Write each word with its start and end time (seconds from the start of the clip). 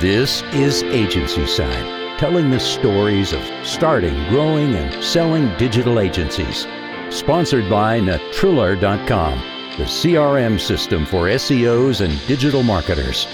This 0.00 0.40
is 0.54 0.82
Agency 0.84 1.46
Side, 1.46 2.18
telling 2.18 2.48
the 2.48 2.58
stories 2.58 3.34
of 3.34 3.42
starting, 3.66 4.14
growing, 4.30 4.74
and 4.74 5.04
selling 5.04 5.54
digital 5.58 6.00
agencies. 6.00 6.66
Sponsored 7.10 7.68
by 7.68 8.00
Natriller.com, 8.00 9.38
the 9.76 9.84
CRM 9.84 10.58
system 10.58 11.04
for 11.04 11.28
SEOs 11.28 12.00
and 12.02 12.26
digital 12.26 12.62
marketers. 12.62 13.26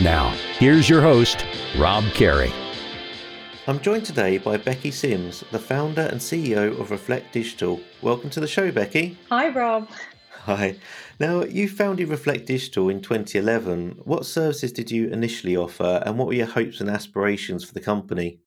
Now, 0.00 0.28
here's 0.58 0.88
your 0.88 1.02
host, 1.02 1.44
Rob 1.76 2.04
Carey. 2.12 2.52
I'm 3.66 3.80
joined 3.80 4.06
today 4.06 4.38
by 4.38 4.58
Becky 4.58 4.92
Sims, 4.92 5.42
the 5.50 5.58
founder 5.58 6.02
and 6.02 6.20
CEO 6.20 6.78
of 6.80 6.92
Reflect 6.92 7.32
Digital. 7.32 7.80
Welcome 8.00 8.30
to 8.30 8.38
the 8.38 8.46
show, 8.46 8.70
Becky. 8.70 9.18
Hi, 9.28 9.48
Rob. 9.48 9.88
Hi. 10.46 10.74
Now, 11.20 11.44
you 11.44 11.68
founded 11.68 12.08
Reflect 12.08 12.46
Digital 12.46 12.88
in 12.88 13.00
2011. 13.00 14.00
What 14.02 14.26
services 14.26 14.72
did 14.72 14.90
you 14.90 15.06
initially 15.06 15.56
offer, 15.56 16.02
and 16.04 16.18
what 16.18 16.26
were 16.26 16.34
your 16.34 16.46
hopes 16.46 16.80
and 16.80 16.90
aspirations 16.90 17.62
for 17.62 17.72
the 17.74 17.80
company? 17.80 18.40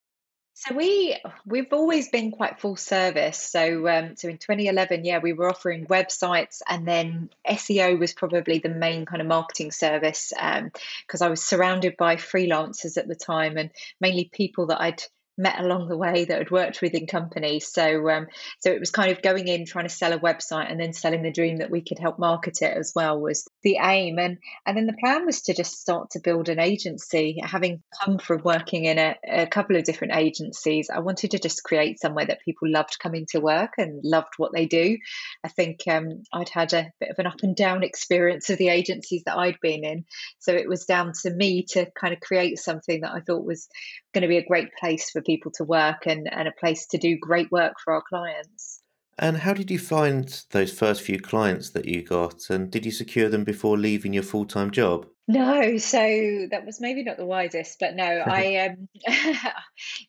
So 0.56 0.76
we 0.76 1.18
we've 1.46 1.72
always 1.72 2.10
been 2.10 2.32
quite 2.32 2.60
full 2.60 2.76
service. 2.76 3.42
So 3.42 3.88
um, 3.88 4.18
so 4.18 4.28
in 4.28 4.40
2011, 4.40 5.06
yeah, 5.06 5.20
we 5.20 5.32
were 5.32 5.50
offering 5.50 5.86
websites, 5.86 6.62
and 6.68 6.86
then 6.86 7.30
SEO 7.48 7.98
was 7.98 8.14
probably 8.14 8.60
the 8.60 8.68
main 8.68 9.06
kind 9.06 9.22
of 9.22 9.28
marketing 9.30 9.72
service 9.72 10.34
because 10.36 11.22
um, 11.22 11.26
I 11.26 11.30
was 11.30 11.42
surrounded 11.42 11.96
by 11.96 12.18
freelancers 12.18 12.98
at 12.98 13.08
the 13.08 13.16
time, 13.16 13.56
and 13.56 13.70
mainly 14.02 14.30
people 14.34 14.66
that 14.66 14.82
I'd 14.82 15.04
met 15.38 15.60
along 15.60 15.88
the 15.88 15.98
way 15.98 16.26
that 16.26 16.38
had 16.38 16.52
worked 16.52 16.82
within 16.82 17.08
companies. 17.08 17.68
So 17.68 18.10
um, 18.10 18.28
so 18.60 18.72
it 18.72 18.80
was 18.80 18.92
kind 18.92 19.12
of 19.12 19.22
going 19.22 19.48
in 19.48 19.66
trying 19.66 19.86
to 19.86 19.94
sell 19.94 20.14
a 20.14 20.20
website 20.20 20.72
and 20.72 20.80
then 20.80 20.94
selling 20.94 21.24
the 21.24 21.32
dream 21.32 21.58
that 21.58 21.72
we 21.72 21.82
could 21.82 22.00
help 22.00 22.18
market 22.20 22.62
it 22.62 22.76
as 22.76 22.94
well 22.96 23.20
was 23.20 23.48
the 23.64 23.78
aim. 23.82 24.18
And 24.20 24.38
and 24.66 24.78
then 24.78 24.86
the 24.86 24.98
plan 25.00 25.26
was 25.26 25.42
to 25.44 25.54
just 25.54 25.80
start 25.80 26.12
to 26.12 26.22
build 26.24 26.50
an 26.50 26.60
agency. 26.60 27.40
Having 27.44 27.84
come 28.04 28.18
from 28.18 28.42
working 28.44 28.86
in 28.86 28.98
a, 28.98 29.16
a 29.28 29.48
couple 29.48 29.76
of 29.76 29.84
different 29.84 30.16
agencies, 30.16 30.90
I 30.90 31.00
wanted 31.00 31.32
to 31.32 31.40
just 31.40 31.64
create 31.64 32.00
somewhere 32.00 32.26
that 32.26 32.42
people 32.46 32.70
loved 32.70 32.98
coming 33.00 33.26
to 33.32 33.40
work 33.40 33.74
and 33.78 34.00
loved 34.04 34.34
what 34.38 34.54
they 34.54 34.66
do. 34.66 34.98
I 35.44 35.50
think 35.50 35.82
um, 35.90 36.24
I'd 36.34 36.50
had 36.50 36.74
a 36.74 36.92
bit 37.00 37.10
of 37.10 37.20
an 37.20 37.28
up 37.28 37.44
and 37.44 37.56
down 37.56 37.84
experience 37.84 38.50
of 38.50 38.58
the 38.58 38.70
agencies 38.70 39.24
that 39.26 39.38
I'd 39.38 39.60
been 39.62 39.84
in, 39.84 40.06
so 40.40 40.54
it 40.54 40.70
was 40.70 40.86
down 40.86 41.12
to 41.24 41.32
me 41.32 41.64
to 41.70 41.88
kind 42.00 42.14
of 42.14 42.20
create 42.20 42.58
something 42.60 43.02
that 43.02 43.12
I 43.12 43.20
thought 43.20 43.46
was 43.46 43.68
going 44.14 44.22
to 44.22 44.28
be 44.28 44.38
a 44.38 44.46
great 44.46 44.74
place 44.80 45.10
for 45.10 45.22
people 45.26 45.52
to 45.56 45.64
work 45.64 46.06
and, 46.06 46.32
and 46.32 46.48
a 46.48 46.52
place 46.52 46.88
to 46.88 46.98
do 46.98 47.18
great 47.20 47.52
work 47.52 47.74
for 47.84 47.94
our 47.94 48.04
clients. 48.08 48.75
And 49.18 49.38
how 49.38 49.54
did 49.54 49.72
you 49.72 49.80
find 49.80 50.44
those 50.52 50.78
first 50.78 51.02
few 51.02 51.20
clients 51.20 51.70
that 51.70 51.86
you 51.86 52.04
got? 52.04 52.50
And 52.50 52.70
did 52.70 52.86
you 52.86 52.92
secure 52.92 53.30
them 53.30 53.46
before 53.46 53.78
leaving 53.78 54.14
your 54.14 54.24
full 54.24 54.46
time 54.46 54.72
job? 54.72 55.08
No, 55.28 55.78
so 55.78 56.48
that 56.52 56.68
was 56.68 56.80
maybe 56.80 57.04
not 57.04 57.18
the 57.18 57.26
wisest, 57.26 57.80
but 57.80 57.96
no, 57.96 58.04
I 58.04 58.58
um 58.68 58.90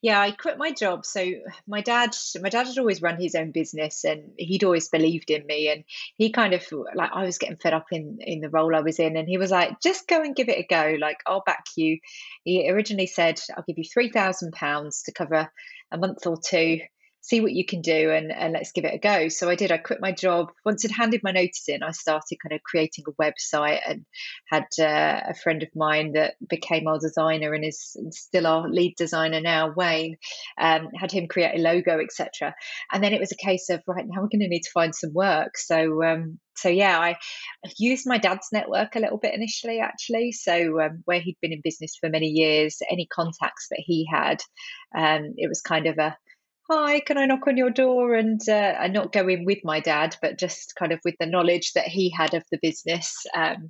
yeah, 0.02 0.20
I 0.20 0.32
quit 0.32 0.58
my 0.58 0.72
job. 0.72 1.06
So 1.06 1.24
my 1.66 1.80
dad 1.80 2.14
my 2.42 2.48
dad 2.48 2.66
had 2.66 2.78
always 2.78 3.00
run 3.00 3.18
his 3.18 3.34
own 3.34 3.52
business 3.52 4.04
and 4.04 4.32
he'd 4.36 4.64
always 4.64 4.88
believed 4.88 5.30
in 5.30 5.46
me 5.46 5.70
and 5.70 5.84
he 6.16 6.32
kind 6.32 6.52
of 6.52 6.64
like 6.94 7.10
I 7.14 7.24
was 7.24 7.38
getting 7.38 7.56
fed 7.56 7.72
up 7.72 7.86
in 7.92 8.18
in 8.20 8.40
the 8.40 8.50
role 8.50 8.74
I 8.74 8.80
was 8.80 8.98
in 8.98 9.16
and 9.16 9.28
he 9.28 9.38
was 9.38 9.52
like, 9.52 9.80
just 9.80 10.08
go 10.08 10.20
and 10.20 10.36
give 10.36 10.48
it 10.48 10.58
a 10.58 10.66
go, 10.68 10.96
like 11.00 11.18
I'll 11.26 11.44
back 11.46 11.64
you. 11.76 11.98
He 12.44 12.68
originally 12.68 13.06
said, 13.06 13.40
I'll 13.56 13.64
give 13.66 13.78
you 13.78 13.84
three 13.84 14.10
thousand 14.10 14.52
pounds 14.52 15.04
to 15.04 15.12
cover 15.12 15.48
a 15.92 15.96
month 15.98 16.26
or 16.26 16.36
two 16.36 16.80
see 17.26 17.40
what 17.40 17.52
you 17.52 17.66
can 17.66 17.80
do 17.80 18.10
and, 18.12 18.30
and 18.30 18.52
let's 18.52 18.70
give 18.70 18.84
it 18.84 18.94
a 18.94 18.98
go. 18.98 19.28
So 19.28 19.50
I 19.50 19.56
did. 19.56 19.72
I 19.72 19.78
quit 19.78 20.00
my 20.00 20.12
job. 20.12 20.52
Once 20.64 20.84
I'd 20.84 20.92
handed 20.92 21.22
my 21.24 21.32
notice 21.32 21.64
in, 21.66 21.82
I 21.82 21.90
started 21.90 22.38
kind 22.40 22.52
of 22.52 22.62
creating 22.62 23.04
a 23.08 23.22
website 23.22 23.80
and 23.84 24.04
had 24.48 24.66
uh, 24.78 25.22
a 25.30 25.34
friend 25.34 25.64
of 25.64 25.68
mine 25.74 26.12
that 26.12 26.34
became 26.48 26.86
our 26.86 27.00
designer 27.00 27.52
and 27.52 27.64
is 27.64 27.96
still 28.10 28.46
our 28.46 28.68
lead 28.68 28.94
designer 28.96 29.40
now, 29.40 29.72
Wayne, 29.76 30.18
um, 30.60 30.90
had 30.94 31.10
him 31.10 31.26
create 31.26 31.58
a 31.58 31.62
logo, 31.62 31.98
etc. 31.98 32.54
And 32.92 33.02
then 33.02 33.12
it 33.12 33.20
was 33.20 33.32
a 33.32 33.44
case 33.44 33.70
of, 33.70 33.82
right, 33.88 34.04
now 34.06 34.22
we're 34.22 34.28
going 34.28 34.40
to 34.40 34.48
need 34.48 34.62
to 34.62 34.70
find 34.70 34.94
some 34.94 35.12
work. 35.12 35.58
So, 35.58 36.04
um, 36.04 36.38
so 36.54 36.68
yeah, 36.68 36.96
I 36.96 37.16
used 37.76 38.06
my 38.06 38.18
dad's 38.18 38.48
network 38.52 38.94
a 38.94 39.00
little 39.00 39.18
bit 39.18 39.34
initially, 39.34 39.80
actually. 39.80 40.30
So 40.30 40.80
um, 40.80 41.02
where 41.06 41.20
he'd 41.20 41.38
been 41.42 41.52
in 41.52 41.60
business 41.62 41.96
for 42.00 42.08
many 42.08 42.28
years, 42.28 42.78
any 42.88 43.06
contacts 43.06 43.66
that 43.70 43.82
he 43.84 44.08
had, 44.08 44.38
um, 44.96 45.34
it 45.36 45.48
was 45.48 45.60
kind 45.60 45.86
of 45.86 45.98
a 45.98 46.16
hi, 46.70 47.00
can 47.00 47.18
I 47.18 47.26
knock 47.26 47.46
on 47.46 47.56
your 47.56 47.70
door? 47.70 48.14
And 48.14 48.40
uh, 48.48 48.74
not 48.88 49.12
go 49.12 49.28
in 49.28 49.44
with 49.44 49.58
my 49.64 49.80
dad, 49.80 50.16
but 50.20 50.38
just 50.38 50.74
kind 50.78 50.92
of 50.92 51.00
with 51.04 51.14
the 51.18 51.26
knowledge 51.26 51.72
that 51.74 51.86
he 51.86 52.10
had 52.10 52.34
of 52.34 52.44
the 52.50 52.58
business, 52.60 53.14
um, 53.34 53.68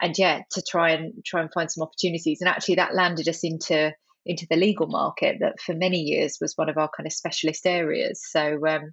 and 0.00 0.16
yeah, 0.18 0.42
to 0.52 0.62
try 0.68 0.90
and 0.90 1.24
try 1.24 1.40
and 1.40 1.50
find 1.52 1.70
some 1.70 1.82
opportunities. 1.82 2.38
And 2.40 2.48
actually, 2.48 2.76
that 2.76 2.94
landed 2.94 3.28
us 3.28 3.40
into 3.42 3.92
into 4.26 4.46
the 4.48 4.56
legal 4.56 4.86
market 4.86 5.36
that 5.40 5.60
for 5.60 5.74
many 5.74 6.00
years 6.00 6.38
was 6.40 6.54
one 6.56 6.68
of 6.68 6.78
our 6.78 6.90
kind 6.96 7.06
of 7.06 7.12
specialist 7.12 7.66
areas. 7.66 8.22
So 8.30 8.66
um, 8.66 8.92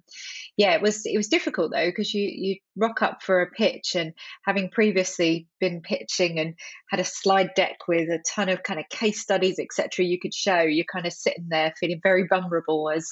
yeah, 0.56 0.74
it 0.74 0.82
was 0.82 1.02
it 1.06 1.16
was 1.16 1.28
difficult 1.28 1.72
though 1.72 1.88
because 1.88 2.12
you 2.12 2.28
you 2.32 2.56
rock 2.76 3.02
up 3.02 3.22
for 3.22 3.42
a 3.42 3.50
pitch 3.50 3.94
and 3.94 4.12
having 4.44 4.70
previously 4.70 5.48
been 5.60 5.80
pitching 5.80 6.38
and 6.38 6.54
had 6.90 7.00
a 7.00 7.04
slide 7.04 7.50
deck 7.54 7.76
with 7.88 8.08
a 8.08 8.22
ton 8.34 8.48
of 8.48 8.62
kind 8.62 8.80
of 8.80 8.88
case 8.88 9.20
studies 9.20 9.58
etc. 9.58 10.04
You 10.04 10.18
could 10.20 10.34
show 10.34 10.60
you're 10.60 10.84
kind 10.92 11.06
of 11.06 11.12
sitting 11.12 11.46
there 11.48 11.72
feeling 11.78 12.00
very 12.02 12.26
vulnerable 12.26 12.90
as 12.90 13.08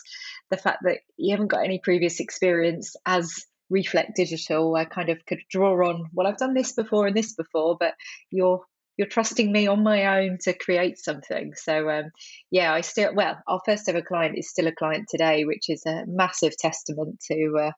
the 0.50 0.56
fact 0.56 0.80
that 0.84 0.98
you 1.16 1.32
haven't 1.32 1.48
got 1.48 1.64
any 1.64 1.80
previous 1.82 2.20
experience 2.20 2.94
as 3.06 3.32
reflect 3.70 4.16
digital 4.16 4.74
i 4.74 4.84
kind 4.84 5.10
of 5.10 5.24
could 5.26 5.38
draw 5.48 5.88
on 5.88 6.06
well 6.12 6.26
i've 6.26 6.36
done 6.36 6.54
this 6.54 6.72
before 6.72 7.06
and 7.06 7.16
this 7.16 7.34
before 7.34 7.76
but 7.78 7.94
you're 8.30 8.60
you're 9.00 9.08
trusting 9.08 9.50
me 9.50 9.66
on 9.66 9.82
my 9.82 10.20
own 10.20 10.36
to 10.42 10.52
create 10.52 10.98
something. 10.98 11.54
So 11.56 11.88
um, 11.88 12.10
yeah, 12.50 12.74
I 12.74 12.82
still 12.82 13.14
well, 13.14 13.38
our 13.48 13.58
first 13.64 13.88
ever 13.88 14.02
client 14.02 14.36
is 14.36 14.50
still 14.50 14.66
a 14.66 14.74
client 14.74 15.06
today, 15.08 15.46
which 15.46 15.70
is 15.70 15.86
a 15.86 16.04
massive 16.06 16.54
testament 16.58 17.18
to 17.30 17.68
uh, 17.68 17.72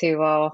to 0.00 0.20
our 0.20 0.52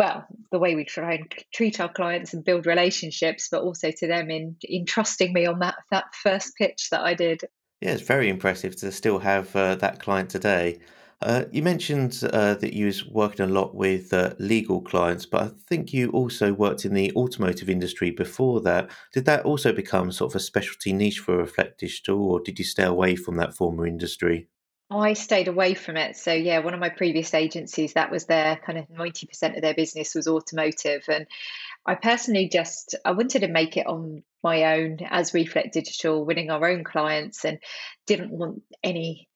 well 0.00 0.26
the 0.50 0.58
way 0.58 0.74
we 0.74 0.84
try 0.84 1.14
and 1.14 1.32
treat 1.54 1.78
our 1.78 1.92
clients 1.92 2.34
and 2.34 2.44
build 2.44 2.66
relationships, 2.66 3.46
but 3.48 3.62
also 3.62 3.92
to 3.92 4.08
them 4.08 4.32
in 4.32 4.56
in 4.62 4.84
trusting 4.84 5.32
me 5.32 5.46
on 5.46 5.60
that 5.60 5.76
that 5.92 6.06
first 6.24 6.54
pitch 6.58 6.88
that 6.90 7.02
I 7.02 7.14
did. 7.14 7.42
Yeah, 7.80 7.92
it's 7.92 8.02
very 8.02 8.28
impressive 8.28 8.74
to 8.80 8.90
still 8.90 9.20
have 9.20 9.54
uh, 9.54 9.76
that 9.76 10.00
client 10.00 10.28
today. 10.28 10.80
Uh, 11.22 11.44
you 11.50 11.62
mentioned 11.62 12.20
uh, 12.32 12.54
that 12.54 12.74
you 12.74 12.86
was 12.86 13.06
working 13.06 13.46
a 13.46 13.48
lot 13.48 13.74
with 13.74 14.12
uh, 14.12 14.34
legal 14.38 14.82
clients, 14.82 15.24
but 15.24 15.42
I 15.42 15.50
think 15.66 15.92
you 15.92 16.10
also 16.10 16.52
worked 16.52 16.84
in 16.84 16.92
the 16.92 17.10
automotive 17.16 17.70
industry 17.70 18.10
before 18.10 18.60
that. 18.60 18.90
Did 19.14 19.24
that 19.24 19.46
also 19.46 19.72
become 19.72 20.12
sort 20.12 20.32
of 20.32 20.36
a 20.36 20.40
specialty 20.40 20.92
niche 20.92 21.20
for 21.20 21.38
Reflect 21.38 21.80
Digital, 21.80 22.22
or 22.22 22.40
did 22.40 22.58
you 22.58 22.66
stay 22.66 22.84
away 22.84 23.16
from 23.16 23.36
that 23.36 23.56
former 23.56 23.86
industry? 23.86 24.48
I 24.90 25.14
stayed 25.14 25.48
away 25.48 25.74
from 25.74 25.96
it. 25.96 26.16
So 26.16 26.32
yeah, 26.32 26.60
one 26.60 26.74
of 26.74 26.80
my 26.80 26.90
previous 26.90 27.34
agencies, 27.34 27.94
that 27.94 28.10
was 28.10 28.26
their 28.26 28.56
kind 28.56 28.78
of 28.78 28.88
ninety 28.90 29.26
percent 29.26 29.56
of 29.56 29.62
their 29.62 29.74
business 29.74 30.14
was 30.14 30.28
automotive, 30.28 31.04
and 31.08 31.26
I 31.86 31.94
personally 31.94 32.48
just 32.48 32.94
I 33.04 33.12
wanted 33.12 33.40
to 33.40 33.48
make 33.48 33.76
it 33.76 33.86
on 33.86 34.22
my 34.44 34.76
own 34.76 34.98
as 35.08 35.34
Reflect 35.34 35.72
Digital, 35.72 36.24
winning 36.24 36.50
our 36.50 36.68
own 36.68 36.84
clients, 36.84 37.44
and 37.44 37.58
didn't 38.06 38.30
want 38.30 38.62
any 38.84 39.28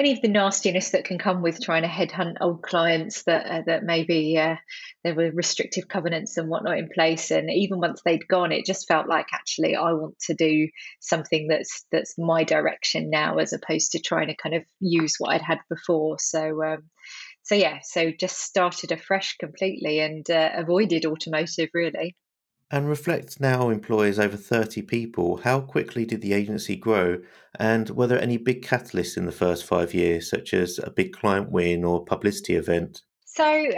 any 0.00 0.12
of 0.12 0.22
the 0.22 0.28
nastiness 0.28 0.92
that 0.92 1.04
can 1.04 1.18
come 1.18 1.42
with 1.42 1.60
trying 1.60 1.82
to 1.82 1.88
headhunt 1.88 2.36
old 2.40 2.62
clients 2.62 3.22
that 3.24 3.44
uh, 3.44 3.62
that 3.66 3.84
maybe 3.84 4.38
uh, 4.38 4.56
there 5.04 5.14
were 5.14 5.30
restrictive 5.30 5.88
covenants 5.88 6.38
and 6.38 6.48
whatnot 6.48 6.78
in 6.78 6.88
place 6.88 7.30
and 7.30 7.50
even 7.50 7.80
once 7.80 8.00
they'd 8.02 8.26
gone 8.26 8.50
it 8.50 8.64
just 8.64 8.88
felt 8.88 9.06
like 9.06 9.26
actually 9.34 9.76
I 9.76 9.92
want 9.92 10.18
to 10.20 10.34
do 10.34 10.68
something 11.00 11.48
that's 11.48 11.84
that's 11.92 12.14
my 12.16 12.44
direction 12.44 13.10
now 13.10 13.36
as 13.36 13.52
opposed 13.52 13.92
to 13.92 14.00
trying 14.00 14.28
to 14.28 14.36
kind 14.36 14.54
of 14.54 14.64
use 14.80 15.16
what 15.18 15.34
I'd 15.34 15.42
had 15.42 15.58
before. 15.68 16.18
So 16.18 16.64
um, 16.64 16.84
so 17.42 17.54
yeah 17.54 17.80
so 17.82 18.10
just 18.10 18.38
started 18.38 18.92
afresh 18.92 19.36
completely 19.36 19.98
and 20.00 20.28
uh, 20.30 20.50
avoided 20.54 21.04
automotive 21.04 21.68
really 21.74 22.16
and 22.70 22.88
Reflect 22.88 23.40
now 23.40 23.68
employs 23.68 24.18
over 24.18 24.36
30 24.36 24.82
people. 24.82 25.38
How 25.38 25.60
quickly 25.60 26.04
did 26.04 26.20
the 26.20 26.32
agency 26.32 26.76
grow? 26.76 27.20
And 27.58 27.90
were 27.90 28.06
there 28.06 28.22
any 28.22 28.36
big 28.36 28.64
catalysts 28.64 29.16
in 29.16 29.26
the 29.26 29.32
first 29.32 29.64
five 29.64 29.92
years, 29.92 30.30
such 30.30 30.54
as 30.54 30.78
a 30.78 30.90
big 30.90 31.12
client 31.12 31.50
win 31.50 31.84
or 31.84 32.04
publicity 32.04 32.54
event? 32.54 33.02
So, 33.24 33.70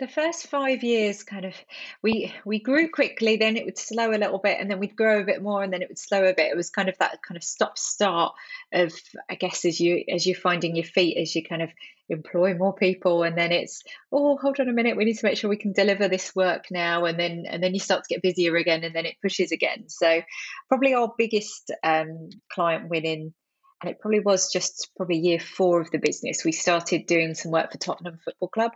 the 0.00 0.08
first 0.08 0.46
five 0.46 0.82
years 0.82 1.22
kind 1.22 1.44
of 1.44 1.54
we 2.02 2.34
we 2.44 2.58
grew 2.58 2.88
quickly 2.88 3.36
then 3.36 3.56
it 3.56 3.66
would 3.66 3.78
slow 3.78 4.10
a 4.10 4.18
little 4.18 4.38
bit 4.38 4.58
and 4.58 4.70
then 4.70 4.80
we'd 4.80 4.96
grow 4.96 5.20
a 5.20 5.24
bit 5.24 5.42
more 5.42 5.62
and 5.62 5.72
then 5.72 5.82
it 5.82 5.88
would 5.88 5.98
slow 5.98 6.24
a 6.24 6.34
bit. 6.34 6.50
It 6.50 6.56
was 6.56 6.70
kind 6.70 6.88
of 6.88 6.96
that 6.98 7.22
kind 7.22 7.36
of 7.36 7.44
stop 7.44 7.78
start 7.78 8.32
of 8.72 8.92
i 9.28 9.34
guess 9.34 9.64
as 9.64 9.78
you 9.78 10.02
as 10.12 10.26
you're 10.26 10.36
finding 10.36 10.74
your 10.74 10.84
feet 10.84 11.16
as 11.18 11.34
you 11.36 11.44
kind 11.44 11.62
of 11.62 11.70
employ 12.08 12.54
more 12.54 12.74
people 12.74 13.22
and 13.22 13.38
then 13.38 13.52
it's 13.52 13.82
oh 14.10 14.36
hold 14.36 14.58
on 14.58 14.68
a 14.68 14.72
minute 14.72 14.96
we 14.96 15.04
need 15.04 15.16
to 15.16 15.24
make 15.24 15.36
sure 15.36 15.48
we 15.48 15.56
can 15.56 15.72
deliver 15.72 16.08
this 16.08 16.34
work 16.34 16.64
now 16.70 17.04
and 17.04 17.18
then 17.18 17.44
and 17.46 17.62
then 17.62 17.74
you 17.74 17.80
start 17.80 18.02
to 18.02 18.14
get 18.14 18.22
busier 18.22 18.56
again 18.56 18.82
and 18.82 18.94
then 18.94 19.06
it 19.06 19.14
pushes 19.22 19.52
again. 19.52 19.84
So 19.88 20.22
probably 20.68 20.94
our 20.94 21.12
biggest 21.16 21.70
um, 21.84 22.30
client 22.52 22.88
win 22.88 23.04
in 23.04 23.34
and 23.80 23.90
it 23.90 23.98
probably 23.98 24.20
was 24.20 24.52
just 24.52 24.90
probably 24.96 25.16
year 25.16 25.40
four 25.40 25.80
of 25.80 25.90
the 25.90 25.98
business, 25.98 26.44
we 26.44 26.52
started 26.52 27.06
doing 27.06 27.34
some 27.34 27.50
work 27.50 27.72
for 27.72 27.78
Tottenham 27.78 28.18
Football 28.22 28.48
Club, 28.48 28.72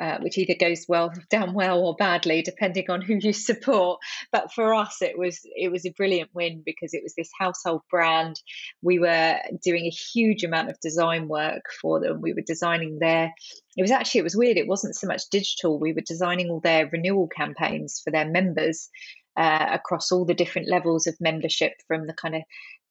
uh, 0.00 0.18
which 0.20 0.38
either 0.38 0.54
goes 0.54 0.86
well 0.88 1.12
down 1.30 1.54
well 1.54 1.80
or 1.80 1.96
badly 1.96 2.42
depending 2.42 2.88
on 2.88 3.02
who 3.02 3.14
you 3.14 3.32
support. 3.32 3.98
But 4.30 4.52
for 4.52 4.72
us, 4.74 5.02
it 5.02 5.18
was 5.18 5.40
it 5.44 5.72
was 5.72 5.84
a 5.84 5.92
brilliant 5.96 6.30
win 6.34 6.62
because 6.64 6.94
it 6.94 7.02
was 7.02 7.14
this 7.16 7.30
household 7.38 7.82
brand. 7.90 8.36
We 8.80 9.00
were 9.00 9.38
doing 9.64 9.86
a 9.86 9.90
huge 9.90 10.44
amount 10.44 10.70
of 10.70 10.78
design 10.80 11.26
work 11.26 11.64
for 11.80 12.00
them. 12.00 12.20
We 12.20 12.32
were 12.32 12.42
designing 12.46 12.98
their. 13.00 13.32
It 13.76 13.82
was 13.82 13.90
actually 13.90 14.20
it 14.20 14.24
was 14.24 14.36
weird. 14.36 14.56
It 14.56 14.68
wasn't 14.68 14.94
so 14.94 15.08
much 15.08 15.22
digital. 15.32 15.80
We 15.80 15.94
were 15.94 16.02
designing 16.06 16.50
all 16.50 16.60
their 16.60 16.88
renewal 16.88 17.26
campaigns 17.26 18.00
for 18.04 18.12
their 18.12 18.28
members. 18.28 18.88
Uh, 19.36 19.66
across 19.72 20.12
all 20.12 20.24
the 20.24 20.32
different 20.32 20.68
levels 20.68 21.08
of 21.08 21.16
membership 21.20 21.72
from 21.88 22.06
the 22.06 22.12
kind 22.12 22.36
of 22.36 22.42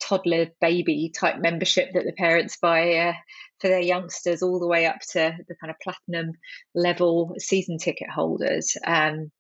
toddler 0.04 0.48
baby 0.60 1.12
type 1.16 1.38
membership 1.40 1.90
that 1.94 2.04
the 2.06 2.14
parents 2.14 2.58
buy 2.58 2.96
uh, 2.96 3.14
for 3.60 3.68
their 3.70 3.80
youngsters, 3.80 4.42
all 4.42 4.60
the 4.60 4.68
way 4.68 4.86
up 4.86 5.00
to 5.12 5.38
the 5.48 5.56
kind 5.56 5.72
of 5.72 5.80
platinum 5.82 6.34
level 6.76 7.36
season 7.38 7.78
ticket 7.78 8.10
holders. 8.10 8.76
Um, 8.86 9.32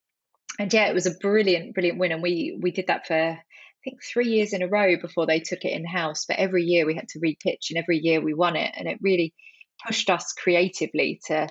and 0.59 0.71
yeah, 0.71 0.87
it 0.87 0.93
was 0.93 1.07
a 1.07 1.15
brilliant, 1.19 1.73
brilliant 1.73 1.99
win, 1.99 2.11
and 2.11 2.23
we 2.23 2.57
we 2.61 2.71
did 2.71 2.87
that 2.87 3.07
for 3.07 3.15
I 3.15 3.39
think 3.83 3.99
three 4.03 4.29
years 4.29 4.53
in 4.53 4.61
a 4.61 4.67
row 4.67 4.95
before 5.01 5.25
they 5.25 5.39
took 5.39 5.65
it 5.65 5.73
in 5.73 5.85
house. 5.85 6.25
But 6.25 6.37
every 6.37 6.63
year 6.63 6.85
we 6.85 6.95
had 6.95 7.09
to 7.09 7.19
repitch, 7.19 7.69
and 7.69 7.77
every 7.77 7.99
year 7.99 8.21
we 8.21 8.33
won 8.33 8.55
it, 8.55 8.71
and 8.77 8.87
it 8.87 8.99
really 9.01 9.33
pushed 9.85 10.09
us 10.09 10.33
creatively 10.33 11.19
to 11.27 11.49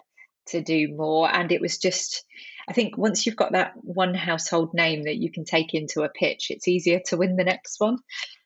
to 0.48 0.62
do 0.62 0.94
more. 0.94 1.32
And 1.32 1.52
it 1.52 1.60
was 1.60 1.78
just, 1.78 2.24
I 2.68 2.72
think, 2.72 2.96
once 2.96 3.26
you've 3.26 3.36
got 3.36 3.52
that 3.52 3.72
one 3.76 4.14
household 4.14 4.70
name 4.74 5.04
that 5.04 5.16
you 5.16 5.30
can 5.30 5.44
take 5.44 5.74
into 5.74 6.02
a 6.02 6.08
pitch, 6.08 6.46
it's 6.50 6.66
easier 6.66 7.00
to 7.06 7.16
win 7.16 7.36
the 7.36 7.44
next 7.44 7.78
one 7.78 7.98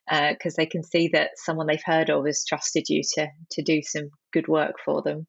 because 0.08 0.54
uh, 0.54 0.58
they 0.58 0.66
can 0.66 0.82
see 0.82 1.08
that 1.12 1.30
someone 1.36 1.66
they've 1.66 1.80
heard 1.84 2.10
of 2.10 2.26
has 2.26 2.44
trusted 2.44 2.84
you 2.88 3.02
to 3.14 3.28
to 3.50 3.62
do 3.62 3.82
some 3.82 4.10
good 4.32 4.48
work 4.48 4.74
for 4.84 5.02
them. 5.02 5.26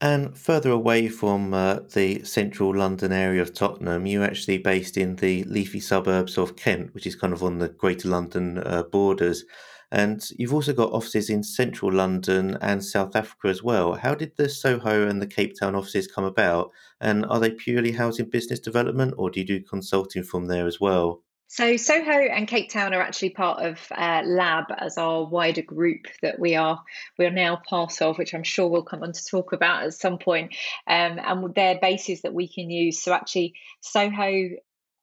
And 0.00 0.38
further 0.38 0.70
away 0.70 1.08
from 1.08 1.52
uh, 1.52 1.80
the 1.92 2.22
central 2.22 2.76
London 2.76 3.10
area 3.10 3.42
of 3.42 3.52
Tottenham, 3.52 4.06
you're 4.06 4.22
actually 4.22 4.58
based 4.58 4.96
in 4.96 5.16
the 5.16 5.42
leafy 5.44 5.80
suburbs 5.80 6.38
of 6.38 6.54
Kent, 6.54 6.94
which 6.94 7.06
is 7.06 7.16
kind 7.16 7.32
of 7.32 7.42
on 7.42 7.58
the 7.58 7.68
Greater 7.68 8.08
London 8.08 8.58
uh, 8.58 8.84
borders. 8.84 9.44
And 9.90 10.22
you've 10.36 10.54
also 10.54 10.72
got 10.72 10.92
offices 10.92 11.30
in 11.30 11.42
central 11.42 11.90
London 11.90 12.58
and 12.60 12.84
South 12.84 13.16
Africa 13.16 13.48
as 13.48 13.62
well. 13.62 13.94
How 13.94 14.14
did 14.14 14.36
the 14.36 14.48
Soho 14.48 15.08
and 15.08 15.20
the 15.20 15.26
Cape 15.26 15.54
Town 15.58 15.74
offices 15.74 16.06
come 16.06 16.24
about? 16.24 16.70
And 17.00 17.24
are 17.26 17.40
they 17.40 17.50
purely 17.50 17.92
housing 17.92 18.28
business 18.28 18.60
development, 18.60 19.14
or 19.16 19.30
do 19.30 19.40
you 19.40 19.46
do 19.46 19.60
consulting 19.64 20.22
from 20.22 20.46
there 20.46 20.66
as 20.66 20.78
well? 20.78 21.22
So 21.50 21.78
Soho 21.78 22.12
and 22.12 22.46
Cape 22.46 22.70
Town 22.70 22.92
are 22.92 23.00
actually 23.00 23.30
part 23.30 23.64
of 23.64 23.78
uh, 23.90 24.22
Lab 24.26 24.66
as 24.76 24.98
our 24.98 25.24
wider 25.24 25.62
group 25.62 26.06
that 26.20 26.38
we 26.38 26.56
are 26.56 26.82
we 27.16 27.24
are 27.24 27.30
now 27.30 27.56
part 27.56 28.02
of, 28.02 28.18
which 28.18 28.34
I'm 28.34 28.42
sure 28.42 28.68
we'll 28.68 28.82
come 28.82 29.02
on 29.02 29.12
to 29.12 29.24
talk 29.24 29.54
about 29.54 29.84
at 29.84 29.94
some 29.94 30.18
point. 30.18 30.54
Um, 30.86 31.18
and 31.18 31.54
they're 31.54 31.78
bases 31.80 32.20
that 32.20 32.34
we 32.34 32.48
can 32.48 32.68
use. 32.68 33.02
So 33.02 33.14
actually, 33.14 33.54
Soho 33.80 34.50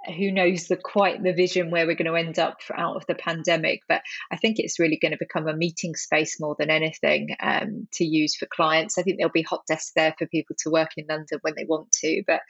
who 0.07 0.31
knows 0.31 0.68
the 0.68 0.78
quite 0.78 1.22
the 1.22 1.34
vision 1.34 1.72
where 1.72 1.86
we're 1.86 1.96
going 1.96 2.12
to 2.12 2.16
end 2.16 2.40
up 2.40 2.57
out 2.74 2.96
of 2.96 3.06
the 3.07 3.16
pandemic 3.16 3.81
but 3.88 4.02
i 4.31 4.38
think 4.38 4.57
it's 4.60 4.80
really 4.80 4.98
going 4.98 5.12
to 5.12 5.18
become 5.18 5.48
a 5.48 5.56
meeting 5.56 5.96
space 5.96 6.40
more 6.40 6.56
than 6.57 6.69
anything 6.69 7.30
um, 7.42 7.88
to 7.92 8.06
use 8.06 8.36
for 8.36 8.46
clients. 8.46 8.98
I 8.98 9.04
think 9.04 9.18
there'll 9.18 9.31
be 9.31 9.42
hot 9.42 9.63
desks 9.68 9.92
there 9.96 10.13
for 10.18 10.28
people 10.28 10.56
to 10.60 10.69
work 10.69 10.92
in 10.98 11.06
london 11.07 11.40
when 11.42 11.54
they 11.56 11.66
want 11.66 11.92
to 11.92 12.24
but 12.28 12.42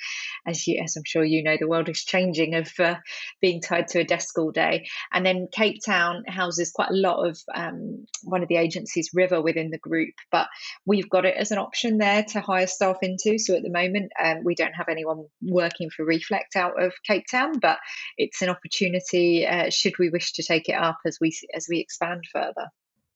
as 0.46 0.66
you 0.68 0.82
as 0.84 0.96
i'm 0.96 1.04
sure 1.06 1.24
you 1.24 1.44
know 1.44 1.58
the 1.60 1.68
world 1.68 1.90
is 1.90 2.04
changing 2.04 2.56
of 2.56 2.72
uh, 2.80 2.96
being 3.42 3.62
tied 3.62 3.88
to 3.90 4.00
a 4.00 4.04
desk 4.04 4.38
all 4.38 4.52
day. 4.52 4.88
And 5.12 5.26
then 5.26 5.48
cape 5.52 5.82
town 5.86 6.24
houses 6.28 6.72
quite 6.72 6.90
a 6.90 6.96
lot 6.96 7.28
of 7.28 7.38
um, 7.54 8.06
one 8.24 8.44
of 8.44 8.50
the 8.50 8.58
agencies 8.58 9.12
river 9.14 9.42
within 9.42 9.70
the 9.70 9.78
group 9.78 10.14
but 10.32 10.48
we've 10.86 11.10
got 11.10 11.26
it 11.26 11.36
as 11.36 11.52
an 11.52 11.58
option 11.58 11.98
there 11.98 12.24
to 12.24 12.42
hire 12.42 12.68
staff 12.68 12.98
into. 13.02 13.38
So 13.38 13.56
at 13.56 13.64
the 13.64 13.70
moment 13.70 14.12
um, 14.22 14.44
we 14.44 14.56
don't 14.56 14.74
have 14.74 14.90
anyone 14.90 15.26
working 15.42 15.90
for 15.90 16.06
reflect 16.06 16.56
out 16.56 16.82
of 16.82 16.94
cape 17.06 17.26
town 17.30 17.45
but 17.54 17.78
it's 18.18 18.42
an 18.42 18.50
opportunity 18.50 19.46
uh, 19.46 19.70
should 19.70 19.98
we 20.00 20.10
wish 20.10 20.34
to 20.34 20.44
take 20.44 20.70
it 20.70 20.76
up 20.76 20.98
as 21.06 21.18
we 21.20 21.38
as 21.54 21.68
we 21.70 21.80
expand 21.80 22.24
further. 22.32 22.70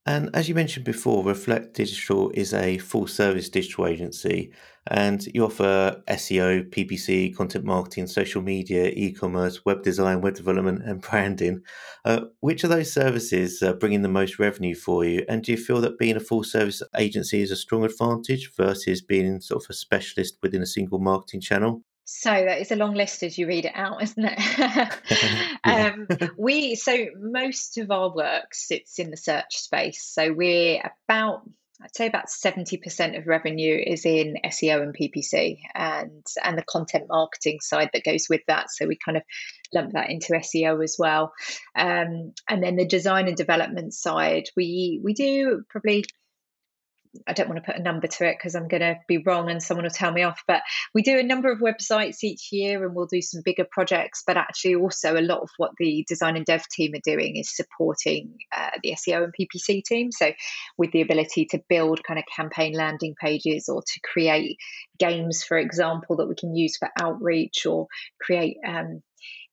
And 0.05 0.29
as 0.33 0.49
you 0.49 0.55
mentioned 0.55 0.85
before, 0.85 1.23
Reflect 1.23 1.75
Digital 1.75 2.31
is 2.31 2.53
a 2.53 2.79
full 2.79 3.05
service 3.05 3.49
digital 3.49 3.85
agency 3.85 4.51
and 4.87 5.27
you 5.35 5.45
offer 5.45 6.01
SEO, 6.07 6.67
PPC, 6.71 7.35
content 7.35 7.63
marketing, 7.63 8.07
social 8.07 8.41
media, 8.41 8.91
e 8.95 9.11
commerce, 9.11 9.63
web 9.65 9.83
design, 9.83 10.21
web 10.21 10.33
development, 10.33 10.81
and 10.83 11.01
branding. 11.01 11.61
Uh, 12.05 12.21
which 12.39 12.63
of 12.63 12.71
those 12.71 12.91
services 12.91 13.61
are 13.61 13.75
bringing 13.75 14.01
the 14.01 14.09
most 14.09 14.39
revenue 14.39 14.73
for 14.73 15.05
you? 15.05 15.23
And 15.29 15.43
do 15.43 15.51
you 15.51 15.57
feel 15.57 15.79
that 15.81 15.99
being 15.99 16.15
a 16.15 16.21
full 16.21 16.43
service 16.43 16.81
agency 16.97 17.41
is 17.41 17.51
a 17.51 17.55
strong 17.55 17.85
advantage 17.85 18.51
versus 18.55 19.01
being 19.01 19.41
sort 19.41 19.63
of 19.63 19.69
a 19.69 19.73
specialist 19.73 20.37
within 20.41 20.63
a 20.63 20.67
single 20.67 20.99
marketing 20.99 21.41
channel? 21.41 21.83
So 22.11 22.31
that 22.31 22.59
is 22.59 22.71
a 22.71 22.75
long 22.75 22.95
list 22.95 23.21
as 23.21 23.38
you 23.38 23.47
read 23.47 23.65
it 23.65 23.71
out, 23.75 24.01
isn't 24.03 24.25
it? 24.25 25.59
um, 25.63 26.07
we 26.38 26.75
so 26.75 27.06
most 27.17 27.77
of 27.77 27.91
our 27.91 28.13
work 28.13 28.53
sits 28.53 28.97
in 28.97 29.11
the 29.11 29.17
search 29.17 29.57
space. 29.57 30.03
So 30.03 30.33
we're 30.33 30.81
about 31.07 31.44
I'd 31.81 31.95
say 31.95 32.07
about 32.07 32.25
70% 32.27 33.17
of 33.17 33.25
revenue 33.25 33.81
is 33.81 34.06
in 34.06 34.35
SEO 34.44 34.81
and 34.81 34.94
PPC 34.94 35.59
and 35.73 36.25
and 36.44 36.57
the 36.57 36.63
content 36.63 37.06
marketing 37.09 37.59
side 37.61 37.91
that 37.94 38.03
goes 38.03 38.25
with 38.29 38.41
that. 38.47 38.69
So 38.69 38.85
we 38.85 38.97
kind 38.97 39.15
of 39.15 39.23
lump 39.73 39.94
that 39.94 40.09
into 40.09 40.33
SEO 40.33 40.83
as 40.83 40.97
well. 41.00 41.31
Um, 41.77 42.33
and 42.50 42.62
then 42.62 42.75
the 42.75 42.85
design 42.85 43.27
and 43.27 43.38
development 43.38 43.94
side, 43.94 44.50
we 44.57 45.00
we 45.03 45.13
do 45.13 45.63
probably 45.69 46.03
I 47.27 47.33
don't 47.33 47.50
want 47.50 47.63
to 47.63 47.71
put 47.71 47.79
a 47.79 47.83
number 47.83 48.07
to 48.07 48.27
it 48.27 48.35
because 48.38 48.53
I'm 48.56 48.67
going 48.67 48.81
to 48.81 48.97
be 49.07 49.17
wrong 49.17 49.50
and 49.50 49.63
someone 49.63 49.83
will 49.83 49.89
tell 49.89 50.11
me 50.11 50.21
off. 50.21 50.44
But 50.47 50.61
we 50.94 51.01
do 51.01 51.17
a 51.17 51.23
number 51.23 51.51
of 51.51 51.59
websites 51.59 52.23
each 52.23 52.50
year 52.51 52.85
and 52.85 52.94
we'll 52.94 53.07
do 53.07 53.21
some 53.21 53.41
bigger 53.44 53.65
projects. 53.69 54.23
But 54.25 54.38
actually, 54.38 54.75
also 54.75 55.17
a 55.17 55.21
lot 55.21 55.39
of 55.39 55.50
what 55.57 55.71
the 55.79 56.06
design 56.07 56.35
and 56.35 56.45
dev 56.45 56.67
team 56.69 56.94
are 56.94 57.01
doing 57.03 57.38
is 57.38 57.56
supporting 57.56 58.35
uh, 58.56 58.71
the 58.83 58.91
SEO 58.91 59.23
and 59.23 59.33
PPC 59.33 59.83
team. 59.83 60.11
So, 60.11 60.31
with 60.77 60.91
the 60.91 61.01
ability 61.01 61.45
to 61.51 61.61
build 61.67 62.03
kind 62.03 62.19
of 62.19 62.25
campaign 62.33 62.73
landing 62.73 63.15
pages 63.19 63.69
or 63.69 63.81
to 63.81 64.00
create 64.03 64.57
games, 65.00 65.44
for 65.44 65.57
example, 65.57 66.17
that 66.17 66.27
we 66.27 66.35
can 66.35 66.55
use 66.55 66.77
for 66.77 66.89
outreach 67.00 67.65
or 67.65 67.88
create 68.21 68.57
um, 68.65 69.01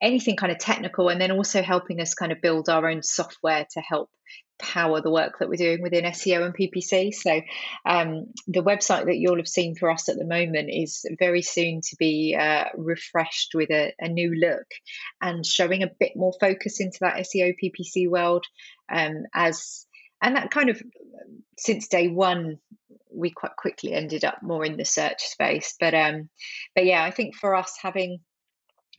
anything 0.01 0.35
kind 0.35 0.51
of 0.51 0.59
technical 0.59 1.09
and 1.09 1.19
then 1.19 1.31
also 1.31 1.61
helping 1.61 1.99
us 2.01 2.13
kind 2.13 2.31
of 2.31 2.41
build 2.41 2.69
our 2.69 2.87
own 2.89 3.01
software 3.01 3.65
to 3.71 3.81
help 3.81 4.09
power 4.59 5.01
the 5.01 5.11
work 5.11 5.39
that 5.39 5.49
we're 5.49 5.55
doing 5.55 5.81
within 5.81 6.03
SEO 6.05 6.45
and 6.45 6.55
PPC. 6.55 7.13
So, 7.13 7.41
um, 7.85 8.27
the 8.47 8.63
website 8.63 9.05
that 9.05 9.17
you'll 9.17 9.37
have 9.37 9.47
seen 9.47 9.75
for 9.75 9.89
us 9.91 10.09
at 10.09 10.17
the 10.17 10.25
moment 10.25 10.69
is 10.71 11.05
very 11.19 11.41
soon 11.41 11.81
to 11.81 11.95
be 11.97 12.35
uh, 12.39 12.65
refreshed 12.75 13.51
with 13.53 13.69
a, 13.71 13.93
a, 13.99 14.07
new 14.07 14.33
look 14.35 14.67
and 15.21 15.45
showing 15.45 15.83
a 15.83 15.91
bit 15.99 16.13
more 16.15 16.33
focus 16.39 16.79
into 16.79 16.99
that 17.01 17.17
SEO 17.17 17.55
PPC 17.61 18.09
world. 18.09 18.45
Um, 18.89 19.23
as 19.33 19.85
and 20.21 20.35
that 20.35 20.51
kind 20.51 20.69
of 20.69 20.81
since 21.57 21.87
day 21.87 22.07
one, 22.07 22.59
we 23.11 23.31
quite 23.31 23.55
quickly 23.55 23.93
ended 23.93 24.23
up 24.25 24.41
more 24.41 24.65
in 24.65 24.77
the 24.77 24.85
search 24.85 25.21
space. 25.23 25.75
But 25.79 25.93
um, 25.93 26.29
but 26.75 26.85
yeah, 26.85 27.03
I 27.03 27.11
think 27.11 27.35
for 27.35 27.55
us 27.55 27.77
having 27.81 28.19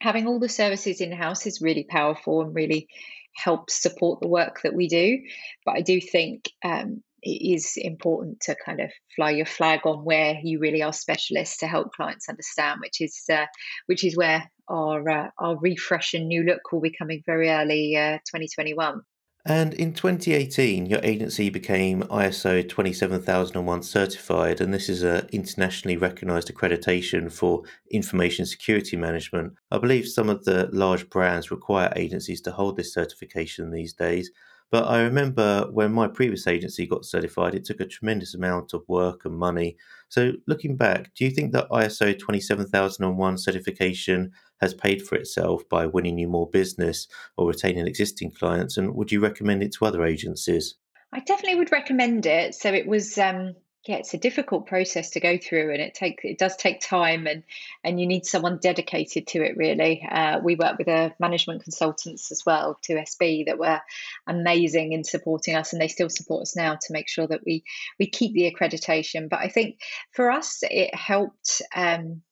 having 0.01 0.27
all 0.27 0.39
the 0.39 0.49
services 0.49 1.01
in 1.01 1.13
house 1.13 1.47
is 1.47 1.61
really 1.61 1.85
powerful 1.85 2.43
and 2.43 2.55
really 2.55 2.89
helps 3.35 3.81
support 3.81 4.21
the 4.21 4.29
work 4.29 4.63
that 4.63 4.75
we 4.75 4.89
do. 4.89 5.19
But 5.65 5.77
I 5.77 5.81
do 5.81 6.01
think 6.01 6.51
um, 6.65 7.03
it 7.23 7.55
is 7.55 7.75
important 7.77 8.41
to 8.43 8.57
kind 8.65 8.81
of 8.81 8.91
fly 9.17 9.31
your 9.31 9.47
flag 9.47 9.81
on 9.85 10.05
where 10.05 10.39
you 10.43 10.61
really 10.61 10.83
are 10.83 10.93
specialists 10.93 11.59
to 11.59 11.67
help 11.67 11.93
clients 11.93 12.29
understand, 12.29 12.81
which 12.81 13.01
is 13.01 13.25
uh, 13.33 13.47
which 13.87 14.05
is 14.05 14.17
where 14.17 14.51
our 14.69 15.09
uh, 15.09 15.31
our 15.39 15.59
refresh 15.59 16.15
and 16.15 16.29
new 16.29 16.43
look 16.43 16.73
will 16.73 16.81
be 16.81 16.95
coming 16.97 17.23
very 17.27 17.51
early 17.51 17.97
uh, 17.97 18.19
2021. 18.27 19.03
And 19.49 19.73
in 19.73 19.95
2018, 19.95 20.87
your 20.87 21.01
agency 21.03 21.49
became 21.49 22.03
ISO 22.03 22.69
27001 22.69 23.83
certified, 23.83 24.61
and 24.61 24.75
this 24.75 24.91
is 24.91 25.03
an 25.03 25.27
internationally 25.33 25.97
recognized 25.97 26.55
accreditation 26.55 27.33
for 27.33 27.63
information 27.91 28.45
security 28.45 28.97
management. 28.97 29.55
I 29.71 29.79
believe 29.79 30.07
some 30.07 30.29
of 30.29 30.45
the 30.45 30.69
large 30.71 31.09
brands 31.09 31.51
require 31.51 31.91
agencies 31.97 32.43
to 32.43 32.53
hold 32.53 32.77
this 32.77 32.93
certification 32.93 33.71
these 33.71 33.95
days. 33.95 34.31
But 34.71 34.85
I 34.87 35.01
remember 35.01 35.67
when 35.71 35.93
my 35.93 36.09
previous 36.09 36.47
agency 36.47 36.87
got 36.87 37.05
certified, 37.05 37.55
it 37.55 37.65
took 37.65 37.81
a 37.81 37.87
tremendous 37.87 38.35
amount 38.35 38.75
of 38.75 38.83
work 38.87 39.25
and 39.25 39.35
money. 39.35 39.77
So, 40.09 40.33
looking 40.47 40.77
back, 40.77 41.15
do 41.15 41.25
you 41.25 41.31
think 41.31 41.53
that 41.53 41.71
ISO 41.71 42.19
27001 42.19 43.39
certification 43.39 44.33
has 44.61 44.75
paid 44.75 45.03
for 45.03 45.15
itself 45.15 45.67
by 45.69 45.87
winning 45.87 46.19
you 46.19 46.29
more 46.29 46.51
business 46.51 47.09
or 47.37 47.49
retaining 47.49 47.87
existing 47.87 48.33
clients? 48.33 48.77
And 48.77 48.95
would 48.95 49.11
you 49.11 49.21
recommend 49.21 49.63
it 49.63 49.73
to 49.75 49.87
other 49.87 50.05
agencies? 50.05 50.75
I 51.13 51.21
definitely 51.21 51.59
would 51.59 51.73
recommend 51.73 52.27
it. 52.27 52.55
So, 52.55 52.73
it 52.73 52.87
was. 52.87 53.17
Um 53.17 53.55
yeah, 53.87 53.97
it's 53.97 54.13
a 54.13 54.19
difficult 54.19 54.67
process 54.67 55.11
to 55.11 55.21
go 55.21 55.39
through, 55.39 55.73
and 55.73 55.81
it 55.81 55.95
take 55.95 56.21
it 56.25 56.39
does 56.39 56.57
take 56.57 56.81
time, 56.81 57.27
and 57.27 57.45
and 57.85 58.01
you 58.01 58.07
need 58.07 58.27
someone 58.27 58.59
dedicated 58.59 59.27
to 59.29 59.43
it. 59.43 59.57
Really, 59.57 60.07
uh, 60.11 60.41
we 60.43 60.57
work 60.57 60.79
with 60.79 60.89
a 60.89 61.15
management 61.21 61.63
consultants 61.63 62.33
as 62.33 62.43
well, 62.45 62.79
to 62.83 62.95
SB, 62.95 63.47
that 63.47 63.59
were 63.59 63.81
amazing 64.27 64.93
in 64.93 65.05
supporting 65.05 65.55
us, 65.55 65.73
and 65.73 65.81
they 65.81 65.89
still 65.89 66.11
support 66.11 66.43
us 66.43 66.57
now 66.57 66.75
to 66.75 66.93
make 66.93 67.09
sure 67.09 67.27
that 67.27 67.43
we 67.47 67.65
we 67.99 68.11
keep 68.11 68.35
the 68.35 68.53
accreditation. 68.53 69.29
But 69.29 69.41
I 69.41 69.49
think 69.49 69.79
for 70.13 70.31
us, 70.31 70.59
it 70.63 70.95
helped. 70.95 71.63
Um, 71.75 72.23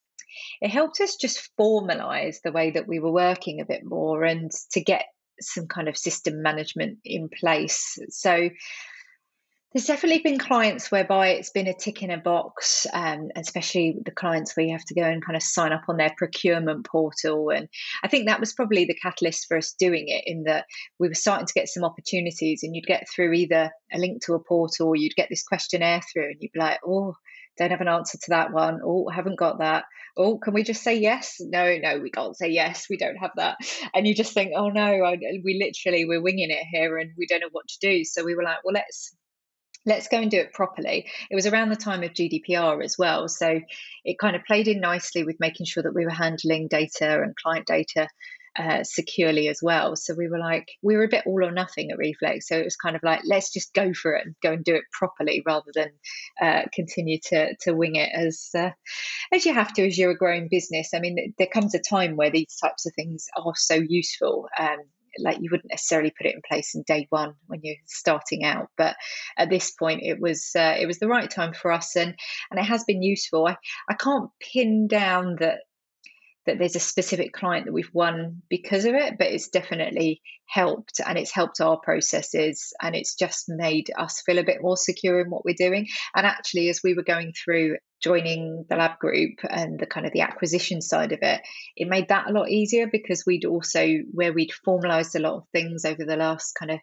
it 0.60 0.68
helped 0.68 1.00
us 1.00 1.16
just 1.16 1.50
formalize 1.58 2.42
the 2.42 2.52
way 2.52 2.72
that 2.72 2.86
we 2.86 2.98
were 2.98 3.12
working 3.12 3.60
a 3.60 3.64
bit 3.64 3.84
more 3.84 4.22
and 4.22 4.50
to 4.72 4.82
get 4.82 5.06
some 5.40 5.66
kind 5.66 5.88
of 5.88 5.96
system 5.96 6.42
management 6.42 6.98
in 7.04 7.30
place. 7.30 7.98
So 8.10 8.50
there's 9.76 9.84
definitely 9.84 10.22
been 10.22 10.38
clients 10.38 10.90
whereby 10.90 11.28
it's 11.28 11.50
been 11.50 11.66
a 11.66 11.74
tick 11.74 12.02
in 12.02 12.10
a 12.10 12.16
box, 12.16 12.86
um, 12.94 13.28
especially 13.36 13.98
the 14.06 14.10
clients 14.10 14.56
where 14.56 14.64
you 14.64 14.72
have 14.72 14.86
to 14.86 14.94
go 14.94 15.02
and 15.02 15.22
kind 15.22 15.36
of 15.36 15.42
sign 15.42 15.70
up 15.70 15.82
on 15.86 15.98
their 15.98 16.14
procurement 16.16 16.86
portal. 16.86 17.50
And 17.50 17.68
I 18.02 18.08
think 18.08 18.26
that 18.26 18.40
was 18.40 18.54
probably 18.54 18.86
the 18.86 18.94
catalyst 18.94 19.44
for 19.46 19.58
us 19.58 19.74
doing 19.78 20.04
it, 20.08 20.24
in 20.26 20.44
that 20.44 20.64
we 20.98 21.08
were 21.08 21.14
starting 21.14 21.46
to 21.46 21.52
get 21.52 21.68
some 21.68 21.84
opportunities, 21.84 22.62
and 22.62 22.74
you'd 22.74 22.86
get 22.86 23.06
through 23.14 23.34
either 23.34 23.70
a 23.92 23.98
link 23.98 24.24
to 24.24 24.32
a 24.32 24.40
portal 24.42 24.88
or 24.88 24.96
you'd 24.96 25.14
get 25.14 25.28
this 25.28 25.42
questionnaire 25.42 26.00
through, 26.10 26.28
and 26.30 26.36
you'd 26.40 26.52
be 26.52 26.58
like, 26.58 26.80
oh, 26.82 27.14
don't 27.58 27.70
have 27.70 27.82
an 27.82 27.88
answer 27.88 28.16
to 28.16 28.30
that 28.30 28.54
one. 28.54 28.80
Oh, 28.82 29.10
haven't 29.10 29.38
got 29.38 29.58
that. 29.58 29.84
Oh, 30.16 30.38
can 30.38 30.54
we 30.54 30.62
just 30.62 30.82
say 30.82 30.94
yes? 30.98 31.36
No, 31.38 31.76
no, 31.76 31.98
we 31.98 32.10
can't 32.10 32.34
say 32.34 32.48
yes. 32.48 32.86
We 32.88 32.96
don't 32.96 33.16
have 33.16 33.32
that. 33.36 33.58
And 33.94 34.06
you 34.06 34.14
just 34.14 34.32
think, 34.32 34.52
oh 34.56 34.70
no, 34.70 35.04
I, 35.04 35.18
we 35.44 35.62
literally 35.62 36.06
we're 36.06 36.22
winging 36.22 36.50
it 36.50 36.64
here, 36.72 36.96
and 36.96 37.10
we 37.18 37.26
don't 37.26 37.40
know 37.40 37.50
what 37.52 37.68
to 37.68 37.76
do. 37.82 38.04
So 38.04 38.24
we 38.24 38.34
were 38.34 38.42
like, 38.42 38.64
well, 38.64 38.72
let's 38.72 39.14
let's 39.86 40.08
go 40.08 40.18
and 40.18 40.30
do 40.30 40.38
it 40.38 40.52
properly. 40.52 41.06
It 41.30 41.34
was 41.34 41.46
around 41.46 41.70
the 41.70 41.76
time 41.76 42.02
of 42.02 42.12
GDPR 42.12 42.84
as 42.84 42.98
well. 42.98 43.28
So 43.28 43.60
it 44.04 44.18
kind 44.18 44.36
of 44.36 44.44
played 44.44 44.68
in 44.68 44.80
nicely 44.80 45.24
with 45.24 45.40
making 45.40 45.66
sure 45.66 45.82
that 45.82 45.94
we 45.94 46.04
were 46.04 46.10
handling 46.10 46.68
data 46.68 47.22
and 47.22 47.34
client 47.36 47.66
data 47.66 48.08
uh, 48.58 48.82
securely 48.84 49.48
as 49.48 49.60
well. 49.62 49.96
So 49.96 50.14
we 50.14 50.28
were 50.28 50.38
like, 50.38 50.68
we 50.82 50.96
were 50.96 51.04
a 51.04 51.08
bit 51.08 51.24
all 51.26 51.44
or 51.44 51.52
nothing 51.52 51.90
at 51.90 51.98
Reflect. 51.98 52.42
So 52.42 52.56
it 52.56 52.64
was 52.64 52.76
kind 52.76 52.96
of 52.96 53.02
like, 53.02 53.20
let's 53.24 53.52
just 53.52 53.74
go 53.74 53.92
for 53.92 54.14
it 54.14 54.26
and 54.26 54.34
go 54.42 54.52
and 54.52 54.64
do 54.64 54.74
it 54.74 54.84
properly 54.92 55.42
rather 55.44 55.70
than 55.74 55.90
uh, 56.40 56.62
continue 56.72 57.18
to 57.26 57.54
to 57.62 57.72
wing 57.72 57.96
it 57.96 58.10
as 58.14 58.48
uh, 58.54 58.70
as 59.32 59.44
you 59.44 59.52
have 59.52 59.72
to 59.74 59.86
as 59.86 59.98
you're 59.98 60.12
a 60.12 60.16
growing 60.16 60.48
business. 60.50 60.94
I 60.94 61.00
mean, 61.00 61.34
there 61.38 61.46
comes 61.46 61.74
a 61.74 61.78
time 61.78 62.16
where 62.16 62.30
these 62.30 62.56
types 62.56 62.86
of 62.86 62.94
things 62.94 63.26
are 63.36 63.52
so 63.56 63.74
useful. 63.74 64.48
Um, 64.58 64.78
like 65.18 65.38
you 65.40 65.48
wouldn't 65.50 65.70
necessarily 65.70 66.12
put 66.16 66.26
it 66.26 66.34
in 66.34 66.40
place 66.46 66.74
in 66.74 66.82
day 66.86 67.06
one 67.10 67.34
when 67.46 67.60
you're 67.62 67.76
starting 67.86 68.44
out 68.44 68.68
but 68.76 68.96
at 69.36 69.50
this 69.50 69.70
point 69.72 70.00
it 70.02 70.20
was 70.20 70.52
uh, 70.56 70.76
it 70.78 70.86
was 70.86 70.98
the 70.98 71.08
right 71.08 71.30
time 71.30 71.52
for 71.52 71.72
us 71.72 71.96
and 71.96 72.14
and 72.50 72.60
it 72.60 72.64
has 72.64 72.84
been 72.84 73.02
useful 73.02 73.46
i 73.46 73.56
i 73.88 73.94
can't 73.94 74.30
pin 74.40 74.86
down 74.88 75.36
that 75.40 75.60
that 76.46 76.58
there's 76.58 76.76
a 76.76 76.80
specific 76.80 77.32
client 77.32 77.66
that 77.66 77.72
we've 77.72 77.92
won 77.92 78.42
because 78.48 78.84
of 78.84 78.94
it, 78.94 79.18
but 79.18 79.26
it's 79.26 79.48
definitely 79.48 80.22
helped 80.46 81.00
and 81.04 81.18
it's 81.18 81.32
helped 81.32 81.60
our 81.60 81.78
processes 81.78 82.72
and 82.80 82.94
it's 82.94 83.16
just 83.16 83.46
made 83.48 83.90
us 83.98 84.22
feel 84.24 84.38
a 84.38 84.44
bit 84.44 84.62
more 84.62 84.76
secure 84.76 85.20
in 85.20 85.28
what 85.28 85.44
we're 85.44 85.54
doing. 85.58 85.88
And 86.14 86.24
actually, 86.24 86.68
as 86.68 86.80
we 86.82 86.94
were 86.94 87.02
going 87.02 87.32
through 87.32 87.76
joining 88.02 88.64
the 88.68 88.76
lab 88.76 88.98
group 88.98 89.38
and 89.48 89.78
the 89.78 89.86
kind 89.86 90.06
of 90.06 90.12
the 90.12 90.20
acquisition 90.20 90.80
side 90.80 91.12
of 91.12 91.20
it, 91.22 91.40
it 91.76 91.88
made 91.88 92.08
that 92.08 92.28
a 92.28 92.32
lot 92.32 92.50
easier 92.50 92.86
because 92.86 93.24
we'd 93.26 93.44
also, 93.44 93.86
where 94.12 94.32
we'd 94.32 94.52
formalized 94.64 95.14
a 95.16 95.20
lot 95.20 95.36
of 95.36 95.44
things 95.52 95.84
over 95.84 96.04
the 96.04 96.16
last 96.16 96.52
kind 96.58 96.70
of 96.70 96.80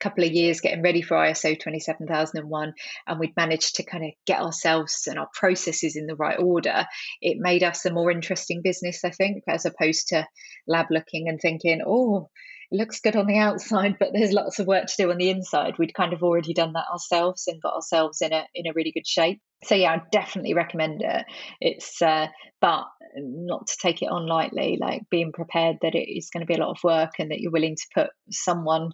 couple 0.00 0.24
of 0.24 0.30
years 0.30 0.60
getting 0.60 0.82
ready 0.82 1.02
for 1.02 1.16
ISO 1.16 1.58
27001 1.58 2.72
and 3.06 3.18
we'd 3.18 3.36
managed 3.36 3.76
to 3.76 3.84
kind 3.84 4.04
of 4.04 4.10
get 4.26 4.40
ourselves 4.40 5.08
and 5.08 5.18
our 5.18 5.28
processes 5.34 5.96
in 5.96 6.06
the 6.06 6.14
right 6.14 6.38
order, 6.38 6.86
it 7.20 7.36
made 7.38 7.64
us 7.64 7.84
a 7.84 7.92
more 7.92 8.10
interesting 8.10 8.62
business, 8.62 9.04
I 9.04 9.10
think, 9.10 9.42
as 9.48 9.66
opposed 9.66 10.08
to 10.08 10.26
lab 10.66 10.86
looking 10.90 11.28
and 11.28 11.40
thinking, 11.40 11.80
oh, 11.86 12.28
looks 12.70 13.00
good 13.00 13.16
on 13.16 13.26
the 13.26 13.38
outside, 13.38 13.96
but 13.98 14.10
there's 14.12 14.32
lots 14.32 14.58
of 14.58 14.66
work 14.66 14.86
to 14.86 14.94
do 14.96 15.10
on 15.10 15.18
the 15.18 15.30
inside. 15.30 15.78
We'd 15.78 15.94
kind 15.94 16.12
of 16.12 16.22
already 16.22 16.54
done 16.54 16.74
that 16.74 16.86
ourselves 16.92 17.44
and 17.46 17.62
got 17.62 17.74
ourselves 17.74 18.20
in 18.20 18.32
a 18.32 18.44
in 18.54 18.66
a 18.66 18.72
really 18.74 18.92
good 18.92 19.06
shape. 19.06 19.40
So 19.64 19.74
yeah, 19.74 19.92
I 19.92 20.02
definitely 20.12 20.54
recommend 20.54 21.02
it. 21.02 21.24
It's 21.60 22.00
uh, 22.02 22.28
but 22.60 22.84
not 23.16 23.66
to 23.68 23.76
take 23.80 24.02
it 24.02 24.10
on 24.10 24.26
lightly. 24.26 24.78
Like 24.80 25.02
being 25.10 25.32
prepared 25.32 25.78
that 25.82 25.94
it 25.94 26.10
is 26.10 26.30
going 26.30 26.42
to 26.42 26.46
be 26.46 26.54
a 26.54 26.64
lot 26.64 26.70
of 26.70 26.84
work 26.84 27.12
and 27.18 27.30
that 27.30 27.40
you're 27.40 27.52
willing 27.52 27.76
to 27.76 27.86
put 27.94 28.10
someone 28.30 28.90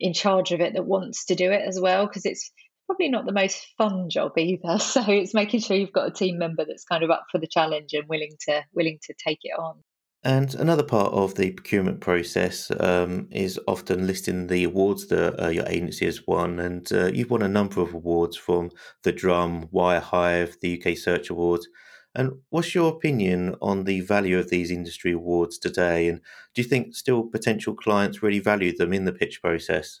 in 0.00 0.12
charge 0.12 0.52
of 0.52 0.60
it 0.60 0.74
that 0.74 0.86
wants 0.86 1.26
to 1.26 1.34
do 1.34 1.50
it 1.50 1.62
as 1.66 1.78
well, 1.80 2.06
because 2.06 2.24
it's 2.24 2.52
probably 2.86 3.08
not 3.08 3.26
the 3.26 3.32
most 3.32 3.66
fun 3.76 4.08
job 4.08 4.32
either. 4.38 4.78
So 4.78 5.02
it's 5.08 5.34
making 5.34 5.60
sure 5.60 5.76
you've 5.76 5.92
got 5.92 6.08
a 6.08 6.12
team 6.12 6.38
member 6.38 6.64
that's 6.66 6.84
kind 6.84 7.02
of 7.02 7.10
up 7.10 7.24
for 7.30 7.38
the 7.38 7.48
challenge 7.48 7.92
and 7.92 8.08
willing 8.08 8.36
to 8.48 8.62
willing 8.72 8.98
to 9.04 9.14
take 9.26 9.40
it 9.42 9.58
on. 9.58 9.82
And 10.26 10.56
another 10.56 10.82
part 10.82 11.12
of 11.12 11.36
the 11.36 11.52
procurement 11.52 12.00
process 12.00 12.72
um, 12.80 13.28
is 13.30 13.60
often 13.68 14.08
listing 14.08 14.48
the 14.48 14.64
awards 14.64 15.06
that 15.06 15.40
uh, 15.40 15.50
your 15.50 15.64
agency 15.68 16.04
has 16.04 16.26
won. 16.26 16.58
And 16.58 16.92
uh, 16.92 17.12
you've 17.14 17.30
won 17.30 17.42
a 17.42 17.48
number 17.48 17.80
of 17.80 17.94
awards 17.94 18.36
from 18.36 18.72
the 19.04 19.12
Drum, 19.12 19.68
Wirehive, 19.68 20.58
the 20.58 20.82
UK 20.82 20.98
Search 20.98 21.30
Awards. 21.30 21.68
And 22.16 22.32
what's 22.50 22.74
your 22.74 22.92
opinion 22.92 23.54
on 23.62 23.84
the 23.84 24.00
value 24.00 24.36
of 24.36 24.50
these 24.50 24.72
industry 24.72 25.12
awards 25.12 25.58
today? 25.58 26.08
And 26.08 26.20
do 26.54 26.60
you 26.60 26.66
think 26.66 26.96
still 26.96 27.22
potential 27.22 27.76
clients 27.76 28.20
really 28.20 28.40
value 28.40 28.76
them 28.76 28.92
in 28.92 29.04
the 29.04 29.12
pitch 29.12 29.40
process? 29.40 30.00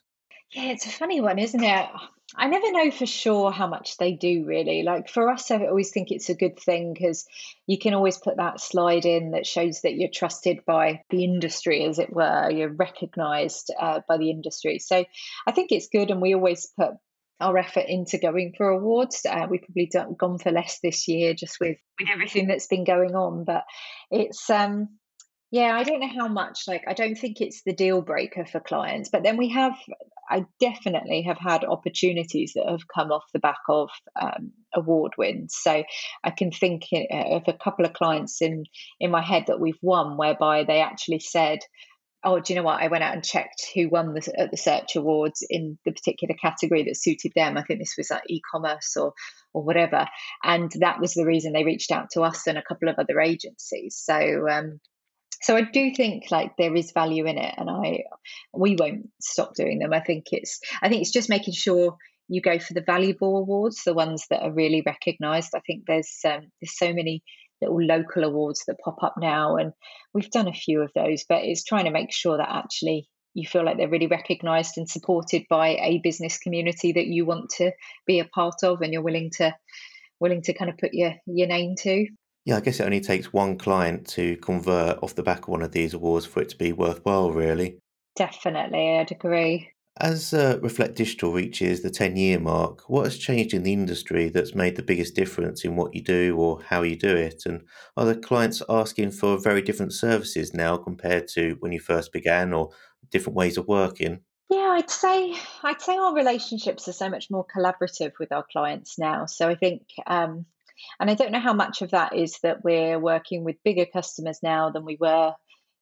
Yeah, 0.50 0.72
it's 0.72 0.86
a 0.86 0.90
funny 0.90 1.20
one, 1.20 1.38
isn't 1.38 1.62
it? 1.62 1.86
I 2.34 2.48
never 2.48 2.72
know 2.72 2.90
for 2.90 3.06
sure 3.06 3.52
how 3.52 3.68
much 3.68 3.98
they 3.98 4.12
do 4.12 4.44
really. 4.44 4.82
Like 4.82 5.08
for 5.08 5.30
us, 5.30 5.50
I 5.50 5.66
always 5.66 5.90
think 5.90 6.10
it's 6.10 6.28
a 6.28 6.34
good 6.34 6.58
thing 6.58 6.92
because 6.92 7.24
you 7.66 7.78
can 7.78 7.94
always 7.94 8.18
put 8.18 8.38
that 8.38 8.60
slide 8.60 9.04
in 9.04 9.30
that 9.30 9.46
shows 9.46 9.82
that 9.82 9.94
you're 9.94 10.10
trusted 10.12 10.64
by 10.66 11.02
the 11.10 11.22
industry, 11.22 11.84
as 11.84 12.00
it 12.00 12.12
were. 12.12 12.50
You're 12.50 12.72
recognized 12.72 13.72
uh, 13.78 14.00
by 14.08 14.18
the 14.18 14.30
industry. 14.30 14.80
So 14.80 15.04
I 15.46 15.52
think 15.52 15.70
it's 15.70 15.88
good. 15.88 16.10
And 16.10 16.20
we 16.20 16.34
always 16.34 16.68
put 16.76 16.94
our 17.40 17.56
effort 17.58 17.84
into 17.86 18.18
going 18.18 18.54
for 18.56 18.70
awards. 18.70 19.24
Uh, 19.24 19.46
we've 19.48 19.62
probably 19.62 19.88
done, 19.92 20.16
gone 20.18 20.38
for 20.38 20.50
less 20.50 20.80
this 20.82 21.06
year 21.06 21.32
just 21.32 21.60
with, 21.60 21.76
with 22.00 22.10
everything 22.10 22.48
that's 22.48 22.66
been 22.66 22.84
going 22.84 23.14
on. 23.14 23.44
But 23.44 23.62
it's, 24.10 24.50
um, 24.50 24.98
yeah, 25.50 25.76
I 25.76 25.84
don't 25.84 26.00
know 26.00 26.08
how 26.08 26.28
much. 26.28 26.64
Like, 26.66 26.84
I 26.88 26.94
don't 26.94 27.14
think 27.14 27.40
it's 27.40 27.62
the 27.62 27.72
deal 27.72 28.02
breaker 28.02 28.44
for 28.44 28.60
clients. 28.60 29.10
But 29.10 29.22
then 29.22 29.36
we 29.36 29.50
have, 29.50 29.74
I 30.28 30.44
definitely 30.58 31.22
have 31.22 31.38
had 31.38 31.64
opportunities 31.64 32.54
that 32.54 32.68
have 32.68 32.88
come 32.92 33.12
off 33.12 33.24
the 33.32 33.38
back 33.38 33.60
of 33.68 33.90
um, 34.20 34.52
award 34.74 35.12
wins. 35.16 35.54
So 35.56 35.84
I 36.24 36.30
can 36.30 36.50
think 36.50 36.84
of 36.92 37.42
a 37.46 37.52
couple 37.52 37.84
of 37.84 37.92
clients 37.92 38.42
in 38.42 38.64
in 38.98 39.12
my 39.12 39.22
head 39.22 39.44
that 39.46 39.60
we've 39.60 39.78
won, 39.82 40.16
whereby 40.16 40.64
they 40.64 40.80
actually 40.80 41.20
said, 41.20 41.60
"Oh, 42.24 42.40
do 42.40 42.52
you 42.52 42.58
know 42.58 42.64
what? 42.64 42.82
I 42.82 42.88
went 42.88 43.04
out 43.04 43.14
and 43.14 43.24
checked 43.24 43.68
who 43.72 43.88
won 43.88 44.14
the, 44.14 44.32
at 44.36 44.50
the 44.50 44.56
search 44.56 44.96
awards 44.96 45.46
in 45.48 45.78
the 45.84 45.92
particular 45.92 46.34
category 46.34 46.82
that 46.84 46.96
suited 46.96 47.32
them. 47.36 47.56
I 47.56 47.62
think 47.62 47.78
this 47.78 47.94
was 47.96 48.10
like 48.10 48.24
e-commerce 48.28 48.96
or 48.96 49.12
or 49.54 49.62
whatever, 49.62 50.08
and 50.42 50.72
that 50.80 51.00
was 51.00 51.14
the 51.14 51.24
reason 51.24 51.52
they 51.52 51.62
reached 51.62 51.92
out 51.92 52.10
to 52.14 52.22
us 52.22 52.48
and 52.48 52.58
a 52.58 52.64
couple 52.64 52.88
of 52.88 52.96
other 52.98 53.20
agencies. 53.20 54.02
So 54.04 54.48
um, 54.50 54.80
so 55.42 55.56
I 55.56 55.62
do 55.62 55.92
think 55.94 56.30
like 56.30 56.56
there 56.56 56.74
is 56.74 56.92
value 56.92 57.26
in 57.26 57.38
it, 57.38 57.54
and 57.56 57.68
I 57.70 58.04
we 58.52 58.76
won't 58.78 59.08
stop 59.20 59.54
doing 59.54 59.78
them. 59.78 59.92
I 59.92 60.00
think 60.00 60.26
it's 60.32 60.60
I 60.82 60.88
think 60.88 61.02
it's 61.02 61.12
just 61.12 61.28
making 61.28 61.54
sure 61.54 61.96
you 62.28 62.40
go 62.40 62.58
for 62.58 62.74
the 62.74 62.84
valuable 62.84 63.36
awards, 63.38 63.82
the 63.84 63.94
ones 63.94 64.26
that 64.30 64.42
are 64.42 64.52
really 64.52 64.82
recognised. 64.84 65.52
I 65.54 65.60
think 65.66 65.84
there's 65.86 66.18
um, 66.24 66.50
there's 66.60 66.76
so 66.76 66.92
many 66.92 67.22
little 67.60 67.82
local 67.82 68.24
awards 68.24 68.64
that 68.66 68.80
pop 68.84 69.02
up 69.02 69.14
now, 69.18 69.56
and 69.56 69.72
we've 70.12 70.30
done 70.30 70.48
a 70.48 70.52
few 70.52 70.82
of 70.82 70.90
those, 70.94 71.24
but 71.28 71.44
it's 71.44 71.64
trying 71.64 71.84
to 71.84 71.90
make 71.90 72.12
sure 72.12 72.36
that 72.36 72.50
actually 72.50 73.08
you 73.34 73.46
feel 73.46 73.64
like 73.64 73.76
they're 73.76 73.88
really 73.88 74.06
recognised 74.06 74.78
and 74.78 74.88
supported 74.88 75.44
by 75.50 75.68
a 75.68 76.00
business 76.02 76.38
community 76.38 76.92
that 76.92 77.06
you 77.06 77.26
want 77.26 77.50
to 77.50 77.70
be 78.06 78.20
a 78.20 78.24
part 78.24 78.62
of, 78.62 78.80
and 78.80 78.92
you're 78.92 79.02
willing 79.02 79.30
to 79.36 79.54
willing 80.18 80.42
to 80.42 80.54
kind 80.54 80.70
of 80.70 80.78
put 80.78 80.90
your 80.92 81.14
your 81.26 81.46
name 81.46 81.74
to. 81.78 82.06
Yeah, 82.46 82.58
I 82.58 82.60
guess 82.60 82.78
it 82.78 82.84
only 82.84 83.00
takes 83.00 83.32
one 83.32 83.58
client 83.58 84.06
to 84.10 84.36
convert 84.36 85.02
off 85.02 85.16
the 85.16 85.24
back 85.24 85.42
of 85.42 85.48
one 85.48 85.62
of 85.62 85.72
these 85.72 85.94
awards 85.94 86.26
for 86.26 86.40
it 86.40 86.48
to 86.50 86.56
be 86.56 86.72
worthwhile, 86.72 87.32
really. 87.32 87.80
Definitely, 88.14 88.98
I'd 88.98 89.10
agree. 89.10 89.70
As 89.98 90.32
uh, 90.32 90.60
Reflect 90.62 90.94
Digital 90.94 91.32
reaches 91.32 91.82
the 91.82 91.90
10 91.90 92.16
year 92.16 92.38
mark, 92.38 92.88
what 92.88 93.04
has 93.04 93.18
changed 93.18 93.52
in 93.52 93.64
the 93.64 93.72
industry 93.72 94.28
that's 94.28 94.54
made 94.54 94.76
the 94.76 94.84
biggest 94.84 95.16
difference 95.16 95.64
in 95.64 95.74
what 95.74 95.92
you 95.92 96.02
do 96.02 96.36
or 96.36 96.62
how 96.62 96.82
you 96.82 96.94
do 96.94 97.16
it? 97.16 97.42
And 97.46 97.62
are 97.96 98.04
the 98.04 98.14
clients 98.14 98.62
asking 98.68 99.10
for 99.10 99.38
very 99.38 99.60
different 99.60 99.92
services 99.92 100.54
now 100.54 100.76
compared 100.76 101.26
to 101.28 101.56
when 101.58 101.72
you 101.72 101.80
first 101.80 102.12
began 102.12 102.52
or 102.52 102.70
different 103.10 103.36
ways 103.36 103.56
of 103.56 103.66
working? 103.66 104.20
Yeah, 104.50 104.76
I'd 104.78 104.90
say 104.90 105.34
I'd 105.64 105.82
say 105.82 105.96
our 105.96 106.14
relationships 106.14 106.86
are 106.86 106.92
so 106.92 107.10
much 107.10 107.28
more 107.28 107.44
collaborative 107.44 108.12
with 108.20 108.30
our 108.30 108.44
clients 108.52 109.00
now. 109.00 109.26
So 109.26 109.48
I 109.48 109.56
think 109.56 109.82
um, 110.06 110.46
and 111.00 111.10
I 111.10 111.14
don't 111.14 111.32
know 111.32 111.40
how 111.40 111.52
much 111.52 111.82
of 111.82 111.90
that 111.90 112.14
is 112.16 112.38
that 112.42 112.64
we're 112.64 112.98
working 112.98 113.44
with 113.44 113.62
bigger 113.64 113.86
customers 113.86 114.38
now 114.42 114.70
than 114.70 114.84
we 114.84 114.96
were 115.00 115.32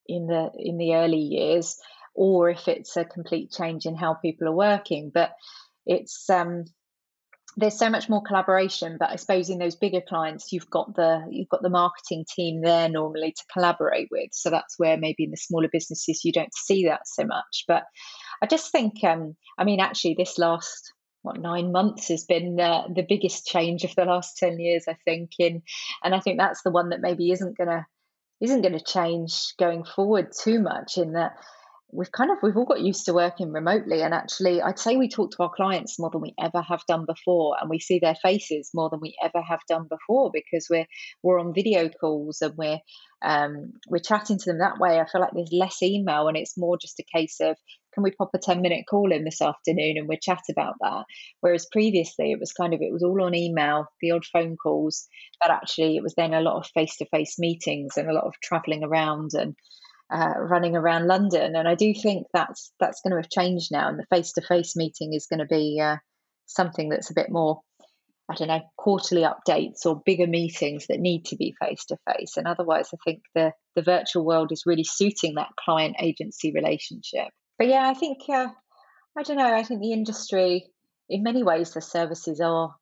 in 0.07 0.27
the 0.27 0.51
in 0.57 0.79
the 0.79 0.95
early 0.95 1.19
years, 1.19 1.79
or 2.15 2.51
if 2.51 2.69
it's 2.69 2.97
a 2.97 3.05
complete 3.05 3.51
change 3.51 3.87
in 3.87 3.97
how 3.97 4.15
people 4.15 4.49
are 4.49 4.55
working. 4.55 5.11
But 5.13 5.33
it's 5.87 6.29
um, 6.31 6.65
there's 7.57 7.79
so 7.79 7.91
much 7.91 8.09
more 8.09 8.23
collaboration 8.23 8.97
but 8.99 9.11
i 9.11 9.17
suppose 9.17 9.49
in 9.49 9.59
those 9.59 9.77
bigger 9.77 10.01
clients 10.01 10.53
you've 10.53 10.71
got 10.71 10.95
the 10.95 11.25
you've 11.31 11.49
got 11.49 11.63
the 11.63 11.71
marketing 11.71 12.25
team 12.35 12.61
there 12.63 12.89
normally 12.89 13.33
to 13.33 13.45
collaborate 13.53 14.09
with 14.11 14.31
so 14.33 14.51
that's 14.51 14.79
where 14.79 14.97
maybe 14.97 15.25
in 15.25 15.31
the 15.31 15.37
smaller 15.37 15.69
businesses 15.71 16.25
you 16.25 16.33
don't 16.33 16.55
see 16.55 16.87
that 16.87 17.01
so 17.05 17.25
much 17.25 17.65
but 17.69 17.85
i 18.43 18.47
just 18.47 18.73
think 18.73 19.05
um 19.05 19.37
i 19.59 19.65
mean 19.65 19.81
actually 19.81 20.15
this 20.19 20.39
last 20.39 20.93
what 21.25 21.41
nine 21.41 21.73
months 21.73 22.09
has 22.09 22.25
been 22.25 22.61
uh, 22.61 22.83
the 22.95 23.07
biggest 23.09 23.47
change 23.47 23.83
of 23.83 23.95
the 23.95 24.05
last 24.05 24.37
10 24.37 24.61
years 24.61 24.85
i 24.89 24.97
think 25.05 25.31
in 25.39 25.63
and 26.03 26.15
i 26.15 26.21
think 26.21 26.39
that's 26.39 26.63
the 26.63 26.71
one 26.71 26.91
that 26.91 27.01
maybe 27.01 27.31
isn't 27.31 27.57
going 27.57 27.69
to 27.69 27.87
isn't 28.41 28.63
going 28.63 28.79
to 28.79 28.85
change 28.85 29.55
going 29.59 29.85
forward 29.85 30.29
too 30.33 30.61
much 30.61 30.99
in 30.99 31.13
that 31.13 31.37
we've 31.95 32.13
kind 32.13 32.31
of 32.31 32.39
we've 32.43 32.57
all 32.57 32.65
got 32.65 32.81
used 32.81 33.05
to 33.07 33.15
working 33.15 33.53
remotely. 33.53 34.03
And 34.03 34.13
actually 34.13 34.61
i'd 34.61 34.79
say 34.79 34.97
we 34.97 35.09
talk 35.09 35.31
to 35.33 35.43
our 35.43 35.51
clients 35.55 35.99
more 35.99 36.11
than 36.11 36.21
we 36.21 36.35
ever 36.41 36.61
have 36.61 36.83
done 36.87 37.07
before 37.07 37.57
and 37.61 37.71
we 37.71 37.79
see 37.79 37.99
their 37.99 38.17
faces 38.17 38.71
more 38.75 38.91
than 38.91 39.01
we 39.01 39.17
ever 39.23 39.41
have 39.41 39.61
done 39.69 39.87
before 39.89 40.31
because 40.33 40.67
we're 40.69 40.87
we're 41.23 41.41
on 41.41 41.55
video 41.55 41.89
calls 41.89 42.43
and 42.43 42.55
we're 42.57 42.81
um, 43.25 43.73
we're 43.89 44.01
chatting 44.01 44.39
to 44.39 44.45
them 44.45 44.59
that 44.59 44.79
way. 44.79 45.01
I 45.01 45.07
feel 45.07 45.23
like 45.23 45.31
there's 45.33 45.49
less 45.51 45.83
email 45.83 46.29
and 46.29 46.37
it's 46.37 46.59
more 46.59 46.77
just 46.77 47.01
a 47.01 47.17
case 47.17 47.39
of 47.41 47.57
can 47.95 48.03
we 48.03 48.11
pop 48.11 48.31
a 48.35 48.39
10 48.39 48.61
minute 48.61 48.85
call 48.89 49.13
in 49.13 49.25
this 49.25 49.41
afternoon 49.41 49.97
and 49.97 50.09
we'll 50.09 50.19
chat 50.21 50.43
about 50.51 50.75
that? 50.81 51.05
Whereas 51.41 51.67
previously 51.73 52.33
it 52.33 52.41
was 52.41 52.53
kind 52.53 52.75
of 52.75 52.83
it 52.83 52.93
was 52.93 53.03
all 53.03 53.23
on 53.23 53.35
email 53.35 53.87
the 54.03 54.11
odd 54.11 54.27
phone 54.27 54.57
calls 54.63 55.07
but 55.41 55.51
actually 55.51 55.97
it 55.97 56.03
was 56.03 56.15
then 56.15 56.35
a 56.35 56.41
lot 56.41 56.59
of 56.59 56.71
face 56.75 56.97
to 56.99 57.07
face 57.07 57.39
meetings 57.39 57.97
and 57.97 58.11
a 58.11 58.13
lot 58.13 58.25
of 58.25 58.35
traveling 58.43 58.85
around 58.85 59.31
and 59.33 59.55
uh, 60.13 60.35
running 60.39 60.77
around 60.77 61.07
London. 61.07 61.57
And 61.57 61.69
I 61.69 61.75
do 61.75 61.93
think 61.95 62.27
that's 62.33 62.73
that's 62.81 63.01
going 63.03 63.13
to 63.13 63.19
have 63.19 63.31
changed 63.31 63.71
now, 63.73 63.89
and 63.89 63.99
the 63.99 64.07
face 64.15 64.33
to 64.33 64.43
face 64.43 64.77
meeting 64.77 65.15
is 65.15 65.27
going 65.27 65.41
to 65.41 65.47
be 65.47 65.81
uh, 65.83 65.97
something 66.47 66.89
that's 66.89 67.11
a 67.11 67.15
bit 67.15 67.31
more. 67.31 67.61
I 68.27 68.35
don't 68.37 68.49
know, 68.49 68.63
quarterly 68.79 69.23
updates 69.23 69.85
or 69.85 70.01
bigger 70.03 70.27
meetings 70.27 70.87
that 70.87 70.99
need 70.99 71.27
to 71.27 71.37
be 71.37 71.55
face 71.61 71.85
to 71.89 71.99
face. 72.11 72.39
And 72.39 72.47
otherwise, 72.47 72.89
I 72.95 72.97
think 73.05 73.21
the, 73.35 73.53
the 73.77 73.83
virtual 73.83 74.25
world 74.25 74.51
is 74.51 74.63
really 74.65 74.83
suiting 74.83 75.35
that 75.35 75.51
client 75.63 75.97
agency 76.01 76.51
relationship. 76.51 77.29
But 77.59 77.69
yeah, 77.69 77.87
I 77.87 77.93
think, 77.93 78.21
uh, 78.31 78.49
I 79.15 79.23
don't 79.25 79.37
know, 79.37 79.55
I 79.55 79.63
think 79.63 79.83
the 79.83 79.93
industry, 79.93 80.65
in 81.11 81.23
many 81.23 81.43
ways, 81.43 81.73
the 81.73 81.83
services 81.83 82.41
are 82.41 82.75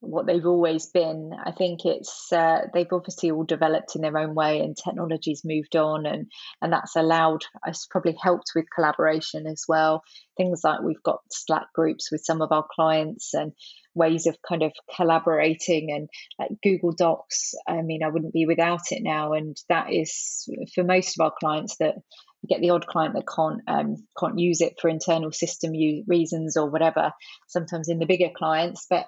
what 0.00 0.26
they've 0.26 0.46
always 0.46 0.86
been. 0.86 1.32
I 1.44 1.50
think 1.50 1.84
it's 1.84 2.32
uh, 2.32 2.62
they've 2.72 2.92
obviously 2.92 3.30
all 3.30 3.44
developed 3.44 3.96
in 3.96 4.02
their 4.02 4.16
own 4.16 4.34
way, 4.34 4.60
and 4.60 4.76
technology's 4.76 5.42
moved 5.44 5.76
on, 5.76 6.06
and 6.06 6.26
and 6.62 6.72
that's 6.72 6.96
allowed 6.96 7.42
us 7.66 7.86
probably 7.90 8.16
helped 8.22 8.52
with 8.54 8.66
collaboration 8.74 9.46
as 9.46 9.64
well. 9.68 10.02
Things 10.36 10.60
like 10.62 10.80
we've 10.82 11.02
got 11.02 11.20
Slack 11.30 11.66
groups 11.74 12.10
with 12.12 12.22
some 12.24 12.42
of 12.42 12.52
our 12.52 12.64
clients, 12.74 13.34
and 13.34 13.52
ways 13.94 14.26
of 14.26 14.36
kind 14.48 14.62
of 14.62 14.72
collaborating, 14.94 15.90
and 15.90 16.08
like 16.38 16.58
Google 16.62 16.92
Docs. 16.96 17.54
I 17.66 17.82
mean, 17.82 18.02
I 18.04 18.08
wouldn't 18.08 18.32
be 18.32 18.46
without 18.46 18.92
it 18.92 19.02
now, 19.02 19.32
and 19.32 19.56
that 19.68 19.92
is 19.92 20.48
for 20.74 20.84
most 20.84 21.18
of 21.18 21.24
our 21.24 21.32
clients 21.40 21.76
that 21.78 21.96
get 22.48 22.60
the 22.60 22.70
odd 22.70 22.86
client 22.86 23.14
that 23.14 23.26
can't 23.26 23.62
um, 23.66 23.96
can't 24.18 24.38
use 24.38 24.60
it 24.60 24.74
for 24.80 24.88
internal 24.88 25.32
system 25.32 25.72
reasons 26.06 26.56
or 26.56 26.70
whatever. 26.70 27.10
Sometimes 27.48 27.88
in 27.88 27.98
the 27.98 28.06
bigger 28.06 28.30
clients, 28.36 28.86
but 28.88 29.06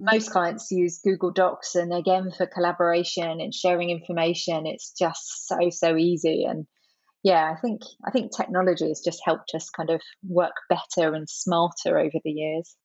most 0.00 0.30
clients 0.30 0.70
use 0.70 1.00
Google 1.02 1.30
Docs, 1.30 1.74
and 1.74 1.92
again 1.92 2.30
for 2.36 2.46
collaboration 2.46 3.40
and 3.40 3.54
sharing 3.54 3.90
information, 3.90 4.66
it's 4.66 4.92
just 4.92 5.46
so 5.46 5.70
so 5.70 5.96
easy. 5.96 6.44
And 6.44 6.66
yeah, 7.22 7.54
I 7.56 7.60
think 7.60 7.82
I 8.06 8.10
think 8.10 8.36
technology 8.36 8.88
has 8.88 9.00
just 9.00 9.20
helped 9.24 9.52
us 9.54 9.70
kind 9.70 9.90
of 9.90 10.00
work 10.26 10.54
better 10.68 11.14
and 11.14 11.28
smarter 11.28 11.98
over 11.98 12.18
the 12.24 12.32
years. 12.32 12.76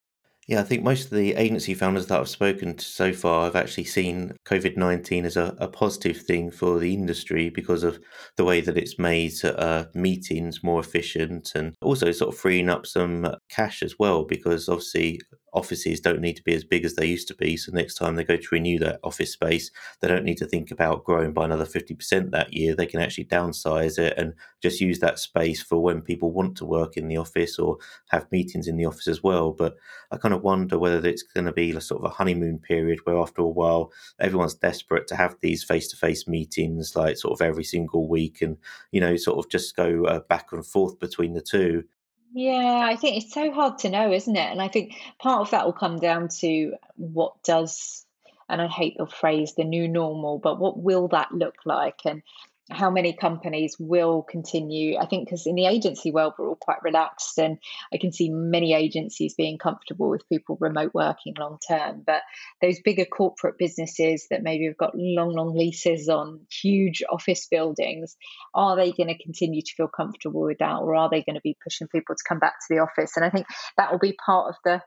Yeah, 0.50 0.60
I 0.60 0.64
think 0.64 0.82
most 0.82 1.04
of 1.04 1.10
the 1.10 1.34
agency 1.34 1.74
founders 1.74 2.06
that 2.06 2.18
I've 2.18 2.28
spoken 2.28 2.74
to 2.74 2.84
so 2.84 3.12
far 3.12 3.44
have 3.44 3.54
actually 3.54 3.84
seen 3.84 4.32
COVID 4.46 4.76
19 4.76 5.24
as 5.24 5.36
a, 5.36 5.54
a, 5.60 5.68
positive 5.68 6.22
thing 6.22 6.50
for 6.50 6.80
the 6.80 6.92
industry 6.92 7.50
because 7.50 7.84
of 7.84 8.00
the 8.36 8.44
way 8.44 8.60
that 8.60 8.76
it's 8.76 8.98
made 8.98 9.32
uh, 9.44 9.84
meetings 9.94 10.64
more 10.64 10.80
efficient 10.80 11.52
and 11.54 11.76
also 11.82 12.10
sort 12.10 12.34
of 12.34 12.40
freeing 12.40 12.68
up 12.68 12.84
some 12.84 13.32
cash 13.48 13.80
as 13.80 13.94
well. 14.00 14.24
Because 14.24 14.68
obviously, 14.68 15.20
offices 15.52 16.00
don't 16.00 16.20
need 16.20 16.36
to 16.36 16.42
be 16.42 16.54
as 16.54 16.64
big 16.64 16.84
as 16.84 16.94
they 16.94 17.06
used 17.06 17.28
to 17.28 17.34
be. 17.34 17.56
So 17.56 17.72
next 17.72 17.94
time 17.94 18.16
they 18.16 18.24
go 18.24 18.36
to 18.36 18.48
renew 18.52 18.78
that 18.80 19.00
office 19.02 19.32
space, 19.32 19.70
they 20.00 20.08
don't 20.08 20.24
need 20.24 20.38
to 20.38 20.46
think 20.46 20.70
about 20.70 21.04
growing 21.04 21.32
by 21.32 21.44
another 21.44 21.66
50% 21.66 22.30
that 22.30 22.52
year. 22.52 22.74
They 22.74 22.86
can 22.86 23.00
actually 23.00 23.26
downsize 23.26 23.98
it 23.98 24.14
and 24.16 24.34
just 24.62 24.80
use 24.80 24.98
that 25.00 25.18
space 25.18 25.62
for 25.62 25.82
when 25.82 26.02
people 26.02 26.32
want 26.32 26.56
to 26.58 26.64
work 26.64 26.96
in 26.96 27.08
the 27.08 27.16
office 27.16 27.58
or 27.58 27.78
have 28.10 28.30
meetings 28.30 28.68
in 28.68 28.76
the 28.76 28.86
office 28.86 29.08
as 29.08 29.22
well. 29.22 29.52
But 29.52 29.76
I 30.10 30.16
kind 30.16 30.34
of 30.34 30.42
wonder 30.42 30.78
whether 30.78 31.06
it's 31.06 31.22
going 31.22 31.46
to 31.46 31.52
be 31.52 31.70
a 31.72 31.80
sort 31.80 32.02
of 32.02 32.10
a 32.10 32.14
honeymoon 32.14 32.58
period 32.58 33.00
where 33.04 33.18
after 33.18 33.42
a 33.42 33.48
while 33.48 33.92
everyone's 34.18 34.54
desperate 34.54 35.06
to 35.08 35.16
have 35.16 35.36
these 35.40 35.64
face-to-face 35.64 36.26
meetings 36.26 36.96
like 36.96 37.16
sort 37.16 37.32
of 37.32 37.44
every 37.44 37.64
single 37.64 38.08
week 38.08 38.42
and 38.42 38.56
you 38.92 39.00
know 39.00 39.16
sort 39.16 39.38
of 39.38 39.50
just 39.50 39.76
go 39.76 40.04
uh, 40.04 40.20
back 40.28 40.52
and 40.52 40.66
forth 40.66 40.98
between 40.98 41.34
the 41.34 41.40
two 41.40 41.84
yeah, 42.32 42.86
I 42.88 42.96
think 42.96 43.16
it's 43.16 43.34
so 43.34 43.52
hard 43.52 43.78
to 43.80 43.90
know, 43.90 44.12
isn't 44.12 44.36
it? 44.36 44.50
And 44.50 44.62
I 44.62 44.68
think 44.68 44.94
part 45.18 45.40
of 45.40 45.50
that 45.50 45.64
will 45.64 45.72
come 45.72 45.98
down 45.98 46.28
to 46.40 46.74
what 46.96 47.42
does, 47.42 48.04
and 48.48 48.60
I 48.60 48.68
hate 48.68 48.96
the 48.98 49.06
phrase 49.06 49.54
the 49.54 49.64
new 49.64 49.88
normal, 49.88 50.38
but 50.38 50.58
what 50.58 50.78
will 50.78 51.08
that 51.08 51.32
look 51.32 51.56
like? 51.64 52.00
And 52.04 52.22
how 52.70 52.90
many 52.90 53.12
companies 53.12 53.76
will 53.78 54.22
continue. 54.22 54.98
I 54.98 55.06
think 55.06 55.26
because 55.26 55.46
in 55.46 55.54
the 55.54 55.66
agency 55.66 56.10
world, 56.10 56.34
we're 56.38 56.48
all 56.48 56.56
quite 56.56 56.82
relaxed, 56.82 57.38
and 57.38 57.58
I 57.92 57.98
can 57.98 58.12
see 58.12 58.30
many 58.30 58.74
agencies 58.74 59.34
being 59.34 59.58
comfortable 59.58 60.10
with 60.10 60.28
people 60.28 60.56
remote 60.60 60.92
working 60.94 61.34
long 61.38 61.58
term. 61.66 62.02
But 62.06 62.22
those 62.62 62.80
bigger 62.80 63.04
corporate 63.04 63.58
businesses 63.58 64.26
that 64.30 64.42
maybe 64.42 64.66
have 64.66 64.76
got 64.76 64.94
long, 64.94 65.34
long 65.34 65.56
leases 65.56 66.08
on 66.08 66.40
huge 66.50 67.02
office 67.10 67.46
buildings, 67.50 68.16
are 68.54 68.76
they 68.76 68.92
going 68.92 69.08
to 69.08 69.22
continue 69.22 69.62
to 69.62 69.74
feel 69.76 69.88
comfortable 69.88 70.42
with 70.42 70.58
that, 70.58 70.76
or 70.76 70.94
are 70.94 71.10
they 71.10 71.22
going 71.22 71.36
to 71.36 71.42
be 71.42 71.56
pushing 71.62 71.88
people 71.88 72.14
to 72.14 72.24
come 72.28 72.38
back 72.38 72.54
to 72.60 72.74
the 72.74 72.80
office? 72.80 73.16
And 73.16 73.24
I 73.24 73.30
think 73.30 73.46
that 73.76 73.90
will 73.90 73.98
be 73.98 74.16
part 74.24 74.48
of 74.48 74.54
the 74.64 74.82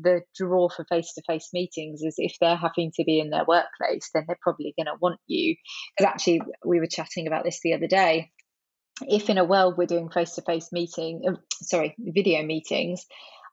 the 0.00 0.22
draw 0.36 0.68
for 0.68 0.84
face 0.84 1.12
to 1.14 1.22
face 1.26 1.50
meetings 1.52 2.02
is 2.02 2.14
if 2.18 2.36
they're 2.40 2.56
having 2.56 2.92
to 2.92 3.04
be 3.04 3.20
in 3.20 3.30
their 3.30 3.44
workplace, 3.46 4.10
then 4.14 4.24
they're 4.26 4.38
probably 4.40 4.74
going 4.76 4.86
to 4.86 4.98
want 5.00 5.20
you. 5.26 5.56
Because 5.96 6.12
actually, 6.12 6.42
we 6.64 6.80
were 6.80 6.86
chatting 6.86 7.26
about 7.28 7.44
this 7.44 7.60
the 7.62 7.74
other 7.74 7.86
day. 7.86 8.30
If 9.02 9.30
in 9.30 9.38
a 9.38 9.44
world 9.44 9.74
we're 9.78 9.86
doing 9.86 10.10
face 10.10 10.34
to 10.34 10.42
face 10.42 10.72
meeting, 10.72 11.22
uh, 11.28 11.36
sorry, 11.62 11.94
video 11.98 12.42
meetings, 12.42 13.06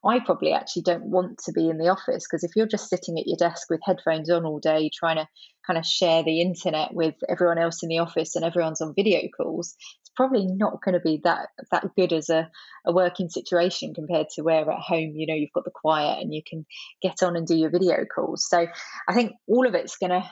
I 0.04 0.20
probably 0.20 0.52
actually 0.52 0.82
don't 0.82 1.06
want 1.06 1.38
to 1.44 1.52
be 1.52 1.68
in 1.68 1.78
the 1.78 1.88
office 1.88 2.26
because 2.26 2.44
if 2.44 2.54
you're 2.54 2.66
just 2.66 2.88
sitting 2.88 3.18
at 3.18 3.26
your 3.26 3.36
desk 3.36 3.68
with 3.70 3.80
headphones 3.82 4.30
on 4.30 4.44
all 4.44 4.60
day 4.60 4.90
trying 4.92 5.16
to 5.16 5.26
kind 5.66 5.78
of 5.78 5.86
share 5.86 6.22
the 6.22 6.40
internet 6.40 6.94
with 6.94 7.14
everyone 7.28 7.58
else 7.58 7.82
in 7.82 7.88
the 7.88 7.98
office 7.98 8.36
and 8.36 8.44
everyone's 8.44 8.80
on 8.80 8.94
video 8.94 9.22
calls, 9.36 9.74
it's 10.00 10.12
probably 10.14 10.46
not 10.46 10.82
going 10.82 10.94
to 10.94 11.00
be 11.00 11.20
that 11.24 11.48
that 11.72 11.94
good 11.96 12.12
as 12.12 12.28
a, 12.28 12.48
a 12.86 12.92
working 12.92 13.28
situation 13.28 13.94
compared 13.94 14.28
to 14.30 14.42
where 14.42 14.70
at 14.70 14.78
home, 14.78 15.12
you 15.16 15.26
know, 15.26 15.34
you've 15.34 15.52
got 15.52 15.64
the 15.64 15.72
quiet 15.74 16.22
and 16.22 16.32
you 16.32 16.42
can 16.46 16.66
get 17.02 17.22
on 17.22 17.36
and 17.36 17.46
do 17.46 17.56
your 17.56 17.70
video 17.70 18.04
calls. 18.04 18.46
So 18.48 18.66
I 19.08 19.14
think 19.14 19.32
all 19.48 19.66
of 19.66 19.74
it's 19.74 19.96
going 19.96 20.10
to 20.10 20.30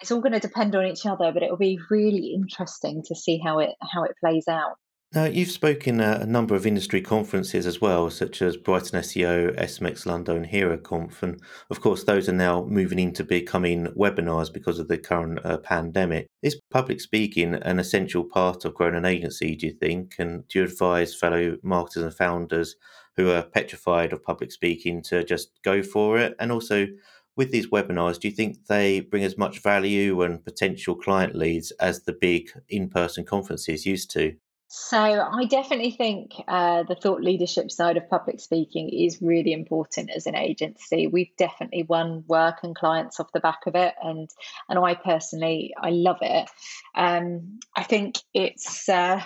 it's 0.00 0.10
all 0.10 0.20
going 0.20 0.32
to 0.32 0.40
depend 0.40 0.74
on 0.76 0.86
each 0.86 1.06
other, 1.06 1.32
but 1.32 1.42
it'll 1.42 1.56
be 1.56 1.78
really 1.90 2.34
interesting 2.34 3.02
to 3.06 3.14
see 3.14 3.38
how 3.38 3.58
it 3.60 3.70
how 3.80 4.04
it 4.04 4.16
plays 4.20 4.48
out. 4.48 4.76
Now, 5.14 5.24
you've 5.24 5.50
spoken 5.50 6.00
at 6.00 6.20
a 6.20 6.26
number 6.26 6.56
of 6.56 6.66
industry 6.66 7.00
conferences 7.00 7.64
as 7.64 7.80
well, 7.80 8.10
such 8.10 8.42
as 8.42 8.56
Brighton 8.56 9.00
SEO, 9.00 9.56
SMX 9.56 10.04
London, 10.04 10.44
HeroConf, 10.44 11.22
and 11.22 11.40
of 11.70 11.80
course, 11.80 12.02
those 12.02 12.28
are 12.28 12.32
now 12.32 12.64
moving 12.64 12.98
into 12.98 13.22
becoming 13.22 13.86
webinars 13.96 14.52
because 14.52 14.80
of 14.80 14.88
the 14.88 14.98
current 14.98 15.38
uh, 15.44 15.58
pandemic. 15.58 16.26
Is 16.42 16.60
public 16.70 17.00
speaking 17.00 17.54
an 17.54 17.78
essential 17.78 18.24
part 18.24 18.64
of 18.64 18.74
growing 18.74 18.96
an 18.96 19.06
agency, 19.06 19.54
do 19.54 19.66
you 19.68 19.72
think? 19.72 20.16
And 20.18 20.46
do 20.48 20.58
you 20.58 20.64
advise 20.64 21.14
fellow 21.14 21.56
marketers 21.62 22.02
and 22.02 22.14
founders 22.14 22.74
who 23.16 23.30
are 23.30 23.42
petrified 23.42 24.12
of 24.12 24.24
public 24.24 24.50
speaking 24.50 25.02
to 25.04 25.22
just 25.22 25.50
go 25.62 25.84
for 25.84 26.18
it? 26.18 26.34
And 26.40 26.50
also, 26.50 26.88
with 27.36 27.50
these 27.50 27.68
webinars, 27.68 28.18
do 28.18 28.28
you 28.28 28.34
think 28.34 28.66
they 28.66 29.00
bring 29.00 29.22
as 29.22 29.36
much 29.36 29.62
value 29.62 30.22
and 30.22 30.42
potential 30.44 30.94
client 30.94 31.36
leads 31.36 31.70
as 31.72 32.02
the 32.02 32.12
big 32.12 32.50
in 32.68 32.88
person 32.88 33.24
conferences 33.24 33.86
used 33.86 34.10
to? 34.12 34.34
So 34.68 34.98
I 34.98 35.44
definitely 35.44 35.92
think 35.92 36.32
uh, 36.48 36.82
the 36.82 36.96
thought 36.96 37.22
leadership 37.22 37.70
side 37.70 37.96
of 37.96 38.10
public 38.10 38.40
speaking 38.40 38.88
is 38.88 39.22
really 39.22 39.52
important 39.52 40.10
as 40.10 40.26
an 40.26 40.34
agency. 40.34 41.06
We've 41.06 41.34
definitely 41.38 41.84
won 41.84 42.24
work 42.26 42.56
and 42.64 42.74
clients 42.74 43.20
off 43.20 43.30
the 43.32 43.40
back 43.40 43.60
of 43.66 43.76
it, 43.76 43.94
and 44.02 44.28
and 44.68 44.78
I 44.78 44.94
personally 44.94 45.72
I 45.80 45.90
love 45.90 46.18
it. 46.20 46.50
Um, 46.96 47.60
I 47.76 47.84
think 47.84 48.16
it's 48.34 48.88
uh, 48.88 49.22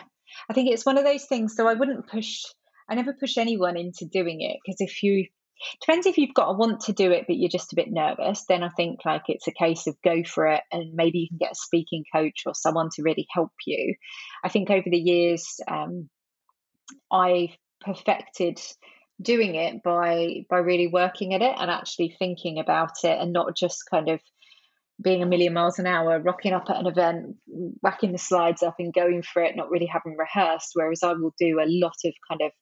I 0.49 0.53
think 0.53 0.71
it's 0.71 0.85
one 0.85 0.99
of 0.99 1.05
those 1.05 1.25
things. 1.25 1.57
So 1.57 1.67
I 1.67 1.75
wouldn't 1.75 2.07
push. 2.07 2.43
I 2.89 2.95
never 2.95 3.15
push 3.15 3.39
anyone 3.39 3.79
into 3.79 4.05
doing 4.05 4.43
it 4.43 4.59
because 4.63 4.81
if 4.81 5.03
you 5.03 5.27
depends 5.81 6.07
if 6.07 6.19
you've 6.19 6.35
got 6.35 6.51
a 6.51 6.53
want 6.53 6.81
to 6.81 6.93
do 6.93 7.11
it 7.11 7.25
but 7.27 7.37
you're 7.37 7.51
just 7.51 7.73
a 7.73 7.77
bit 7.77 7.89
nervous 7.91 8.45
then 8.49 8.63
i 8.63 8.69
think 8.71 9.01
like 9.05 9.25
it's 9.29 9.49
a 9.49 9.53
case 9.53 9.87
of 9.87 9.97
go 10.03 10.23
for 10.25 10.47
it 10.47 10.63
and 10.73 10.95
maybe 10.95 11.19
you 11.19 11.29
can 11.29 11.39
get 11.39 11.53
a 11.53 11.55
speaking 11.55 12.05
coach 12.15 12.43
or 12.47 12.55
someone 12.55 12.89
to 12.95 13.03
really 13.03 13.27
help 13.33 13.53
you 13.67 13.95
i 14.45 14.49
think 14.49 14.71
over 14.71 14.89
the 14.91 14.99
years 14.99 15.61
um, 15.69 16.09
i've 17.13 17.57
perfected 17.81 18.61
doing 19.21 19.55
it 19.55 19.83
by 19.83 20.45
by 20.49 20.59
really 20.59 20.87
working 20.87 21.35
at 21.35 21.43
it 21.43 21.55
and 21.59 21.71
actually 21.71 22.15
thinking 22.19 22.59
about 22.59 23.05
it 23.05 23.19
and 23.21 23.33
not 23.33 23.55
just 23.55 23.83
kind 23.91 24.09
of 24.09 24.21
being 25.03 25.23
a 25.23 25.27
million 25.27 25.53
miles 25.53 25.79
an 25.79 25.87
hour, 25.87 26.21
rocking 26.21 26.53
up 26.53 26.69
at 26.69 26.77
an 26.77 26.87
event, 26.87 27.37
whacking 27.81 28.13
the 28.13 28.19
slides 28.19 28.63
up 28.63 28.77
and 28.79 28.93
going 28.93 29.23
for 29.23 29.43
it, 29.43 29.57
not 29.57 29.71
really 29.71 29.87
having 29.87 30.17
rehearsed. 30.17 30.71
Whereas 30.75 31.03
I 31.03 31.13
will 31.13 31.35
do 31.39 31.59
a 31.59 31.67
lot 31.67 31.97
of 32.05 32.13
kind 32.29 32.43
of 32.43 32.53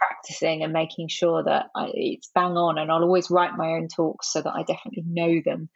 practicing 0.00 0.62
and 0.62 0.72
making 0.72 1.08
sure 1.08 1.44
that 1.44 1.66
I, 1.74 1.90
it's 1.94 2.30
bang 2.34 2.56
on. 2.56 2.78
And 2.78 2.90
I'll 2.90 3.02
always 3.02 3.30
write 3.30 3.56
my 3.56 3.72
own 3.72 3.88
talks 3.88 4.32
so 4.32 4.40
that 4.40 4.52
I 4.52 4.62
definitely 4.62 5.04
know 5.06 5.40
them 5.44 5.68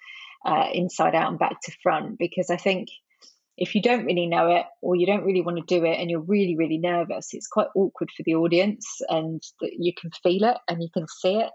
uh, 0.45 0.69
inside 0.73 1.15
out 1.15 1.31
and 1.31 1.39
back 1.39 1.61
to 1.63 1.73
front. 1.83 2.19
Because 2.19 2.51
I 2.51 2.57
think 2.57 2.89
if 3.57 3.75
you 3.75 3.83
don't 3.83 4.05
really 4.05 4.27
know 4.27 4.49
it 4.49 4.67
or 4.83 4.97
you 4.97 5.07
don't 5.07 5.25
really 5.25 5.43
want 5.43 5.59
to 5.59 5.75
do 5.79 5.85
it 5.85 5.99
and 6.01 6.11
you're 6.11 6.21
really, 6.21 6.57
really 6.57 6.79
nervous, 6.79 7.29
it's 7.33 7.47
quite 7.47 7.69
awkward 7.77 8.11
for 8.17 8.23
the 8.25 8.35
audience 8.35 9.01
and 9.09 9.43
you 9.61 9.93
can 9.99 10.11
feel 10.23 10.45
it 10.45 10.57
and 10.69 10.83
you 10.83 10.89
can 10.93 11.07
see 11.07 11.37
it. 11.37 11.51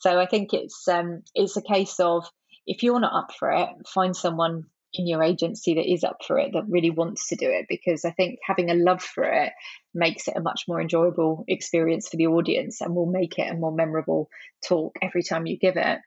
So 0.00 0.18
I 0.18 0.26
think 0.26 0.54
it's 0.54 0.86
um, 0.88 1.22
it's 1.34 1.56
a 1.56 1.62
case 1.62 2.00
of 2.00 2.26
if 2.66 2.82
you're 2.82 3.00
not 3.00 3.24
up 3.24 3.34
for 3.38 3.50
it, 3.50 3.68
find 3.92 4.16
someone 4.16 4.64
in 4.94 5.06
your 5.06 5.22
agency 5.22 5.74
that 5.74 5.90
is 5.90 6.04
up 6.04 6.18
for 6.26 6.38
it, 6.38 6.52
that 6.52 6.64
really 6.68 6.90
wants 6.90 7.28
to 7.28 7.36
do 7.36 7.48
it, 7.50 7.66
because 7.68 8.04
I 8.04 8.10
think 8.10 8.38
having 8.44 8.70
a 8.70 8.74
love 8.74 9.02
for 9.02 9.24
it 9.24 9.52
makes 9.94 10.28
it 10.28 10.36
a 10.36 10.42
much 10.42 10.64
more 10.68 10.80
enjoyable 10.80 11.44
experience 11.48 12.08
for 12.08 12.16
the 12.16 12.26
audience 12.28 12.80
and 12.80 12.94
will 12.94 13.10
make 13.10 13.38
it 13.38 13.50
a 13.50 13.56
more 13.56 13.72
memorable 13.72 14.28
talk 14.66 14.96
every 15.02 15.22
time 15.22 15.46
you 15.46 15.58
give 15.58 15.76
it. 15.76 15.98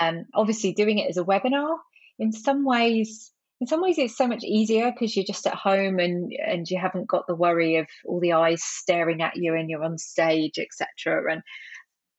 Um, 0.00 0.26
obviously, 0.34 0.72
doing 0.72 0.98
it 0.98 1.08
as 1.08 1.16
a 1.16 1.24
webinar, 1.24 1.76
in 2.18 2.32
some 2.32 2.64
ways, 2.64 3.32
in 3.60 3.66
some 3.66 3.80
ways 3.80 3.98
it's 3.98 4.16
so 4.16 4.26
much 4.26 4.44
easier 4.44 4.92
because 4.92 5.16
you're 5.16 5.24
just 5.24 5.46
at 5.46 5.54
home 5.54 5.98
and 5.98 6.32
and 6.32 6.68
you 6.68 6.78
haven't 6.78 7.08
got 7.08 7.26
the 7.26 7.34
worry 7.34 7.76
of 7.76 7.86
all 8.04 8.20
the 8.20 8.34
eyes 8.34 8.62
staring 8.62 9.22
at 9.22 9.36
you 9.36 9.54
and 9.54 9.70
you're 9.70 9.84
on 9.84 9.98
stage 9.98 10.58
etc 10.58 11.32
and 11.32 11.42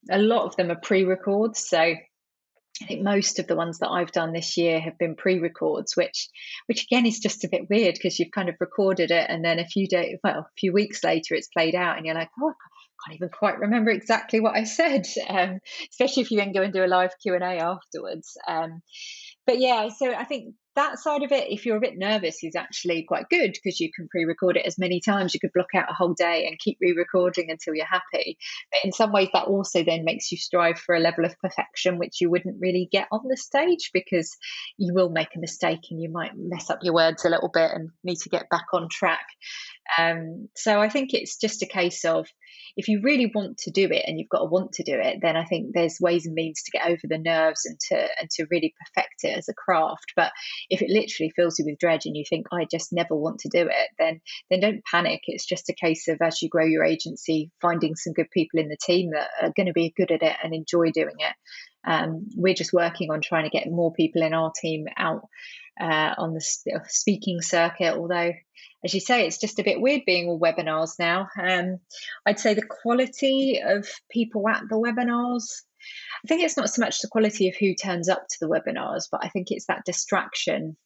a 0.10 0.17
lot 0.17 0.45
of 0.45 0.56
them 0.56 0.71
are 0.71 0.80
pre-records 0.82 1.67
so 1.67 1.95
I 2.81 2.85
think 2.85 3.01
most 3.01 3.39
of 3.39 3.47
the 3.47 3.55
ones 3.55 3.79
that 3.79 3.89
I've 3.89 4.11
done 4.11 4.33
this 4.33 4.57
year 4.57 4.79
have 4.79 4.97
been 4.97 5.15
pre-records, 5.15 5.97
which, 5.97 6.29
which 6.67 6.83
again 6.83 7.05
is 7.05 7.19
just 7.19 7.43
a 7.43 7.49
bit 7.49 7.69
weird 7.69 7.95
because 7.95 8.19
you've 8.19 8.31
kind 8.31 8.49
of 8.49 8.55
recorded 8.59 9.09
it 9.11 9.29
and 9.29 9.43
then 9.43 9.59
a 9.59 9.65
few 9.65 9.87
days, 9.87 10.17
well, 10.23 10.39
a 10.39 10.47
few 10.57 10.73
weeks 10.73 11.03
later, 11.03 11.33
it's 11.33 11.47
played 11.47 11.75
out, 11.75 11.97
and 11.97 12.05
you're 12.05 12.15
like, 12.15 12.29
oh, 12.41 12.49
I 12.49 13.09
can't 13.09 13.15
even 13.15 13.29
quite 13.29 13.59
remember 13.59 13.91
exactly 13.91 14.39
what 14.39 14.55
I 14.55 14.63
said. 14.63 15.05
Um, 15.29 15.59
especially 15.91 16.23
if 16.23 16.31
you 16.31 16.37
then 16.37 16.53
go 16.53 16.61
and 16.61 16.73
do 16.73 16.83
a 16.83 16.87
live 16.87 17.11
Q 17.21 17.35
and 17.35 17.43
A 17.43 17.57
afterwards. 17.57 18.37
Um, 18.47 18.81
but 19.45 19.59
yeah, 19.59 19.89
so 19.89 20.13
I 20.13 20.23
think 20.23 20.55
that 20.77 20.99
side 20.99 21.23
of 21.23 21.31
it, 21.31 21.51
if 21.51 21.65
you're 21.65 21.77
a 21.77 21.81
bit 21.81 21.97
nervous, 21.97 22.43
is 22.43 22.55
actually 22.55 23.03
quite 23.03 23.29
good 23.29 23.51
because 23.51 23.79
you 23.79 23.91
can 23.91 24.07
pre 24.07 24.25
record 24.25 24.57
it 24.57 24.65
as 24.65 24.77
many 24.77 25.01
times. 25.01 25.33
You 25.33 25.39
could 25.39 25.53
block 25.53 25.75
out 25.75 25.89
a 25.89 25.93
whole 25.93 26.13
day 26.13 26.45
and 26.47 26.57
keep 26.57 26.77
re 26.79 26.93
recording 26.93 27.49
until 27.49 27.75
you're 27.75 27.85
happy. 27.85 28.37
But 28.71 28.85
in 28.85 28.91
some 28.91 29.11
ways, 29.11 29.29
that 29.33 29.47
also 29.47 29.83
then 29.83 30.05
makes 30.05 30.31
you 30.31 30.37
strive 30.37 30.79
for 30.79 30.95
a 30.95 30.99
level 30.99 31.25
of 31.25 31.37
perfection, 31.39 31.97
which 31.97 32.21
you 32.21 32.29
wouldn't 32.29 32.61
really 32.61 32.87
get 32.91 33.07
on 33.11 33.21
the 33.27 33.37
stage 33.37 33.89
because 33.93 34.37
you 34.77 34.93
will 34.93 35.09
make 35.09 35.35
a 35.35 35.39
mistake 35.39 35.81
and 35.89 36.01
you 36.01 36.09
might 36.09 36.31
mess 36.37 36.69
up 36.69 36.79
your 36.83 36.93
words 36.93 37.25
a 37.25 37.29
little 37.29 37.49
bit 37.51 37.71
and 37.73 37.89
need 38.03 38.17
to 38.17 38.29
get 38.29 38.49
back 38.49 38.67
on 38.71 38.87
track. 38.89 39.25
Um, 39.97 40.49
so 40.55 40.79
I 40.79 40.89
think 40.89 41.13
it's 41.13 41.37
just 41.37 41.63
a 41.63 41.67
case 41.67 42.05
of 42.05 42.27
if 42.75 42.87
you 42.87 43.01
really 43.01 43.31
want 43.33 43.57
to 43.59 43.71
do 43.71 43.87
it 43.89 44.03
and 44.05 44.19
you've 44.19 44.29
got 44.29 44.39
to 44.39 44.45
want 44.45 44.73
to 44.73 44.83
do 44.83 44.93
it, 44.93 45.17
then 45.21 45.35
I 45.35 45.45
think 45.45 45.73
there's 45.73 45.99
ways 45.99 46.25
and 46.25 46.35
means 46.35 46.61
to 46.63 46.71
get 46.71 46.87
over 46.87 47.01
the 47.03 47.17
nerves 47.17 47.65
and 47.65 47.79
to 47.89 48.07
and 48.19 48.29
to 48.31 48.45
really 48.51 48.73
perfect 48.85 49.23
it 49.23 49.37
as 49.37 49.49
a 49.49 49.53
craft. 49.53 50.13
But 50.15 50.31
if 50.69 50.82
it 50.82 50.89
literally 50.89 51.32
fills 51.36 51.60
you 51.60 51.65
with 51.65 51.80
dread 51.80 52.01
and 52.06 52.15
you 52.15 52.23
think 52.27 52.47
I 52.51 52.65
just 52.69 52.91
never 52.91 53.15
want 53.15 53.39
to 53.39 53.49
do 53.49 53.67
it, 53.67 53.89
then 53.97 54.21
then 54.49 54.60
don't 54.60 54.86
panic. 54.86 55.21
It's 55.27 55.45
just 55.45 55.69
a 55.69 55.73
case 55.73 56.08
of 56.08 56.17
as 56.21 56.41
you 56.41 56.49
grow 56.49 56.65
your 56.65 56.84
agency, 56.84 57.51
finding 57.62 57.95
some 57.95 58.13
good 58.13 58.30
people 58.32 58.60
in 58.60 58.69
the 58.69 58.77
team 58.82 59.12
that 59.12 59.30
are 59.41 59.53
going 59.56 59.67
to 59.67 59.73
be 59.73 59.93
good 59.95 60.12
at 60.12 60.23
it 60.23 60.36
and 60.43 60.53
enjoy 60.53 60.91
doing 60.91 61.15
it. 61.19 61.36
Um, 61.86 62.27
we're 62.36 62.53
just 62.53 62.73
working 62.73 63.12
on 63.12 63.21
trying 63.21 63.45
to 63.45 63.49
get 63.49 63.69
more 63.69 63.93
people 63.93 64.21
in 64.21 64.34
our 64.34 64.51
team 64.60 64.88
out 64.97 65.27
uh, 65.80 66.13
on 66.17 66.34
the 66.34 66.41
speaking 66.88 67.41
circuit, 67.41 67.93
although 67.93 68.34
as 68.84 68.93
you 68.93 68.99
say, 68.99 69.25
it's 69.25 69.39
just 69.39 69.60
a 69.60 69.63
bit 69.63 69.82
weird 69.82 70.03
being 70.06 70.27
all 70.27 70.39
webinars 70.39 70.99
now. 70.99 71.27
Um, 71.38 71.80
I'd 72.25 72.39
say 72.39 72.53
the 72.53 72.65
quality 72.65 73.62
of 73.63 73.88
people 74.10 74.47
at 74.47 74.63
the 74.69 74.75
webinars, 74.75 75.63
I 76.23 76.28
think 76.28 76.43
it's 76.43 76.58
not 76.58 76.69
so 76.69 76.82
much 76.82 77.00
the 77.00 77.08
quality 77.08 77.47
of 77.50 77.56
who 77.56 77.76
turns 77.76 78.10
up 78.10 78.26
to 78.28 78.38
the 78.39 78.47
webinars, 78.47 79.04
but 79.12 79.23
I 79.23 79.30
think 79.30 79.47
it's 79.50 79.67
that 79.67 79.86
distraction 79.86 80.78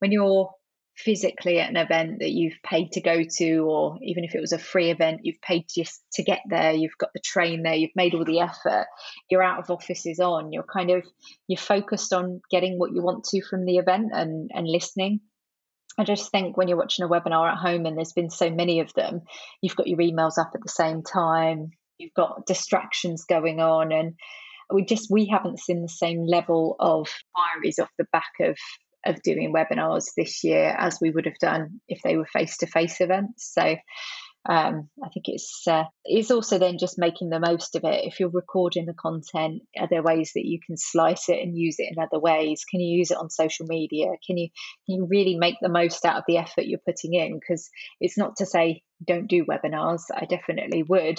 when 0.00 0.12
you're 0.12 0.50
physically 0.96 1.58
at 1.58 1.70
an 1.70 1.76
event 1.76 2.18
that 2.20 2.30
you've 2.30 2.58
paid 2.62 2.92
to 2.92 3.00
go 3.00 3.22
to, 3.36 3.58
or 3.60 3.98
even 4.02 4.24
if 4.24 4.34
it 4.34 4.40
was 4.40 4.52
a 4.52 4.58
free 4.58 4.90
event, 4.90 5.20
you've 5.22 5.40
paid 5.40 5.64
just 5.74 6.02
to 6.12 6.22
get 6.22 6.40
there, 6.48 6.72
you've 6.72 6.98
got 6.98 7.10
the 7.14 7.20
train 7.20 7.62
there, 7.62 7.74
you've 7.74 7.96
made 7.96 8.14
all 8.14 8.24
the 8.24 8.40
effort, 8.40 8.86
you're 9.30 9.42
out 9.42 9.60
of 9.60 9.70
offices 9.70 10.20
on, 10.20 10.52
you're 10.52 10.62
kind 10.62 10.90
of 10.90 11.04
you're 11.48 11.58
focused 11.58 12.12
on 12.12 12.40
getting 12.50 12.78
what 12.78 12.92
you 12.92 13.02
want 13.02 13.24
to 13.24 13.42
from 13.42 13.64
the 13.64 13.76
event 13.76 14.10
and 14.12 14.50
and 14.52 14.66
listening. 14.66 15.20
I 15.98 16.04
just 16.04 16.30
think 16.30 16.56
when 16.56 16.68
you're 16.68 16.78
watching 16.78 17.04
a 17.04 17.08
webinar 17.08 17.50
at 17.50 17.58
home 17.58 17.84
and 17.84 17.96
there's 17.96 18.12
been 18.12 18.30
so 18.30 18.50
many 18.50 18.80
of 18.80 18.92
them, 18.94 19.22
you've 19.60 19.76
got 19.76 19.86
your 19.86 19.98
emails 19.98 20.38
up 20.38 20.52
at 20.54 20.62
the 20.62 20.68
same 20.68 21.02
time, 21.02 21.70
you've 21.98 22.14
got 22.14 22.46
distractions 22.46 23.24
going 23.24 23.60
on, 23.60 23.92
and 23.92 24.14
we 24.72 24.84
just 24.84 25.08
we 25.10 25.26
haven't 25.26 25.60
seen 25.60 25.82
the 25.82 25.88
same 25.88 26.24
level 26.26 26.76
of 26.78 27.08
inquiries 27.36 27.78
off 27.78 27.90
the 27.98 28.06
back 28.12 28.32
of 28.40 28.56
of 29.06 29.22
doing 29.22 29.52
webinars 29.52 30.06
this 30.16 30.44
year 30.44 30.74
as 30.78 30.98
we 31.00 31.10
would 31.10 31.24
have 31.24 31.38
done 31.40 31.80
if 31.88 32.02
they 32.02 32.16
were 32.16 32.26
face 32.26 32.58
to 32.58 32.66
face 32.66 33.00
events. 33.00 33.50
So 33.54 33.76
um, 34.48 34.88
I 35.04 35.08
think 35.12 35.26
it's 35.26 35.64
uh, 35.66 35.84
it's 36.04 36.30
also 36.30 36.58
then 36.58 36.78
just 36.78 36.98
making 36.98 37.28
the 37.28 37.40
most 37.40 37.76
of 37.76 37.84
it. 37.84 38.06
If 38.06 38.18
you're 38.18 38.30
recording 38.30 38.86
the 38.86 38.94
content, 38.94 39.62
are 39.78 39.88
there 39.90 40.02
ways 40.02 40.32
that 40.34 40.46
you 40.46 40.58
can 40.66 40.76
slice 40.78 41.28
it 41.28 41.40
and 41.42 41.56
use 41.56 41.76
it 41.78 41.92
in 41.94 42.02
other 42.02 42.18
ways? 42.18 42.64
Can 42.70 42.80
you 42.80 42.98
use 42.98 43.10
it 43.10 43.18
on 43.18 43.28
social 43.28 43.66
media? 43.68 44.06
Can 44.26 44.38
you 44.38 44.48
can 44.86 44.96
you 44.96 45.06
really 45.10 45.36
make 45.36 45.56
the 45.60 45.68
most 45.68 46.04
out 46.06 46.16
of 46.16 46.24
the 46.26 46.38
effort 46.38 46.64
you're 46.64 46.80
putting 46.86 47.14
in? 47.14 47.38
Because 47.38 47.68
it's 48.00 48.16
not 48.16 48.36
to 48.36 48.46
say 48.46 48.82
don't 49.06 49.26
do 49.26 49.44
webinars. 49.44 50.02
I 50.14 50.24
definitely 50.24 50.82
would, 50.82 51.18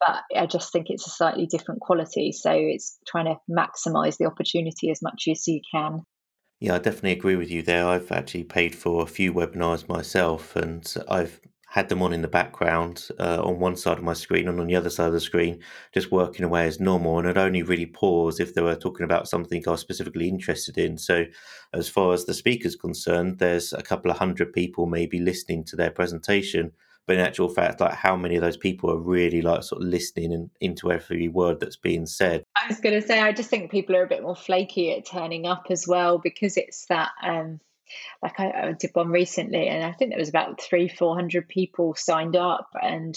but 0.00 0.22
I 0.36 0.46
just 0.46 0.72
think 0.72 0.86
it's 0.88 1.06
a 1.06 1.10
slightly 1.10 1.46
different 1.46 1.80
quality. 1.80 2.32
So 2.32 2.50
it's 2.52 2.98
trying 3.06 3.26
to 3.26 3.36
maximize 3.50 4.18
the 4.18 4.26
opportunity 4.26 4.90
as 4.90 5.02
much 5.02 5.24
as 5.30 5.46
you 5.46 5.60
can. 5.72 6.00
Yeah, 6.60 6.76
I 6.76 6.78
definitely 6.78 7.12
agree 7.12 7.36
with 7.36 7.50
you 7.50 7.62
there. 7.62 7.86
I've 7.86 8.12
actually 8.12 8.44
paid 8.44 8.74
for 8.74 9.02
a 9.02 9.06
few 9.06 9.32
webinars 9.32 9.88
myself, 9.88 10.54
and 10.54 10.94
I've 11.08 11.40
had 11.72 11.88
them 11.88 12.02
on 12.02 12.12
in 12.12 12.20
the 12.20 12.28
background 12.28 13.08
uh, 13.18 13.42
on 13.42 13.58
one 13.58 13.74
side 13.74 13.96
of 13.96 14.04
my 14.04 14.12
screen 14.12 14.46
and 14.46 14.60
on 14.60 14.66
the 14.66 14.76
other 14.76 14.90
side 14.90 15.06
of 15.06 15.12
the 15.14 15.20
screen, 15.20 15.58
just 15.94 16.12
working 16.12 16.44
away 16.44 16.66
as 16.66 16.78
normal. 16.78 17.18
And 17.18 17.26
I'd 17.26 17.38
only 17.38 17.62
really 17.62 17.86
pause 17.86 18.38
if 18.38 18.54
they 18.54 18.60
were 18.60 18.76
talking 18.76 19.04
about 19.04 19.26
something 19.26 19.64
I 19.66 19.70
was 19.70 19.80
specifically 19.80 20.28
interested 20.28 20.76
in. 20.76 20.98
So, 20.98 21.24
as 21.72 21.88
far 21.88 22.12
as 22.12 22.26
the 22.26 22.34
speaker's 22.34 22.76
concerned, 22.76 23.38
there's 23.38 23.72
a 23.72 23.82
couple 23.82 24.10
of 24.10 24.18
hundred 24.18 24.52
people 24.52 24.86
maybe 24.86 25.18
listening 25.18 25.64
to 25.64 25.76
their 25.76 25.90
presentation. 25.90 26.72
But 27.06 27.16
in 27.16 27.22
actual 27.22 27.48
fact, 27.48 27.80
like 27.80 27.94
how 27.94 28.16
many 28.16 28.36
of 28.36 28.42
those 28.42 28.56
people 28.56 28.90
are 28.90 28.98
really 28.98 29.42
like 29.42 29.64
sort 29.64 29.82
of 29.82 29.88
listening 29.88 30.32
and 30.32 30.50
into 30.60 30.92
every 30.92 31.28
word 31.28 31.58
that's 31.60 31.76
being 31.76 32.06
said? 32.06 32.44
I 32.56 32.68
was 32.68 32.80
going 32.80 33.00
to 33.00 33.06
say, 33.06 33.20
I 33.20 33.32
just 33.32 33.50
think 33.50 33.70
people 33.70 33.96
are 33.96 34.04
a 34.04 34.08
bit 34.08 34.22
more 34.22 34.36
flaky 34.36 34.92
at 34.92 35.06
turning 35.06 35.46
up 35.46 35.66
as 35.70 35.86
well 35.86 36.18
because 36.18 36.56
it's 36.56 36.86
that 36.86 37.10
um, 37.22 37.60
like 38.22 38.38
I, 38.38 38.50
I 38.50 38.72
did 38.72 38.90
one 38.92 39.08
recently 39.08 39.68
and 39.68 39.84
I 39.84 39.92
think 39.92 40.10
there 40.10 40.18
was 40.18 40.28
about 40.28 40.60
three, 40.60 40.88
four 40.88 41.14
hundred 41.14 41.48
people 41.48 41.94
signed 41.96 42.36
up 42.36 42.68
and 42.80 43.16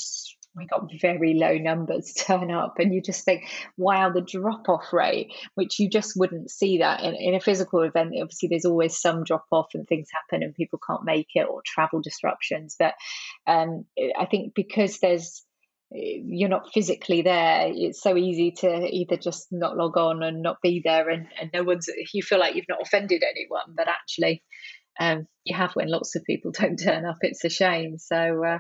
we 0.56 0.66
got 0.66 0.90
very 1.00 1.34
low 1.34 1.58
numbers 1.58 2.14
turn 2.18 2.52
up 2.52 2.76
and 2.80 2.94
you 2.94 3.02
just 3.02 3.26
think 3.26 3.44
wow 3.78 4.10
the 4.10 4.22
drop 4.22 4.70
off 4.70 4.94
rate 4.94 5.34
which 5.56 5.80
you 5.80 5.90
just 5.90 6.14
wouldn't 6.16 6.50
see 6.50 6.80
that 6.80 7.02
in, 7.04 7.16
in 7.16 7.36
a 7.36 7.40
physical 7.40 7.82
event. 7.82 8.14
Obviously 8.22 8.50
there's 8.50 8.66
always 8.66 9.00
some 9.00 9.24
drop 9.24 9.46
off 9.52 9.68
and 9.74 9.88
things 9.88 10.10
happen 10.12 10.44
and 10.44 10.56
people 10.56 10.80
can't 10.86 11.04
make 11.04 11.30
it 11.36 11.48
or 11.50 11.62
travel 11.66 12.02
disruptions. 12.02 12.76
But 12.78 12.94
um, 13.48 13.86
i 14.18 14.26
think 14.26 14.54
because 14.56 15.00
there's 15.00 15.44
you're 15.92 16.50
not 16.50 16.74
physically 16.74 17.22
there 17.22 17.72
it's 17.74 18.02
so 18.02 18.18
easy 18.18 18.52
to 18.52 18.88
either 18.92 19.18
just 19.18 19.48
not 19.52 19.78
log 19.78 19.98
on 19.98 20.24
and 20.24 20.42
not 20.42 20.62
be 20.62 20.82
there 20.84 21.10
and, 21.10 21.28
and 21.40 21.52
no 21.54 21.64
one's 21.64 21.88
you 22.14 22.24
feel 22.24 22.40
like 22.40 22.56
you've 22.56 22.66
not 22.68 22.82
offended 22.82 23.24
anyone 23.24 23.76
but 23.76 23.88
actually 23.88 24.44
um, 25.00 25.28
you 25.44 25.56
have 25.56 25.74
when 25.74 25.90
lots 25.90 26.16
of 26.16 26.24
people 26.24 26.52
don't 26.60 26.78
turn 26.78 27.06
up 27.06 27.18
it's 27.22 27.44
a 27.44 27.50
shame. 27.50 27.98
So 27.98 28.44
uh, 28.44 28.60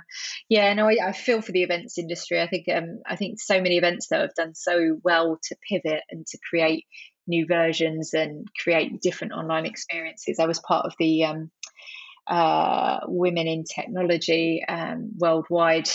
yeah 0.49 0.73
no 0.73 0.87
I, 0.87 0.97
I, 1.07 1.11
feel 1.11 1.41
for 1.41 1.51
the 1.51 1.63
events 1.63 1.97
industry. 1.97 2.41
I 2.41 2.47
think 2.47 2.65
um, 2.73 3.01
i 3.05 3.15
think 3.15 3.39
so 3.39 3.61
many 3.61 3.77
events 3.77 4.07
that 4.07 4.21
have 4.21 4.35
done 4.35 4.55
so 4.55 4.97
well 5.03 5.39
to 5.43 5.55
pivot 5.69 6.01
and 6.09 6.25
to 6.27 6.37
create 6.49 6.85
new 7.27 7.45
versions 7.47 8.13
and 8.13 8.47
create 8.61 9.01
different 9.01 9.33
online 9.33 9.65
experiences. 9.65 10.39
I 10.39 10.45
was 10.45 10.59
part 10.59 10.85
of 10.85 10.93
the 10.99 11.25
um, 11.25 11.51
uh, 12.27 12.99
women 13.07 13.47
in 13.47 13.63
technology 13.63 14.63
um, 14.67 15.11
worldwide 15.17 15.89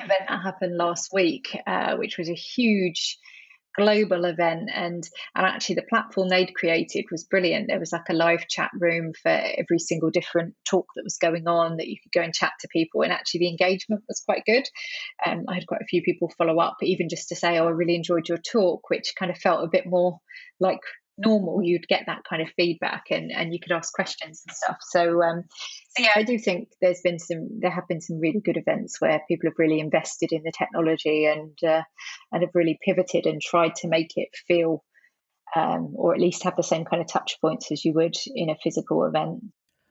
event 0.00 0.22
that 0.28 0.42
happened 0.42 0.76
last 0.76 1.10
week, 1.12 1.56
uh, 1.66 1.96
which 1.96 2.18
was 2.18 2.28
a 2.28 2.34
huge 2.34 3.18
global 3.76 4.24
event 4.24 4.70
and 4.72 5.08
and 5.34 5.46
actually 5.46 5.76
the 5.76 5.82
platform 5.88 6.28
they'd 6.28 6.54
created 6.54 7.04
was 7.10 7.24
brilliant. 7.24 7.68
There 7.68 7.80
was 7.80 7.92
like 7.92 8.08
a 8.08 8.14
live 8.14 8.46
chat 8.48 8.70
room 8.78 9.12
for 9.22 9.30
every 9.30 9.78
single 9.78 10.10
different 10.10 10.54
talk 10.64 10.86
that 10.94 11.04
was 11.04 11.18
going 11.18 11.48
on 11.48 11.76
that 11.76 11.88
you 11.88 11.96
could 12.02 12.12
go 12.12 12.22
and 12.22 12.34
chat 12.34 12.52
to 12.60 12.68
people 12.68 13.02
and 13.02 13.12
actually 13.12 13.40
the 13.40 13.48
engagement 13.48 14.02
was 14.08 14.22
quite 14.24 14.44
good. 14.46 14.64
Um, 15.26 15.44
i 15.48 15.54
had 15.54 15.66
quite 15.66 15.82
a 15.82 15.86
few 15.86 16.02
people 16.02 16.32
follow 16.36 16.58
up 16.58 16.76
even 16.82 17.08
just 17.08 17.28
to 17.28 17.36
say 17.36 17.58
oh 17.58 17.66
i 17.66 17.70
really 17.70 17.94
enjoyed 17.94 18.28
your 18.28 18.38
talk 18.38 18.90
which 18.90 19.14
kind 19.18 19.30
of 19.30 19.38
felt 19.38 19.64
a 19.64 19.70
bit 19.70 19.86
more 19.86 20.18
like 20.60 20.80
normal 21.16 21.62
you'd 21.62 21.86
get 21.86 22.04
that 22.06 22.22
kind 22.28 22.42
of 22.42 22.48
feedback 22.56 23.04
and 23.10 23.30
and 23.30 23.52
you 23.52 23.60
could 23.60 23.72
ask 23.72 23.92
questions 23.92 24.42
and 24.46 24.56
stuff. 24.56 24.76
So 24.80 25.22
um 25.22 25.44
so 25.96 26.02
yeah 26.02 26.12
i 26.16 26.22
do 26.22 26.38
think 26.38 26.68
there's 26.80 27.00
been 27.02 27.18
some 27.18 27.60
there 27.60 27.70
have 27.70 27.86
been 27.88 28.00
some 28.00 28.18
really 28.18 28.40
good 28.44 28.56
events 28.56 29.00
where 29.00 29.20
people 29.28 29.48
have 29.48 29.58
really 29.58 29.80
invested 29.80 30.32
in 30.32 30.42
the 30.42 30.52
technology 30.56 31.26
and 31.26 31.56
uh, 31.62 31.82
and 32.32 32.42
have 32.42 32.54
really 32.54 32.78
pivoted 32.84 33.26
and 33.26 33.40
tried 33.40 33.74
to 33.76 33.88
make 33.88 34.12
it 34.16 34.28
feel 34.48 34.82
um, 35.56 35.92
or 35.94 36.14
at 36.14 36.20
least 36.20 36.42
have 36.44 36.56
the 36.56 36.62
same 36.62 36.84
kind 36.84 37.00
of 37.00 37.08
touch 37.08 37.38
points 37.40 37.70
as 37.70 37.84
you 37.84 37.92
would 37.92 38.16
in 38.34 38.50
a 38.50 38.56
physical 38.62 39.04
event 39.04 39.40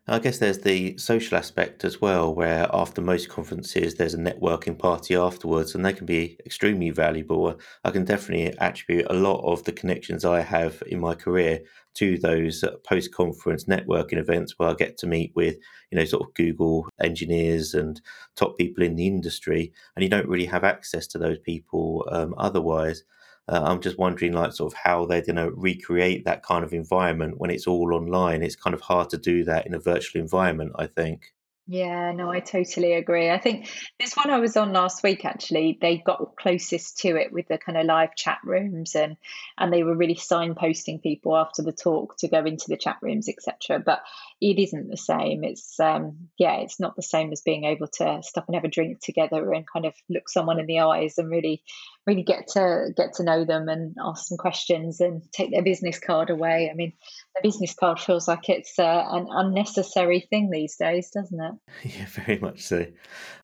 I 0.06 0.20
guess 0.20 0.38
there's 0.38 0.60
the 0.60 0.98
social 0.98 1.38
aspect 1.38 1.86
as 1.86 2.02
well, 2.02 2.36
where 2.36 2.68
after 2.74 3.00
most 3.00 3.30
conferences, 3.30 3.96
there's 3.96 4.14
a 4.14 4.18
networking 4.18 4.78
party 4.78 5.16
afterwards, 5.16 5.74
and 5.74 5.86
they 5.86 5.94
can 5.94 6.06
be 6.06 6.38
extremely 6.46 6.90
valuable. 6.90 7.58
I 7.86 7.92
can 7.92 8.04
definitely 8.04 8.54
attribute 8.58 9.08
a 9.10 9.14
lot 9.14 9.40
of 9.50 9.64
the 9.64 9.72
connections 9.72 10.26
I 10.26 10.42
have 10.42 10.84
in 10.88 11.00
my 11.00 11.16
career 11.16 11.62
to 11.94 12.18
those 12.18 12.66
post 12.86 13.14
conference 13.14 13.64
networking 13.64 14.18
events 14.18 14.56
where 14.58 14.68
I 14.68 14.74
get 14.74 14.98
to 14.98 15.08
meet 15.08 15.32
with, 15.36 15.56
you 15.90 15.98
know, 15.98 16.04
sort 16.04 16.28
of 16.28 16.34
Google 16.34 16.90
engineers 17.02 17.74
and 17.74 18.02
top 18.36 18.58
people 18.58 18.84
in 18.84 18.98
the 18.98 19.08
industry. 19.08 19.72
And 19.96 20.04
you 20.04 20.10
don't 20.10 20.28
really 20.28 20.48
have 20.48 20.66
access 20.66 21.08
to 21.08 21.18
those 21.18 21.40
people 21.40 22.06
um, 22.12 22.36
otherwise. 22.38 23.04
Uh, 23.48 23.62
I'm 23.64 23.82
just 23.82 23.98
wondering, 23.98 24.34
like, 24.34 24.54
sort 24.54 24.74
of 24.74 24.80
how 24.84 25.06
they're 25.06 25.22
going 25.22 25.36
to 25.36 25.52
recreate 25.52 26.26
that 26.26 26.44
kind 26.44 26.64
of 26.64 26.74
environment 26.74 27.40
when 27.40 27.50
it's 27.50 27.68
all 27.68 27.94
online. 27.94 28.42
It's 28.42 28.56
kind 28.56 28.74
of 28.74 28.82
hard 28.82 29.10
to 29.10 29.18
do 29.18 29.44
that 29.46 29.66
in 29.66 29.74
a 29.74 29.80
virtual 29.80 30.22
environment, 30.22 30.74
I 30.76 30.88
think. 30.88 31.34
Yeah, 31.66 32.12
no, 32.12 32.30
I 32.30 32.42
totally 32.42 32.92
agree. 32.92 33.30
I 33.30 33.38
think 33.38 33.70
this 33.98 34.16
one 34.16 34.30
I 34.30 34.40
was 34.40 34.58
on 34.58 34.74
last 34.74 35.02
week 35.02 35.24
actually, 35.24 35.78
they 35.80 35.98
got 35.98 36.36
closest 36.36 36.98
to 37.00 37.16
it 37.16 37.32
with 37.32 37.48
the 37.48 37.58
kind 37.58 37.78
of 37.78 37.86
live 37.86 38.16
chat 38.16 38.40
rooms 38.44 38.96
and 38.96 39.16
and 39.58 39.72
they 39.72 39.84
were 39.84 39.96
really 39.96 40.16
signposting 40.16 41.02
people 41.02 41.38
after 41.38 41.62
the 41.62 41.72
talk 41.72 42.18
to 42.18 42.28
go 42.28 42.44
into 42.44 42.66
the 42.68 42.76
chat 42.76 42.98
rooms, 43.02 43.30
etc. 43.30 43.80
But 43.80 44.02
it 44.42 44.60
isn't 44.60 44.90
the 44.90 44.98
same. 44.98 45.46
It's 45.46 45.80
um 45.80 46.28
yeah, 46.38 46.58
it's 46.58 46.82
not 46.82 46.98
the 46.98 47.02
same 47.02 47.32
as 47.32 47.40
being 47.40 47.64
able 47.64 47.88
to 47.88 48.22
stop 48.24 48.48
and 48.48 48.56
have 48.56 48.66
a 48.66 48.68
drink 48.68 49.00
together 49.00 49.54
and 49.54 49.66
kind 49.66 49.86
of 49.86 49.94
look 50.10 50.28
someone 50.28 50.60
in 50.60 50.66
the 50.66 50.82
eyes 50.82 51.18
and 51.18 51.32
really 51.32 51.64
really 52.06 52.24
get 52.24 52.48
to 52.50 52.90
get 52.96 53.14
to 53.14 53.24
know 53.24 53.46
them 53.46 53.70
and 53.70 53.96
ask 54.04 54.28
some 54.28 54.38
questions 54.38 55.00
and 55.00 55.22
take 55.32 55.52
their 55.52 55.64
business 55.64 56.00
card 56.00 56.30
away. 56.30 56.70
I 56.70 56.76
mean, 56.76 56.94
a 57.38 57.42
business 57.42 57.74
card 57.74 58.00
feels 58.00 58.28
like 58.28 58.50
it's 58.50 58.78
uh, 58.78 59.06
an 59.10 59.28
unnecessary 59.30 60.28
thing 60.30 60.50
these 60.50 60.76
days, 60.76 61.12
doesn't 61.12 61.40
it? 61.40 61.54
Yeah, 61.84 62.06
very 62.08 62.40
much 62.40 62.62
so. 62.62 62.86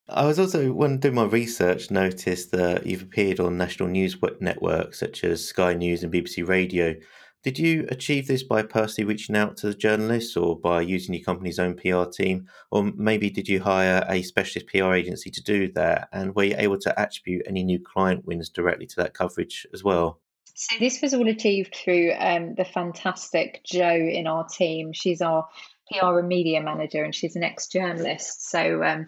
I 0.10 0.26
was 0.26 0.40
also, 0.40 0.72
when 0.72 1.00
doing 1.00 1.16
my 1.16 1.26
research, 1.26 1.92
noticed 1.92 2.52
that 2.52 2.86
you've 2.86 3.04
appeared 3.04 3.40
on 3.40 3.58
national 3.58 3.90
news 3.90 4.18
networks 4.40 5.00
such 5.00 5.24
as 5.24 5.46
Sky 5.46 5.74
News 5.74 6.04
and 6.04 6.12
BBC 6.12 6.48
Radio. 6.48 6.96
Did 7.42 7.58
you 7.58 7.88
achieve 7.90 8.28
this 8.28 8.44
by 8.44 8.64
personally 8.64 9.08
reaching 9.08 9.36
out 9.36 9.56
to 9.58 9.68
the 9.68 9.74
journalists 9.74 10.36
or 10.36 10.60
by 10.60 10.82
using 10.82 11.14
your 11.16 11.24
company's 11.24 11.58
own 11.58 11.76
PR 11.76 12.04
team? 12.04 12.48
Or 12.70 12.92
maybe 12.96 13.30
did 13.30 13.48
you 13.48 13.62
hire 13.62 14.06
a 14.10 14.22
specialist 14.24 14.68
PR 14.68 14.94
agency 14.94 15.32
to 15.32 15.42
do 15.42 15.72
that? 15.74 16.10
And 16.12 16.36
were 16.36 16.44
you 16.44 16.56
able 16.58 16.80
to 16.80 17.00
attribute 17.00 17.46
any 17.48 17.64
new 17.64 17.80
client 17.80 18.26
wins 18.26 18.50
directly 18.50 18.88
to 18.88 18.96
that 18.98 19.14
coverage 19.14 19.66
as 19.74 19.86
well? 19.86 20.20
So 20.54 20.76
this 20.80 21.02
was 21.02 21.14
all 21.14 21.30
achieved 21.30 21.74
through 21.74 22.12
um, 22.20 22.56
the 22.56 22.66
fantastic 22.66 23.62
Jo 23.64 23.90
in 23.90 24.28
our 24.28 24.46
team. 24.46 24.92
She's 24.92 25.22
our 25.22 25.48
PR 25.90 26.20
and 26.20 26.28
media 26.28 26.62
manager, 26.62 27.06
and 27.06 27.16
she's 27.16 27.38
an 27.38 27.44
ex-journalist. 27.44 28.50
So 28.50 28.84
um, 28.84 29.08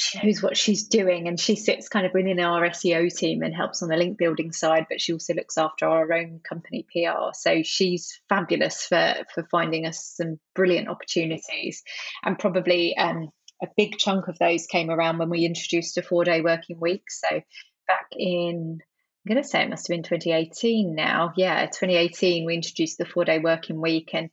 she 0.00 0.26
knows 0.26 0.42
what 0.42 0.56
she's 0.56 0.84
doing, 0.84 1.28
and 1.28 1.38
she 1.38 1.56
sits 1.56 1.90
kind 1.90 2.06
of 2.06 2.14
within 2.14 2.40
our 2.40 2.66
SEO 2.70 3.14
team 3.14 3.42
and 3.42 3.54
helps 3.54 3.82
on 3.82 3.90
the 3.90 3.96
link 3.96 4.16
building 4.16 4.50
side. 4.50 4.86
But 4.88 4.98
she 4.98 5.12
also 5.12 5.34
looks 5.34 5.58
after 5.58 5.86
our 5.86 6.10
own 6.10 6.40
company 6.48 6.86
PR. 6.90 7.32
So 7.34 7.62
she's 7.62 8.18
fabulous 8.30 8.86
for 8.86 9.14
for 9.34 9.46
finding 9.50 9.84
us 9.84 10.14
some 10.16 10.40
brilliant 10.54 10.88
opportunities, 10.88 11.82
and 12.24 12.38
probably. 12.38 12.96
Um, 12.96 13.28
a 13.62 13.68
big 13.76 13.98
chunk 13.98 14.26
of 14.26 14.38
those 14.38 14.64
came 14.64 14.88
around 14.88 15.18
when 15.18 15.28
we 15.28 15.44
introduced 15.44 15.98
a 15.98 16.02
four 16.02 16.24
day 16.24 16.40
working 16.40 16.80
week. 16.80 17.02
So 17.10 17.42
back 17.86 18.06
in 18.16 18.78
I'm 19.26 19.34
going 19.34 19.42
to 19.42 19.46
say 19.46 19.62
it 19.62 19.68
must 19.68 19.86
have 19.86 19.94
been 19.94 20.02
2018 20.02 20.94
now. 20.94 21.34
Yeah, 21.36 21.66
2018, 21.66 22.46
we 22.46 22.54
introduced 22.54 22.96
the 22.96 23.04
four 23.04 23.26
day 23.26 23.38
working 23.38 23.78
week 23.78 24.12
and 24.14 24.30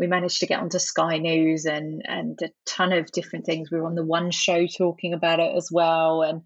we 0.00 0.06
managed 0.06 0.40
to 0.40 0.46
get 0.46 0.60
onto 0.60 0.78
Sky 0.78 1.18
News 1.18 1.66
and, 1.66 2.02
and 2.06 2.38
a 2.42 2.48
ton 2.64 2.94
of 2.94 3.12
different 3.12 3.44
things. 3.44 3.70
We 3.70 3.78
were 3.78 3.86
on 3.86 3.94
the 3.94 4.04
One 4.04 4.30
Show 4.30 4.66
talking 4.66 5.12
about 5.12 5.40
it 5.40 5.54
as 5.54 5.68
well. 5.70 6.22
And 6.22 6.42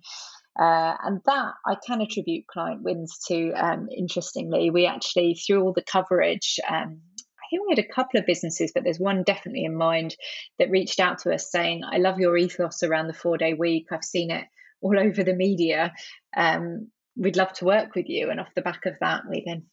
uh, 0.60 0.94
and 1.02 1.20
that 1.26 1.54
I 1.66 1.76
can 1.84 2.00
attribute 2.00 2.46
client 2.46 2.82
wins 2.82 3.18
to. 3.28 3.52
Um, 3.52 3.88
interestingly, 3.96 4.70
we 4.70 4.86
actually, 4.86 5.34
through 5.34 5.62
all 5.62 5.72
the 5.72 5.82
coverage, 5.82 6.60
um, 6.68 7.00
I 7.18 7.46
think 7.50 7.62
we 7.66 7.74
had 7.76 7.84
a 7.84 7.92
couple 7.92 8.20
of 8.20 8.26
businesses, 8.26 8.70
but 8.72 8.84
there's 8.84 9.00
one 9.00 9.24
definitely 9.24 9.64
in 9.64 9.76
mind 9.76 10.14
that 10.58 10.70
reached 10.70 11.00
out 11.00 11.18
to 11.20 11.32
us 11.32 11.50
saying, 11.50 11.82
I 11.84 11.98
love 11.98 12.20
your 12.20 12.36
ethos 12.36 12.82
around 12.82 13.08
the 13.08 13.14
four 13.14 13.36
day 13.36 13.54
week. 13.54 13.86
I've 13.90 14.04
seen 14.04 14.30
it 14.30 14.44
all 14.80 14.98
over 14.98 15.24
the 15.24 15.34
media. 15.34 15.92
Um, 16.36 16.90
we'd 17.16 17.36
love 17.36 17.52
to 17.54 17.64
work 17.64 17.94
with 17.94 18.08
you. 18.08 18.30
And 18.30 18.38
off 18.38 18.54
the 18.54 18.62
back 18.62 18.86
of 18.86 18.94
that, 19.00 19.22
we 19.28 19.42
then 19.44 19.64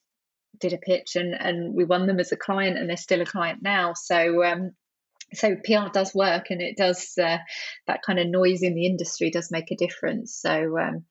did 0.62 0.74
a 0.74 0.78
pitch 0.78 1.16
and, 1.16 1.34
and 1.34 1.74
we 1.76 1.84
won 1.84 2.08
them 2.08 2.20
as 2.20 2.32
a 2.32 2.38
client 2.38 2.78
and 2.78 2.90
they're 2.90 2.98
still 2.98 3.22
a 3.22 3.26
client 3.26 3.60
now. 3.62 3.94
So, 3.96 4.44
um, 4.44 4.72
so 5.34 5.56
PR 5.56 5.90
does 5.94 6.14
work 6.14 6.48
and 6.50 6.62
it 6.62 6.78
does, 6.78 7.14
uh, 7.22 7.38
that 7.88 8.02
kind 8.06 8.20
of 8.20 8.28
noise 8.28 8.64
in 8.64 8.76
the 8.76 8.86
industry 8.86 9.32
does 9.32 9.52
make 9.52 9.72
a 9.72 9.76
difference. 9.76 10.38
So, 10.40 10.78
um, 10.78 11.06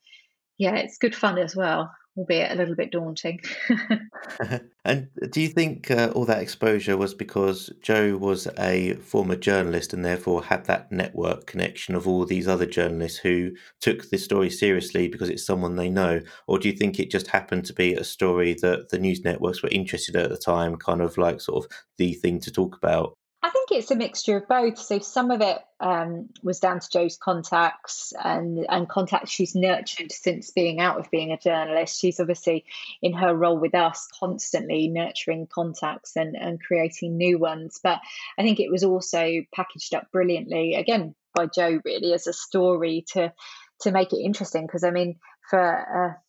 yeah, 0.58 0.76
it's 0.76 0.98
good 0.98 1.14
fun 1.14 1.38
as 1.38 1.56
well 1.56 1.90
albeit 2.16 2.52
a 2.52 2.54
little 2.54 2.74
bit 2.74 2.90
daunting. 2.90 3.40
and 4.84 5.08
do 5.30 5.40
you 5.40 5.48
think 5.48 5.90
uh, 5.90 6.10
all 6.14 6.24
that 6.24 6.42
exposure 6.42 6.96
was 6.96 7.14
because 7.14 7.70
Jo 7.82 8.16
was 8.16 8.48
a 8.58 8.94
former 8.94 9.36
journalist 9.36 9.92
and 9.92 10.04
therefore 10.04 10.42
had 10.42 10.64
that 10.66 10.90
network 10.90 11.46
connection 11.46 11.94
of 11.94 12.06
all 12.06 12.24
these 12.24 12.48
other 12.48 12.66
journalists 12.66 13.18
who 13.18 13.52
took 13.80 14.10
this 14.10 14.24
story 14.24 14.50
seriously 14.50 15.08
because 15.08 15.28
it's 15.28 15.46
someone 15.46 15.76
they 15.76 15.90
know? 15.90 16.20
Or 16.46 16.58
do 16.58 16.68
you 16.68 16.76
think 16.76 16.98
it 16.98 17.10
just 17.10 17.28
happened 17.28 17.64
to 17.66 17.74
be 17.74 17.94
a 17.94 18.04
story 18.04 18.54
that 18.62 18.90
the 18.90 18.98
news 18.98 19.24
networks 19.24 19.62
were 19.62 19.70
interested 19.70 20.16
at 20.16 20.30
the 20.30 20.36
time, 20.36 20.76
kind 20.76 21.00
of 21.00 21.16
like 21.16 21.40
sort 21.40 21.64
of 21.64 21.70
the 21.98 22.14
thing 22.14 22.40
to 22.40 22.50
talk 22.50 22.76
about? 22.76 23.16
I 23.42 23.48
think 23.48 23.72
it's 23.72 23.90
a 23.90 23.96
mixture 23.96 24.36
of 24.36 24.48
both. 24.48 24.78
So 24.78 24.98
some 24.98 25.30
of 25.30 25.40
it 25.40 25.58
um, 25.80 26.28
was 26.42 26.60
down 26.60 26.80
to 26.80 26.90
Jo's 26.90 27.16
contacts 27.16 28.12
and 28.22 28.66
and 28.68 28.86
contacts 28.86 29.30
she's 29.30 29.54
nurtured 29.54 30.12
since 30.12 30.50
being 30.50 30.78
out 30.78 30.98
of 30.98 31.10
being 31.10 31.32
a 31.32 31.38
journalist. 31.38 31.98
She's 31.98 32.20
obviously 32.20 32.66
in 33.00 33.14
her 33.14 33.34
role 33.34 33.58
with 33.58 33.74
us 33.74 34.08
constantly 34.18 34.88
nurturing 34.88 35.46
contacts 35.46 36.16
and 36.16 36.36
and 36.36 36.62
creating 36.62 37.16
new 37.16 37.38
ones. 37.38 37.80
But 37.82 38.00
I 38.38 38.42
think 38.42 38.60
it 38.60 38.70
was 38.70 38.84
also 38.84 39.40
packaged 39.54 39.94
up 39.94 40.12
brilliantly 40.12 40.74
again 40.74 41.14
by 41.34 41.46
Jo 41.46 41.80
really 41.82 42.12
as 42.12 42.26
a 42.26 42.34
story 42.34 43.06
to 43.12 43.32
to 43.80 43.90
make 43.90 44.12
it 44.12 44.22
interesting 44.22 44.66
because 44.66 44.84
I 44.84 44.90
mean 44.90 45.18
for 45.48 45.58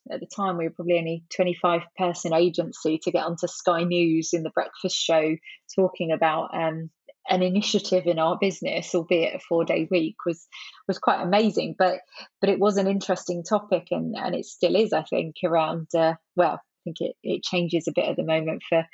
uh, 0.10 0.14
at 0.14 0.20
the 0.20 0.26
time 0.26 0.58
we 0.58 0.66
were 0.66 0.74
probably 0.74 0.98
only 0.98 1.24
25 1.36 1.82
person 1.98 2.34
agency 2.34 2.98
to 3.00 3.12
get 3.12 3.26
onto 3.26 3.48
Sky 3.48 3.84
News 3.84 4.34
in 4.34 4.44
the 4.44 4.50
breakfast 4.50 4.96
show 4.96 5.36
talking 5.76 6.12
about 6.12 6.50
um, 6.54 6.90
an 7.30 7.42
initiative 7.42 8.06
in 8.06 8.20
our 8.20 8.38
business, 8.40 8.94
albeit 8.94 9.36
a 9.36 9.40
four 9.40 9.66
day 9.66 9.88
week, 9.90 10.16
was 10.26 10.48
was 10.88 11.00
quite 11.00 11.22
amazing. 11.22 11.76
But 11.78 12.00
but 12.40 12.50
it 12.50 12.60
was 12.60 12.78
an 12.78 12.88
interesting 12.88 13.44
topic, 13.44 13.88
and 13.92 14.16
and 14.18 14.36
it 14.36 14.46
still 14.46 14.76
is, 14.76 14.94
I 14.94 15.04
think, 15.04 15.36
around 15.44 15.88
uh, 15.96 16.16
well, 16.36 16.54
I 16.54 16.80
think 16.84 16.98
it 17.00 17.16
it 17.24 17.44
changes 17.44 17.88
a 17.88 17.94
bit 17.94 18.10
at 18.10 18.16
the 18.16 18.24
moment 18.24 18.64
for 18.68 18.86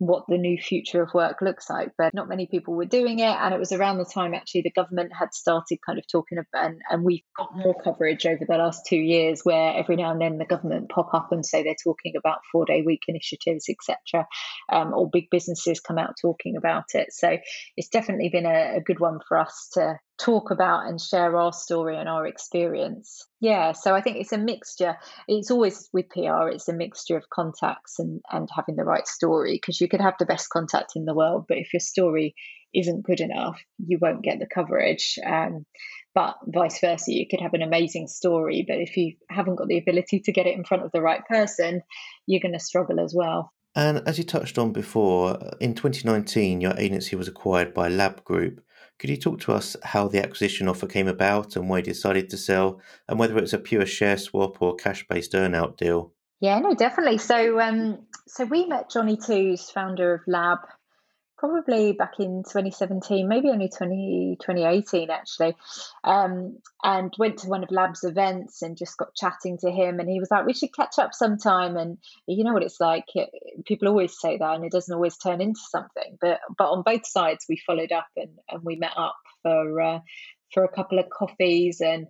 what 0.00 0.24
the 0.28 0.38
new 0.38 0.58
future 0.58 1.02
of 1.02 1.12
work 1.12 1.42
looks 1.42 1.68
like. 1.68 1.90
But 1.96 2.14
not 2.14 2.28
many 2.28 2.46
people 2.46 2.74
were 2.74 2.86
doing 2.86 3.18
it. 3.18 3.36
And 3.36 3.52
it 3.52 3.60
was 3.60 3.70
around 3.70 3.98
the 3.98 4.06
time 4.06 4.32
actually 4.34 4.62
the 4.62 4.70
government 4.70 5.12
had 5.16 5.34
started 5.34 5.78
kind 5.84 5.98
of 5.98 6.06
talking 6.10 6.38
about, 6.38 6.70
and, 6.70 6.80
and 6.90 7.04
we've 7.04 7.22
got 7.36 7.54
more 7.54 7.74
coverage 7.84 8.24
over 8.24 8.44
the 8.48 8.56
last 8.56 8.86
two 8.86 8.96
years 8.96 9.42
where 9.44 9.74
every 9.74 9.96
now 9.96 10.10
and 10.10 10.20
then 10.20 10.38
the 10.38 10.46
government 10.46 10.88
pop 10.88 11.12
up 11.12 11.28
and 11.32 11.44
say 11.44 11.62
they're 11.62 11.74
talking 11.84 12.14
about 12.16 12.38
four 12.50 12.64
day 12.64 12.82
week 12.82 13.02
initiatives, 13.08 13.66
etc. 13.68 14.26
Um, 14.72 14.94
or 14.94 15.08
big 15.08 15.28
businesses 15.30 15.80
come 15.80 15.98
out 15.98 16.14
talking 16.20 16.56
about 16.56 16.86
it. 16.94 17.12
So 17.12 17.36
it's 17.76 17.88
definitely 17.88 18.30
been 18.30 18.46
a, 18.46 18.78
a 18.78 18.80
good 18.80 19.00
one 19.00 19.20
for 19.28 19.38
us 19.38 19.68
to 19.74 19.98
talk 20.20 20.50
about 20.50 20.86
and 20.86 21.00
share 21.00 21.36
our 21.36 21.52
story 21.52 21.96
and 21.96 22.08
our 22.08 22.26
experience. 22.26 23.26
Yeah, 23.40 23.72
so 23.72 23.94
I 23.94 24.00
think 24.02 24.18
it's 24.18 24.32
a 24.32 24.38
mixture. 24.38 24.96
It's 25.26 25.50
always 25.50 25.88
with 25.92 26.10
PR, 26.10 26.48
it's 26.48 26.68
a 26.68 26.74
mixture 26.74 27.16
of 27.16 27.30
contacts 27.30 27.98
and, 27.98 28.20
and 28.30 28.48
having 28.54 28.76
the 28.76 28.84
right 28.84 29.06
story 29.06 29.54
because 29.54 29.80
you 29.80 29.88
could 29.88 30.00
have 30.00 30.14
the 30.18 30.26
best 30.26 30.50
contact 30.50 30.92
in 30.96 31.04
the 31.04 31.14
world, 31.14 31.46
but 31.48 31.58
if 31.58 31.72
your 31.72 31.80
story 31.80 32.34
isn't 32.74 33.04
good 33.04 33.20
enough, 33.20 33.60
you 33.78 33.98
won't 34.00 34.22
get 34.22 34.38
the 34.38 34.46
coverage. 34.52 35.18
Um, 35.26 35.64
But 36.14 36.36
vice 36.46 36.80
versa, 36.80 37.12
you 37.12 37.26
could 37.30 37.40
have 37.40 37.54
an 37.54 37.62
amazing 37.62 38.08
story, 38.08 38.64
but 38.66 38.78
if 38.78 38.96
you 38.96 39.14
haven't 39.30 39.56
got 39.56 39.68
the 39.68 39.78
ability 39.78 40.20
to 40.20 40.32
get 40.32 40.46
it 40.46 40.56
in 40.56 40.64
front 40.64 40.84
of 40.84 40.92
the 40.92 41.00
right 41.00 41.24
person, 41.28 41.82
you're 42.26 42.40
going 42.40 42.54
to 42.54 42.60
struggle 42.60 43.00
as 43.00 43.14
well. 43.16 43.52
And 43.76 44.02
as 44.06 44.18
you 44.18 44.24
touched 44.24 44.58
on 44.58 44.72
before, 44.72 45.38
in 45.60 45.74
2019, 45.74 46.60
your 46.60 46.74
agency 46.76 47.14
was 47.14 47.28
acquired 47.28 47.72
by 47.72 47.88
Lab 47.88 48.24
Group. 48.24 48.60
Could 49.00 49.08
you 49.08 49.16
talk 49.16 49.40
to 49.40 49.52
us 49.54 49.76
how 49.82 50.08
the 50.08 50.22
acquisition 50.22 50.68
offer 50.68 50.86
came 50.86 51.08
about 51.08 51.56
and 51.56 51.70
why 51.70 51.78
you 51.78 51.84
decided 51.84 52.28
to 52.28 52.36
sell, 52.36 52.82
and 53.08 53.18
whether 53.18 53.36
it 53.38 53.40
was 53.40 53.54
a 53.54 53.58
pure 53.58 53.86
share 53.86 54.18
swap 54.18 54.60
or 54.60 54.76
cash 54.76 55.06
based 55.08 55.32
earnout 55.32 55.78
deal? 55.78 56.12
Yeah, 56.40 56.58
no, 56.58 56.74
definitely. 56.74 57.16
So, 57.16 57.58
um, 57.60 58.00
so 58.28 58.44
we 58.44 58.66
met 58.66 58.90
Johnny 58.90 59.16
Tooze, 59.16 59.70
founder 59.70 60.12
of 60.12 60.20
Lab, 60.26 60.58
probably 61.38 61.92
back 61.92 62.20
in 62.20 62.42
2017, 62.42 63.26
maybe 63.26 63.48
only 63.48 63.70
20, 63.70 64.36
2018 64.38 65.08
actually, 65.08 65.56
um, 66.04 66.58
and 66.84 67.14
went 67.18 67.38
to 67.38 67.48
one 67.48 67.64
of 67.64 67.70
Lab's 67.70 68.04
events 68.04 68.60
and 68.60 68.76
just 68.76 68.98
got 68.98 69.14
chatting 69.14 69.56
to 69.62 69.70
him. 69.70 69.98
And 69.98 70.10
he 70.10 70.20
was 70.20 70.30
like, 70.30 70.44
"We 70.44 70.52
should 70.52 70.74
catch 70.76 70.98
up 70.98 71.14
sometime." 71.14 71.78
And 71.78 71.96
you 72.26 72.44
know 72.44 72.52
what 72.52 72.62
it's 72.62 72.80
like; 72.80 73.06
people 73.66 73.88
always 73.88 74.18
say 74.18 74.36
that, 74.38 74.54
and 74.54 74.64
it 74.64 74.72
doesn't 74.72 74.94
always 74.94 75.16
turn 75.16 75.40
into 75.40 75.60
something. 75.70 76.18
But 76.20 76.40
but 76.56 76.70
on 76.70 76.82
both 76.84 77.06
sides, 77.06 77.46
we 77.48 77.62
followed 77.66 77.92
up 77.92 78.08
and, 78.16 78.38
and 78.48 78.62
we 78.62 78.76
met 78.76 78.92
up 78.96 79.16
for 79.42 79.80
uh, 79.80 80.00
for 80.52 80.64
a 80.64 80.72
couple 80.72 80.98
of 80.98 81.10
coffees 81.10 81.80
and 81.80 82.06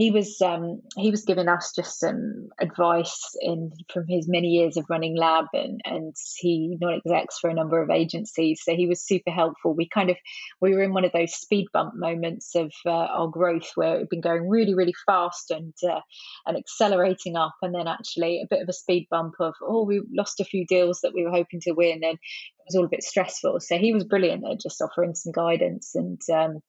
he 0.00 0.10
was 0.10 0.40
um, 0.40 0.80
he 0.96 1.10
was 1.10 1.26
giving 1.26 1.46
us 1.46 1.74
just 1.76 2.00
some 2.00 2.48
advice 2.58 3.36
in 3.42 3.70
from 3.92 4.06
his 4.08 4.26
many 4.26 4.48
years 4.48 4.78
of 4.78 4.86
running 4.88 5.14
lab 5.14 5.44
and 5.52 5.78
and 5.84 6.16
he 6.38 6.78
not 6.80 6.94
execs 6.94 7.38
for 7.38 7.50
a 7.50 7.54
number 7.54 7.82
of 7.82 7.90
agencies 7.90 8.62
so 8.64 8.74
he 8.74 8.86
was 8.86 9.06
super 9.06 9.30
helpful. 9.30 9.74
We 9.74 9.90
kind 9.90 10.08
of 10.08 10.16
we 10.58 10.74
were 10.74 10.82
in 10.82 10.94
one 10.94 11.04
of 11.04 11.12
those 11.12 11.34
speed 11.34 11.66
bump 11.74 11.92
moments 11.96 12.54
of 12.54 12.72
uh, 12.86 12.90
our 12.90 13.28
growth 13.28 13.72
where 13.74 13.98
had 13.98 14.08
been 14.08 14.22
going 14.22 14.48
really 14.48 14.74
really 14.74 14.94
fast 15.04 15.50
and 15.50 15.74
uh, 15.86 16.00
and 16.46 16.56
accelerating 16.56 17.36
up 17.36 17.56
and 17.60 17.74
then 17.74 17.86
actually 17.86 18.40
a 18.40 18.48
bit 18.48 18.62
of 18.62 18.70
a 18.70 18.72
speed 18.72 19.06
bump 19.10 19.34
of 19.38 19.52
oh 19.62 19.84
we 19.84 20.00
lost 20.16 20.40
a 20.40 20.46
few 20.46 20.64
deals 20.66 21.00
that 21.02 21.12
we 21.14 21.24
were 21.24 21.30
hoping 21.30 21.60
to 21.60 21.72
win 21.72 22.00
and 22.02 22.14
it 22.14 22.64
was 22.66 22.76
all 22.76 22.86
a 22.86 22.88
bit 22.88 23.02
stressful. 23.02 23.60
So 23.60 23.76
he 23.76 23.92
was 23.92 24.04
brilliant 24.04 24.44
at 24.50 24.60
just 24.60 24.80
offering 24.80 25.14
some 25.14 25.32
guidance 25.32 25.94
and 25.94 26.20
um, 26.32 26.60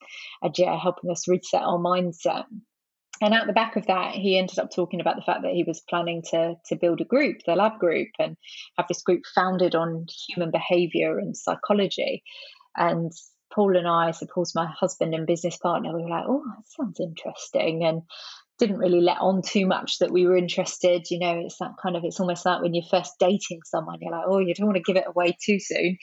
and 0.42 0.54
yeah 0.58 0.78
helping 0.78 1.10
us 1.10 1.30
reset 1.30 1.62
our 1.62 1.80
mindset 1.80 2.44
and 3.22 3.34
at 3.34 3.48
the 3.48 3.54
back 3.54 3.76
of 3.76 3.88
that, 3.88 4.16
he 4.16 4.38
ended 4.38 4.60
up 4.60 4.72
talking 4.74 5.00
about 5.00 5.16
the 5.16 5.22
fact 5.22 5.44
that 5.44 5.54
he 5.54 5.64
was 5.64 5.82
planning 5.90 6.24
to 6.32 6.56
to 6.66 6.76
build 6.76 7.02
a 7.02 7.06
group, 7.06 7.38
the 7.46 7.56
lab 7.56 7.80
group, 7.80 8.10
and 8.20 8.36
have 8.78 8.88
this 8.88 9.04
group 9.04 9.22
founded 9.34 9.76
on 9.76 10.08
human 10.28 10.52
behavior 10.52 11.18
and 11.20 11.38
psychology. 11.38 12.24
And 12.76 13.12
Paul 13.54 13.78
and 13.78 13.88
I, 13.88 14.12
so 14.12 14.26
Paul's 14.34 14.56
my 14.56 14.66
husband 14.66 15.14
and 15.14 15.28
business 15.28 15.58
partner, 15.58 15.94
we 15.94 16.04
were 16.04 16.10
like, 16.10 16.26
oh, 16.28 16.44
that 16.46 16.64
sounds 16.68 17.00
interesting. 17.00 17.84
And 17.84 18.04
didn't 18.62 18.78
really 18.78 19.02
let 19.02 19.18
on 19.20 19.42
too 19.42 19.66
much 19.66 19.98
that 20.00 20.12
we 20.12 20.28
were 20.28 20.38
interested. 20.38 21.08
You 21.10 21.18
know, 21.18 21.42
it's 21.44 21.58
that 21.58 21.72
kind 21.82 21.96
of, 21.96 22.04
it's 22.06 22.20
almost 22.20 22.46
like 22.46 22.62
when 22.62 22.76
you're 22.76 22.86
first 22.90 23.14
dating 23.20 23.62
someone, 23.66 23.98
you're 24.00 24.12
like, 24.12 24.26
oh, 24.28 24.38
you 24.38 24.54
don't 24.54 24.68
want 24.68 24.78
to 24.78 24.84
give 24.84 24.98
it 24.98 25.08
away 25.08 25.36
too 25.44 25.60
soon. 25.60 25.98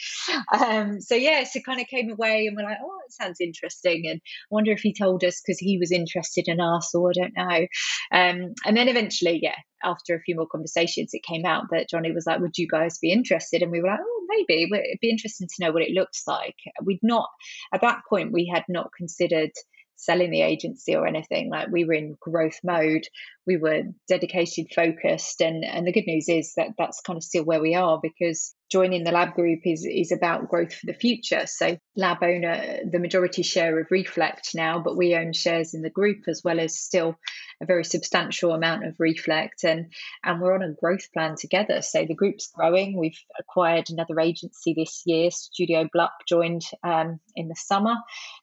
Um, 0.53 1.01
so, 1.01 1.15
yeah, 1.15 1.45
so 1.45 1.61
kind 1.61 1.81
of 1.81 1.87
came 1.87 2.11
away 2.11 2.47
and 2.47 2.57
we're 2.57 2.65
like, 2.65 2.79
oh, 2.83 2.99
it 3.07 3.13
sounds 3.13 3.41
interesting. 3.41 4.03
And 4.07 4.21
I 4.21 4.51
wonder 4.51 4.73
if 4.73 4.81
he 4.81 4.93
told 4.93 5.23
us 5.23 5.41
because 5.41 5.61
he 5.61 5.79
was 5.79 5.93
interested 5.93 6.49
in 6.49 6.61
us 6.61 6.93
or 6.95 7.11
I 7.11 7.13
don't 7.15 7.37
know. 7.37 7.67
Um, 8.11 8.55
and 8.67 8.77
then 8.77 8.89
eventually, 8.89 9.39
yeah, 9.41 9.57
after 9.85 10.17
a 10.17 10.21
few 10.21 10.35
more 10.35 10.49
conversations, 10.49 11.11
it 11.13 11.23
came 11.23 11.47
out 11.47 11.67
that 11.71 11.89
Johnny 11.89 12.11
was 12.11 12.27
like, 12.27 12.41
would 12.41 12.59
you 12.59 12.67
guys 12.67 12.99
be 12.99 13.13
interested? 13.13 13.63
And 13.63 13.71
we 13.71 13.81
were 13.81 13.87
like, 13.87 14.01
oh, 14.03 14.27
maybe. 14.29 14.65
It'd 14.65 14.99
be 15.01 15.11
interesting 15.11 15.47
to 15.47 15.65
know 15.65 15.71
what 15.71 15.83
it 15.83 15.95
looks 15.95 16.25
like. 16.27 16.57
We'd 16.83 16.99
not, 17.05 17.29
at 17.73 17.83
that 17.83 18.01
point, 18.09 18.33
we 18.33 18.51
had 18.53 18.65
not 18.69 18.91
considered 18.97 19.53
selling 19.99 20.31
the 20.31 20.43
agency 20.43 20.95
or 20.95 21.07
anything. 21.07 21.51
Like 21.51 21.69
we 21.71 21.85
were 21.85 21.93
in 21.93 22.17
growth 22.21 22.59
mode, 22.65 23.07
we 23.47 23.59
were 23.59 23.83
dedicated, 24.09 24.69
focused, 24.75 25.43
and 25.43 25.65
and 25.65 25.87
the 25.87 25.93
good 25.93 26.07
news 26.07 26.29
is 26.29 26.55
that 26.57 26.71
that's 26.79 27.03
kind 27.03 27.19
of 27.19 27.25
still 27.25 27.45
where 27.45 27.61
we 27.61 27.75
are 27.75 28.01
because 28.03 28.55
joining 28.71 29.05
the 29.05 29.13
lab 29.13 29.35
group 29.35 29.61
is 29.65 29.85
is 29.85 30.13
about 30.13 30.49
growth 30.49 30.75
for 30.75 30.87
the 30.87 30.93
future. 30.95 31.47
So 31.47 31.79
lab 31.97 32.23
owner 32.23 32.81
the 32.91 32.99
majority 32.99 33.43
share 33.43 33.79
of 33.81 33.87
Reflect 33.91 34.51
now, 34.55 34.81
but 34.81 34.97
we 34.97 35.15
own 35.15 35.33
shares 35.33 35.75
in 35.75 35.83
the 35.83 35.91
group 35.91 36.25
as 36.29 36.43
well 36.45 36.61
as 36.61 36.79
still 36.79 37.19
a 37.63 37.67
very 37.67 37.85
substantial 37.85 38.53
amount 38.53 38.87
of 38.87 38.95
Reflect, 38.99 39.65
and 39.65 39.93
and 40.25 40.41
we're 40.41 40.55
on 40.55 40.63
a 40.63 40.75
growth 40.81 41.13
plan 41.13 41.35
together. 41.37 41.83
So 41.83 42.05
the 42.05 42.15
group's 42.15 42.51
growing. 42.55 42.97
We've 42.99 43.19
acquired 43.39 43.91
another 43.91 44.21
agency 44.21 44.75
this 44.75 45.03
year. 45.07 45.31
Studio 45.31 45.89
Bluck 45.93 46.13
joined 46.29 46.63
um, 46.83 47.21
in 47.35 47.49
the 47.49 47.57
summer, 47.57 47.95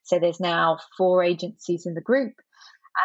so 0.04 0.20
there's 0.20 0.40
now 0.40 0.80
four 0.98 1.24
agencies 1.24 1.86
in 1.86 1.94
the 1.94 2.02
group. 2.02 2.34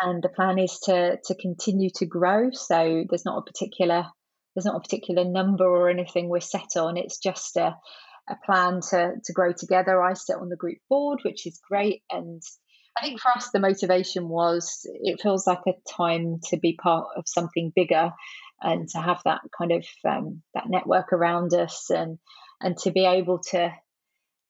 And 0.05 0.23
the 0.23 0.29
plan 0.29 0.59
is 0.59 0.79
to 0.85 1.19
to 1.25 1.35
continue 1.35 1.91
to 1.97 2.07
grow. 2.07 2.51
So 2.53 3.05
there's 3.09 3.25
not 3.25 3.39
a 3.39 3.43
particular 3.43 4.07
there's 4.55 4.65
not 4.65 4.77
a 4.77 4.81
particular 4.81 5.25
number 5.25 5.65
or 5.65 5.89
anything 5.89 6.29
we're 6.29 6.41
set 6.41 6.77
on. 6.77 6.97
It's 6.97 7.19
just 7.19 7.57
a, 7.57 7.77
a 8.29 8.37
plan 8.45 8.81
to, 8.91 9.13
to 9.25 9.33
grow 9.33 9.53
together. 9.53 10.03
I 10.03 10.15
sit 10.15 10.37
on 10.37 10.49
the 10.49 10.57
group 10.57 10.79
board, 10.89 11.21
which 11.25 11.47
is 11.47 11.61
great. 11.69 12.03
And 12.11 12.43
I 12.99 13.05
think 13.05 13.21
for 13.21 13.31
us, 13.31 13.51
the 13.51 13.61
motivation 13.61 14.29
was 14.29 14.81
it 14.85 15.21
feels 15.21 15.47
like 15.47 15.63
a 15.67 15.73
time 15.89 16.41
to 16.51 16.57
be 16.57 16.79
part 16.81 17.09
of 17.17 17.25
something 17.27 17.73
bigger 17.75 18.13
and 18.61 18.89
to 18.89 18.99
have 18.99 19.21
that 19.25 19.41
kind 19.57 19.73
of 19.73 19.87
um, 20.07 20.43
that 20.55 20.69
network 20.69 21.13
around 21.13 21.55
us 21.55 21.91
and 21.91 22.19
and 22.61 22.77
to 22.79 22.91
be 22.91 23.07
able 23.07 23.41
to 23.51 23.73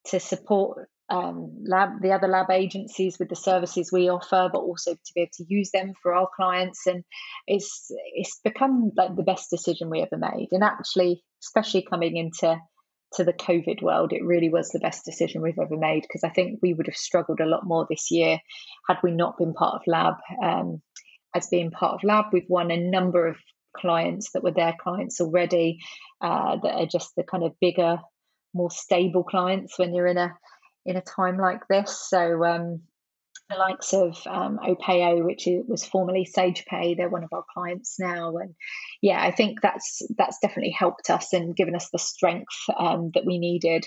to 0.07 0.19
support 0.19 0.89
um, 1.11 1.65
lab 1.67 2.01
the 2.01 2.13
other 2.13 2.29
lab 2.29 2.51
agencies 2.51 3.19
with 3.19 3.29
the 3.29 3.37
services 3.37 3.91
we 3.93 4.09
offer, 4.09 4.49
but 4.53 4.61
also 4.61 4.95
to 4.95 5.13
be 5.15 5.23
able 5.23 5.31
to 5.35 5.45
use 5.49 5.71
them 5.73 5.93
for 6.03 6.15
our 6.15 6.29
clients. 6.35 6.87
And 6.87 7.05
it's 7.47 7.91
it's 8.15 8.39
become 8.45 8.93
like 8.97 9.17
the 9.17 9.23
best 9.23 9.51
decision 9.51 9.91
we 9.91 10.01
ever 10.01 10.17
made. 10.17 10.49
And 10.53 10.63
actually, 10.63 11.23
especially 11.43 11.83
coming 11.83 12.17
into 12.17 12.57
to 13.15 13.25
the 13.25 13.33
COVID 13.33 13.83
world, 13.83 14.13
it 14.13 14.25
really 14.25 14.51
was 14.51 14.69
the 14.69 14.79
best 14.79 15.05
decision 15.05 15.43
we've 15.43 15.59
ever 15.61 15.77
made 15.77 16.03
because 16.03 16.23
I 16.23 16.31
think 16.31 16.61
we 16.63 16.75
would 16.75 16.87
have 16.87 16.97
struggled 16.97 17.41
a 17.41 17.47
lot 17.47 17.65
more 17.65 17.87
this 17.91 18.11
year 18.11 18.39
had 18.89 18.99
we 19.03 19.11
not 19.11 19.37
been 19.37 19.53
part 19.53 19.75
of 19.75 19.83
Lab. 19.87 20.15
Um, 20.43 20.81
as 21.35 21.49
being 21.49 21.71
part 21.71 21.95
of 21.95 22.05
Lab, 22.05 22.27
we've 22.33 22.49
won 22.49 22.71
a 22.71 22.77
number 22.77 23.27
of 23.27 23.37
clients 23.77 24.31
that 24.33 24.43
were 24.43 24.53
their 24.53 24.75
clients 24.81 25.21
already 25.21 25.79
uh, 26.21 26.57
that 26.63 26.75
are 26.75 26.87
just 26.87 27.11
the 27.17 27.25
kind 27.25 27.45
of 27.45 27.53
bigger, 27.61 27.99
more 28.55 28.71
stable 28.71 29.25
clients 29.25 29.79
when 29.79 29.95
you're 29.95 30.07
in 30.07 30.19
a 30.19 30.37
in 30.87 30.97
a 30.97 31.03
time 31.03 31.39
like 31.39 31.67
this. 31.69 32.09
So 32.09 32.45
um, 32.45 32.81
the 33.49 33.57
likes 33.57 33.93
of 33.93 34.17
um, 34.27 34.59
Opayo, 34.59 35.25
which 35.25 35.47
is, 35.47 35.65
was 35.67 35.85
formerly 35.85 36.27
SagePay, 36.27 36.97
they're 36.97 37.09
one 37.09 37.25
of 37.25 37.33
our 37.33 37.45
clients 37.53 37.99
now, 37.99 38.37
and 38.37 38.55
yeah, 39.03 39.23
I 39.23 39.31
think 39.31 39.61
that's 39.61 40.03
that's 40.17 40.39
definitely 40.41 40.71
helped 40.71 41.11
us 41.11 41.33
and 41.33 41.57
given 41.57 41.75
us 41.75 41.91
the 41.91 41.99
strength 41.99 42.55
um, 42.79 43.11
that 43.15 43.27
we 43.27 43.39
needed. 43.39 43.85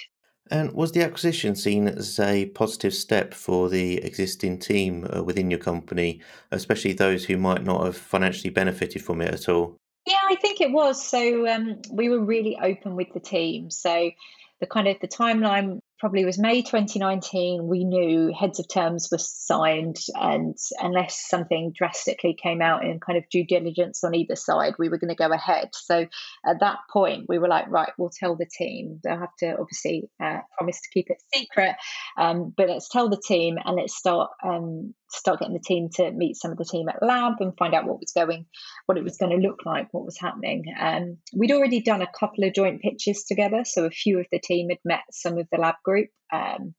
And 0.51 0.73
was 0.73 0.91
the 0.91 1.03
acquisition 1.03 1.55
seen 1.55 1.87
as 1.87 2.19
a 2.19 2.47
positive 2.47 2.93
step 2.93 3.33
for 3.33 3.69
the 3.69 4.03
existing 4.03 4.59
team 4.59 5.07
uh, 5.15 5.23
within 5.23 5.49
your 5.49 5.59
company, 5.59 6.21
especially 6.51 6.91
those 6.93 7.23
who 7.25 7.37
might 7.37 7.63
not 7.63 7.85
have 7.85 7.95
financially 7.95 8.49
benefited 8.49 9.01
from 9.03 9.21
it 9.21 9.33
at 9.33 9.47
all? 9.47 9.77
Yeah, 10.05 10.19
I 10.29 10.35
think 10.35 10.59
it 10.59 10.71
was. 10.71 11.03
So 11.03 11.47
um, 11.47 11.81
we 11.89 12.09
were 12.09 12.19
really 12.19 12.57
open 12.61 12.97
with 12.97 13.13
the 13.13 13.21
team. 13.21 13.69
So 13.69 14.11
the 14.59 14.67
kind 14.67 14.89
of 14.89 14.97
the 14.99 15.07
timeline 15.07 15.79
probably 16.03 16.25
was 16.25 16.37
May 16.37 16.61
2019, 16.61 17.65
we 17.65 17.85
knew 17.85 18.33
heads 18.37 18.59
of 18.59 18.67
terms 18.67 19.07
were 19.09 19.17
signed, 19.17 19.95
and 20.13 20.53
unless 20.81 21.29
something 21.29 21.71
drastically 21.73 22.33
came 22.33 22.61
out 22.61 22.83
in 22.83 22.99
kind 22.99 23.17
of 23.17 23.23
due 23.29 23.47
diligence 23.47 24.03
on 24.03 24.13
either 24.13 24.35
side, 24.35 24.73
we 24.77 24.89
were 24.89 24.97
going 24.97 25.15
to 25.15 25.15
go 25.15 25.31
ahead. 25.31 25.69
So 25.71 26.05
at 26.45 26.59
that 26.59 26.79
point, 26.91 27.27
we 27.29 27.39
were 27.39 27.47
like, 27.47 27.69
right, 27.69 27.93
we'll 27.97 28.09
tell 28.09 28.35
the 28.35 28.45
team. 28.45 28.99
They'll 29.01 29.17
have 29.17 29.33
to 29.39 29.55
obviously 29.57 30.09
uh, 30.21 30.39
promise 30.57 30.81
to 30.81 30.89
keep 30.93 31.09
it 31.09 31.23
secret, 31.33 31.77
um, 32.17 32.53
but 32.57 32.67
let's 32.67 32.89
tell 32.89 33.07
the 33.07 33.23
team 33.25 33.55
and 33.63 33.77
let's 33.77 33.95
start 33.95 34.29
um, 34.45 34.93
start 35.13 35.39
getting 35.39 35.53
the 35.53 35.59
team 35.59 35.89
to 35.95 36.11
meet 36.11 36.35
some 36.35 36.51
of 36.51 36.57
the 36.57 36.65
team 36.65 36.89
at 36.89 37.01
lab 37.01 37.33
and 37.39 37.57
find 37.57 37.73
out 37.73 37.85
what 37.85 37.99
was 37.99 38.11
going, 38.15 38.45
what 38.85 38.97
it 38.97 39.03
was 39.03 39.17
going 39.17 39.31
to 39.31 39.47
look 39.47 39.59
like, 39.65 39.87
what 39.91 40.05
was 40.05 40.17
happening. 40.19 40.65
Um, 40.79 41.17
we'd 41.35 41.51
already 41.51 41.81
done 41.81 42.01
a 42.01 42.11
couple 42.19 42.43
of 42.43 42.53
joint 42.53 42.81
pitches 42.81 43.23
together, 43.23 43.63
so 43.65 43.85
a 43.85 43.91
few 43.91 44.19
of 44.19 44.25
the 44.31 44.39
team 44.39 44.69
had 44.69 44.79
met 44.83 45.03
some 45.11 45.37
of 45.37 45.47
the 45.51 45.57
lab 45.57 45.75
group. 45.83 46.09
Um, 46.31 46.73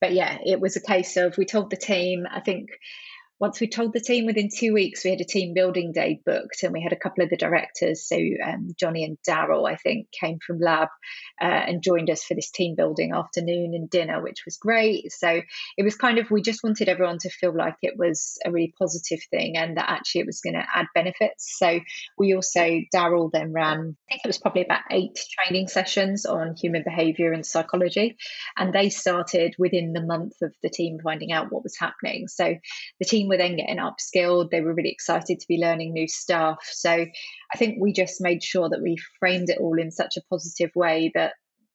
but 0.00 0.12
yeah, 0.12 0.38
it 0.44 0.60
was 0.60 0.76
a 0.76 0.82
case 0.82 1.16
of 1.16 1.36
we 1.38 1.46
told 1.46 1.70
the 1.70 1.76
team. 1.76 2.24
I 2.30 2.40
think 2.40 2.68
once 3.40 3.58
we 3.58 3.66
told 3.66 3.94
the 3.94 4.00
team 4.00 4.26
within 4.26 4.50
two 4.54 4.74
weeks, 4.74 5.02
we 5.02 5.10
had 5.10 5.20
a 5.22 5.24
team 5.24 5.54
building 5.54 5.92
day 5.92 6.20
booked, 6.26 6.62
and 6.62 6.74
we 6.74 6.82
had 6.82 6.92
a 6.92 6.96
couple 6.96 7.24
of 7.24 7.30
the 7.30 7.38
directors. 7.38 8.06
So 8.06 8.16
um, 8.16 8.74
Johnny 8.78 9.02
and 9.02 9.16
Daryl, 9.26 9.66
I 9.66 9.76
think, 9.76 10.08
came 10.12 10.38
from 10.46 10.60
Lab 10.60 10.88
uh, 11.40 11.44
and 11.46 11.82
joined 11.82 12.10
us 12.10 12.22
for 12.22 12.34
this 12.34 12.50
team 12.50 12.74
building 12.76 13.14
afternoon 13.14 13.72
and 13.74 13.88
dinner, 13.88 14.22
which 14.22 14.42
was 14.44 14.58
great. 14.58 15.10
So 15.10 15.40
it 15.78 15.82
was 15.82 15.96
kind 15.96 16.18
of 16.18 16.30
we 16.30 16.42
just 16.42 16.62
wanted 16.62 16.90
everyone 16.90 17.16
to 17.20 17.30
feel 17.30 17.56
like 17.56 17.76
it 17.80 17.94
was 17.96 18.36
a 18.44 18.52
really 18.52 18.74
positive 18.78 19.20
thing, 19.30 19.56
and 19.56 19.78
that 19.78 19.88
actually 19.88 20.20
it 20.20 20.26
was 20.26 20.42
going 20.42 20.56
to 20.56 20.66
add 20.74 20.86
benefits. 20.94 21.56
So 21.58 21.80
we 22.18 22.34
also 22.34 22.80
Daryl 22.94 23.30
then 23.32 23.54
ran, 23.54 23.96
I 24.10 24.12
think 24.12 24.20
it 24.22 24.28
was 24.28 24.38
probably 24.38 24.66
about 24.66 24.82
eight 24.90 25.18
training 25.38 25.68
sessions 25.68 26.26
on 26.26 26.56
human 26.60 26.82
behaviour 26.84 27.32
and 27.32 27.46
psychology, 27.46 28.18
and 28.58 28.74
they 28.74 28.90
started 28.90 29.54
within 29.58 29.94
the 29.94 30.04
month 30.04 30.34
of 30.42 30.52
the 30.62 30.68
team 30.68 30.98
finding 31.02 31.32
out 31.32 31.50
what 31.50 31.62
was 31.62 31.78
happening. 31.78 32.28
So 32.28 32.54
the 32.98 33.06
team 33.06 33.29
were 33.30 33.38
then 33.38 33.56
getting 33.56 33.78
upskilled. 33.78 34.50
They 34.50 34.60
were 34.60 34.74
really 34.74 34.90
excited 34.90 35.40
to 35.40 35.48
be 35.48 35.58
learning 35.58 35.94
new 35.94 36.08
stuff. 36.08 36.58
So 36.70 36.90
I 36.90 37.58
think 37.58 37.78
we 37.80 37.92
just 37.92 38.20
made 38.20 38.42
sure 38.42 38.68
that 38.68 38.82
we 38.82 38.96
framed 39.18 39.48
it 39.48 39.58
all 39.58 39.78
in 39.78 39.90
such 39.90 40.16
a 40.18 40.22
positive 40.28 40.70
way 40.74 41.10
that 41.14 41.32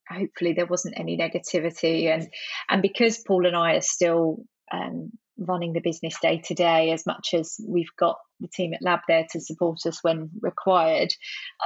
hopefully 0.08 0.54
there 0.54 0.68
wasn't 0.68 1.00
any 1.00 1.18
negativity. 1.18 2.06
And 2.14 2.28
and 2.70 2.82
because 2.82 3.24
Paul 3.26 3.48
and 3.48 3.56
I 3.56 3.74
are 3.76 3.82
still 3.82 4.44
um, 4.72 5.12
running 5.38 5.74
the 5.74 5.82
business 5.82 6.18
day 6.22 6.42
to 6.46 6.54
day 6.54 6.92
as 6.92 7.06
much 7.06 7.34
as 7.34 7.58
we've 7.68 7.94
got 8.00 8.18
the 8.40 8.48
team 8.48 8.74
at 8.74 8.82
lab 8.82 9.00
there 9.08 9.26
to 9.32 9.42
support 9.42 9.80
us 9.86 10.00
when 10.02 10.30
required 10.42 11.10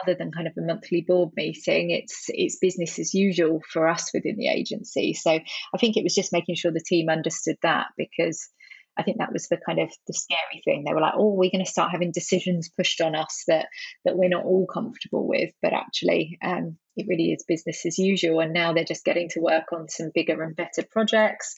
other 0.02 0.16
than 0.16 0.32
kind 0.32 0.48
of 0.48 0.54
a 0.58 0.62
monthly 0.66 1.02
board 1.08 1.30
meeting 1.36 1.92
it's 1.92 2.26
it's 2.30 2.58
business 2.60 2.98
as 2.98 3.14
usual 3.14 3.62
for 3.72 3.88
us 3.88 4.12
within 4.14 4.38
the 4.38 4.48
agency 4.48 5.14
so 5.14 5.32
i 5.32 5.78
think 5.80 5.98
it 5.98 6.04
was 6.04 6.16
just 6.16 6.34
making 6.34 6.56
sure 6.56 6.72
the 6.72 6.84
team 6.86 7.10
understood 7.10 7.58
that 7.62 7.88
because 7.98 8.50
I 8.98 9.04
think 9.04 9.18
that 9.20 9.32
was 9.32 9.48
the 9.48 9.58
kind 9.66 9.80
of 9.80 9.90
the 10.08 10.14
scary 10.14 10.62
thing. 10.64 10.84
They 10.84 10.94
were 10.94 11.02
like, 11.02 11.14
"Oh, 11.16 11.34
we're 11.34 11.52
going 11.52 11.64
to 11.64 11.72
start 11.72 11.92
having 11.92 12.12
decisions 12.12 12.70
pushed 12.70 13.02
on 13.02 13.16
us 13.16 13.44
that 13.48 13.68
that 14.06 14.18
we're 14.18 14.30
not 14.30 14.46
all 14.46 14.68
comfortable 14.72 15.28
with." 15.28 15.52
But 15.62 15.74
actually, 15.74 16.38
um, 16.44 16.78
it 16.96 17.08
really 17.08 17.32
is 17.32 17.46
business 17.48 17.86
as 17.86 17.98
usual. 17.98 18.40
And 18.40 18.54
now 18.54 18.74
they're 18.74 18.84
just 18.84 19.06
getting 19.06 19.30
to 19.30 19.42
work 19.42 19.72
on 19.72 19.88
some 19.90 20.12
bigger 20.14 20.42
and 20.42 20.56
better 20.56 20.84
projects, 20.90 21.56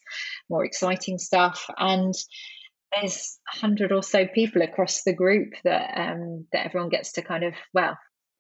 more 0.50 0.66
exciting 0.66 1.18
stuff, 1.18 1.66
and 1.78 2.14
there's 2.94 3.40
a 3.54 3.58
hundred 3.58 3.92
or 3.92 4.04
so 4.04 4.28
people 4.28 4.62
across 4.62 5.04
the 5.04 5.14
group 5.14 5.54
that 5.64 5.98
um, 5.98 6.46
that 6.52 6.66
everyone 6.66 6.90
gets 6.90 7.14
to 7.14 7.22
kind 7.22 7.44
of 7.44 7.54
well 7.74 7.98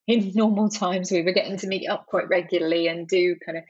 in 0.07 0.31
normal 0.35 0.69
times 0.69 1.11
we 1.11 1.21
were 1.21 1.33
getting 1.33 1.57
to 1.57 1.67
meet 1.67 1.87
up 1.87 2.05
quite 2.07 2.29
regularly 2.29 2.87
and 2.87 3.07
do 3.07 3.35
kind 3.45 3.57
of 3.57 3.63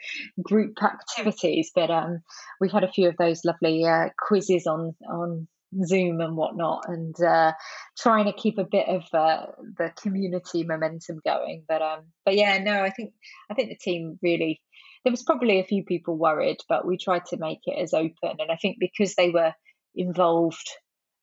group 0.44 0.78
activities 0.84 1.72
but 1.74 1.90
um, 1.90 2.22
we've 2.60 2.72
had 2.72 2.84
a 2.84 2.92
few 2.92 3.08
of 3.08 3.18
those 3.18 3.46
lovely 3.46 3.86
uh, 3.86 4.10
quizzes 4.18 4.68
on 4.68 4.96
on 5.10 5.48
zoom 5.86 6.20
and 6.20 6.36
whatnot 6.36 6.84
and 6.88 7.16
uh, 7.24 7.54
trying 7.98 8.26
to 8.26 8.34
keep 8.34 8.58
a 8.58 8.68
bit 8.70 8.88
of 8.90 9.04
uh, 9.14 9.46
the 9.78 9.92
community 10.02 10.64
momentum 10.64 11.20
going 11.26 11.64
but 11.68 11.82
um 11.82 12.02
but 12.26 12.36
yeah 12.36 12.58
no 12.58 12.84
i 12.84 12.90
think 12.90 13.14
i 13.50 13.54
think 13.54 13.70
the 13.70 13.78
team 13.78 14.20
really 14.22 14.62
there 15.04 15.12
was 15.12 15.24
probably 15.24 15.60
a 15.60 15.66
few 15.66 15.84
people 15.84 16.18
worried 16.18 16.58
but 16.68 16.86
we 16.86 16.98
tried 16.98 17.26
to 17.26 17.38
make 17.38 17.60
it 17.66 17.80
as 17.82 17.94
open 17.94 18.36
and 18.40 18.52
i 18.52 18.58
think 18.58 18.78
because 18.80 19.16
they 19.16 19.30
were 19.30 19.54
involved 19.96 20.70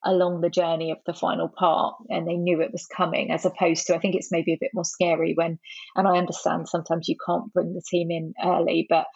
along 0.04 0.40
the 0.40 0.50
journey 0.50 0.90
of 0.90 0.98
the 1.06 1.12
final 1.12 1.48
part 1.48 1.96
and 2.08 2.26
they 2.26 2.36
knew 2.36 2.60
it 2.60 2.72
was 2.72 2.86
coming 2.86 3.30
as 3.30 3.44
opposed 3.44 3.86
to 3.86 3.94
i 3.94 3.98
think 3.98 4.14
it's 4.14 4.32
maybe 4.32 4.52
a 4.52 4.58
bit 4.60 4.70
more 4.74 4.84
scary 4.84 5.34
when 5.34 5.58
and 5.96 6.06
i 6.06 6.16
understand 6.16 6.68
sometimes 6.68 7.08
you 7.08 7.16
can't 7.26 7.52
bring 7.52 7.74
the 7.74 7.82
team 7.90 8.10
in 8.10 8.32
early 8.44 8.86
but 8.88 9.06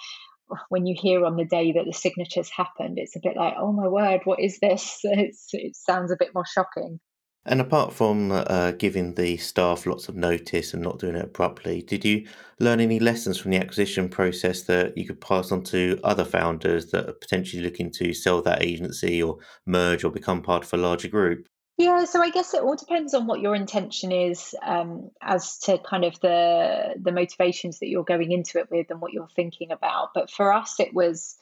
when 0.69 0.87
you 0.87 0.95
hear 0.99 1.25
on 1.25 1.37
the 1.37 1.45
day 1.45 1.73
that 1.73 1.85
the 1.87 1.93
signatures 1.93 2.51
happened 2.51 2.99
it's 2.99 3.17
a 3.17 3.21
bit 3.23 3.37
like 3.37 3.55
oh 3.59 3.73
my 3.73 3.89
word 3.89 4.21
what 4.25 4.41
is 4.41 4.59
this? 4.61 4.99
It's, 5.05 5.49
it 5.53 5.77
sounds 5.77 6.11
a 6.11 6.17
bit 6.19 6.35
more 6.35 6.45
shocking 6.47 7.01
and 7.45 7.61
apart 7.61 7.93
from 7.93 8.31
uh, 8.31 8.73
giving 8.73 9.15
the 9.15 9.37
staff 9.37 9.87
lots 9.87 10.09
of 10.09 10.15
notice 10.15 10.75
and 10.75 10.83
not 10.83 10.99
doing 10.99 11.17
it 11.17 11.25
abruptly, 11.25 11.83
did 11.83 12.05
you 12.05 12.27
learn 12.61 12.81
any 12.81 13.01
lessons 13.01 13.39
from 13.39 13.51
the 13.51 13.57
acquisition 13.57 14.09
process 14.09 14.63
that 14.63 14.97
you 14.97 15.07
could 15.07 15.21
pass 15.21 15.51
on 15.51 15.65
to 15.65 15.99
other 16.05 16.25
founders 16.25 16.91
that 16.93 17.09
are 17.09 17.15
potentially 17.15 17.63
looking 17.63 17.91
to 17.91 18.15
sell 18.15 18.41
that 18.43 18.63
agency 18.63 19.23
or 19.23 19.39
merge 19.67 20.05
or 20.05 20.11
become 20.11 20.43
part 20.43 20.65
of 20.65 20.73
a 20.73 20.77
larger 20.77 21.09
group? 21.09 21.47
Yeah, 21.79 22.05
so 22.05 22.23
I 22.23 22.31
guess 22.31 22.55
it 22.55 22.63
all 22.63 22.77
depends 22.77 23.13
on 23.15 23.27
what 23.27 23.41
your 23.41 23.57
intention 23.57 24.13
is 24.13 24.55
um, 24.65 25.11
as 25.21 25.59
to 25.61 25.79
kind 25.79 26.05
of 26.05 26.21
the 26.21 26.95
the 27.01 27.13
motivations 27.13 27.81
that 27.81 27.89
you're 27.89 28.05
going 28.05 28.31
into 28.31 28.59
it 28.59 28.71
with 28.71 28.91
and 28.91 29.01
what 29.01 29.13
you're 29.13 29.27
thinking 29.35 29.73
about. 29.73 30.11
But 30.15 30.31
for 30.31 30.53
us, 30.53 30.79
it 30.79 30.95
was 30.95 31.37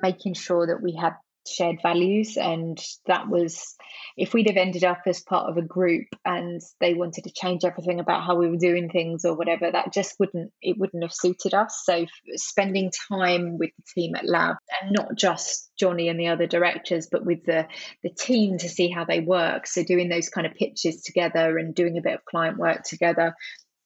making 0.00 0.34
sure 0.34 0.66
that 0.66 0.82
we 0.82 0.94
had 0.94 1.14
shared 1.48 1.78
values 1.82 2.36
and 2.36 2.78
that 3.06 3.28
was 3.28 3.74
if 4.16 4.34
we'd 4.34 4.48
have 4.48 4.56
ended 4.56 4.84
up 4.84 5.02
as 5.06 5.20
part 5.20 5.48
of 5.48 5.56
a 5.56 5.62
group 5.62 6.06
and 6.24 6.60
they 6.80 6.94
wanted 6.94 7.24
to 7.24 7.32
change 7.32 7.64
everything 7.64 8.00
about 8.00 8.24
how 8.24 8.36
we 8.36 8.48
were 8.48 8.56
doing 8.56 8.88
things 8.88 9.24
or 9.24 9.34
whatever 9.34 9.70
that 9.70 9.92
just 9.92 10.14
wouldn't 10.18 10.52
it 10.60 10.76
wouldn't 10.78 11.02
have 11.02 11.12
suited 11.12 11.54
us. 11.54 11.82
So 11.84 12.06
spending 12.34 12.90
time 13.10 13.58
with 13.58 13.70
the 13.76 14.00
team 14.00 14.14
at 14.14 14.28
lab 14.28 14.56
and 14.80 14.92
not 14.92 15.16
just 15.16 15.70
johnny 15.78 16.08
and 16.08 16.18
the 16.18 16.28
other 16.28 16.46
directors 16.46 17.08
but 17.10 17.24
with 17.24 17.44
the 17.44 17.66
the 18.02 18.10
team 18.10 18.58
to 18.58 18.68
see 18.68 18.88
how 18.90 19.04
they 19.04 19.20
work. 19.20 19.66
So 19.66 19.84
doing 19.84 20.08
those 20.08 20.28
kind 20.28 20.46
of 20.46 20.54
pitches 20.54 21.02
together 21.02 21.58
and 21.58 21.74
doing 21.74 21.98
a 21.98 22.02
bit 22.02 22.14
of 22.14 22.24
client 22.24 22.58
work 22.58 22.82
together 22.82 23.34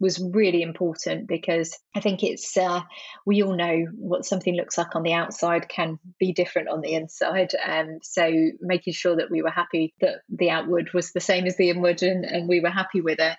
was 0.03 0.21
really 0.21 0.63
important 0.63 1.29
because 1.29 1.79
I 1.95 2.01
think 2.01 2.25
it's 2.25 2.57
uh, 2.57 2.81
we 3.25 3.43
all 3.43 3.57
know 3.57 3.87
what 3.97 4.25
something 4.25 4.55
looks 4.55 4.77
like 4.77 4.97
on 4.97 5.05
the 5.05 5.13
outside 5.13 5.69
can 5.69 6.01
be 6.19 6.33
different 6.33 6.69
on 6.69 6.81
the 6.81 6.95
inside, 6.95 7.55
and 7.55 7.89
um, 7.89 7.99
so 8.03 8.31
making 8.61 8.95
sure 8.95 9.17
that 9.17 9.31
we 9.31 9.43
were 9.43 9.51
happy 9.51 9.95
that 10.01 10.17
the 10.29 10.51
outward 10.51 10.91
was 10.93 11.13
the 11.13 11.21
same 11.21 11.47
as 11.47 11.57
the 11.57 11.71
inward, 11.71 12.03
and, 12.03 12.25
and 12.25 12.49
we 12.49 12.59
were 12.61 12.71
happy 12.71 13.01
with 13.01 13.21
it 13.21 13.39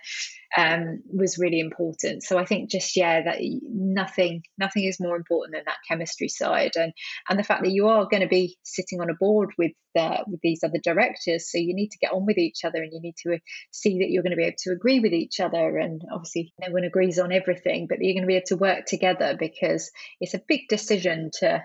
um, 0.58 1.02
was 1.12 1.38
really 1.38 1.60
important. 1.60 2.24
So 2.24 2.38
I 2.38 2.46
think 2.46 2.70
just 2.70 2.96
yeah, 2.96 3.24
that 3.24 3.38
nothing 3.42 4.44
nothing 4.58 4.84
is 4.84 5.00
more 5.00 5.16
important 5.16 5.56
than 5.56 5.64
that 5.66 5.78
chemistry 5.88 6.30
side, 6.30 6.72
and 6.76 6.94
and 7.30 7.40
the 7.40 7.44
fact 7.44 7.64
that 7.64 7.72
you 7.72 7.88
are 7.88 8.08
going 8.10 8.22
to 8.22 8.28
be 8.28 8.58
sitting 8.64 9.02
on 9.02 9.10
a 9.10 9.16
board 9.16 9.52
with 9.58 9.72
uh, 9.98 10.24
with 10.28 10.40
these 10.42 10.64
other 10.64 10.80
directors, 10.84 11.52
so 11.52 11.58
you 11.58 11.74
need 11.74 11.90
to 11.90 11.98
get 12.00 12.14
on 12.14 12.26
with 12.26 12.38
each 12.38 12.64
other, 12.64 12.82
and 12.82 12.92
you 12.94 13.02
need 13.02 13.16
to 13.24 13.40
see 13.72 14.00
that 14.00 14.10
you're 14.10 14.24
going 14.24 14.32
to 14.32 14.38
be 14.38 14.44
able 14.44 14.56
to 14.60 14.72
agree 14.72 15.00
with 15.00 15.14
each 15.14 15.40
other. 15.40 15.78
And 15.78 16.02
obviously, 16.12 16.53
no 16.60 16.72
one 16.72 16.84
agrees 16.84 17.20
on 17.20 17.32
everything, 17.32 17.88
but 17.88 17.98
you're 18.00 18.14
going 18.14 18.24
to 18.24 18.28
be 18.28 18.36
able 18.36 18.46
to 18.48 18.58
work 18.58 18.86
together 18.86 19.36
because 19.38 19.92
it's 20.20 20.34
a 20.34 20.42
big 20.48 20.68
decision 20.70 21.32
to 21.40 21.64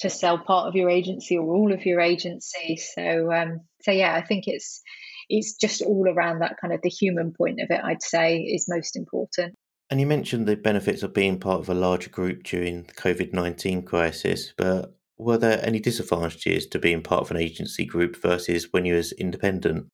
to 0.00 0.10
sell 0.10 0.38
part 0.38 0.66
of 0.66 0.74
your 0.74 0.90
agency 0.90 1.36
or 1.36 1.54
all 1.54 1.72
of 1.72 1.86
your 1.86 2.00
agency. 2.00 2.76
So 2.76 3.32
um, 3.32 3.60
so 3.82 3.90
yeah, 3.90 4.14
I 4.14 4.22
think 4.22 4.44
it's 4.46 4.82
it's 5.28 5.54
just 5.54 5.82
all 5.82 6.08
around 6.08 6.40
that 6.40 6.56
kind 6.60 6.74
of 6.74 6.80
the 6.82 6.88
human 6.88 7.32
point 7.32 7.60
of 7.60 7.70
it, 7.70 7.80
I'd 7.82 8.02
say, 8.02 8.38
is 8.38 8.66
most 8.68 8.96
important. 8.96 9.54
And 9.90 10.00
you 10.00 10.06
mentioned 10.06 10.46
the 10.46 10.56
benefits 10.56 11.02
of 11.02 11.12
being 11.12 11.38
part 11.38 11.60
of 11.60 11.68
a 11.68 11.74
larger 11.74 12.08
group 12.08 12.44
during 12.44 12.84
the 12.84 12.94
COVID 12.94 13.32
19 13.32 13.82
crisis, 13.82 14.54
but 14.56 14.94
were 15.18 15.38
there 15.38 15.64
any 15.64 15.80
disadvantages 15.80 16.66
to 16.66 16.78
being 16.78 17.02
part 17.02 17.22
of 17.22 17.30
an 17.30 17.36
agency 17.36 17.84
group 17.84 18.16
versus 18.16 18.68
when 18.72 18.84
you 18.84 18.94
was 18.94 19.12
independent? 19.12 19.86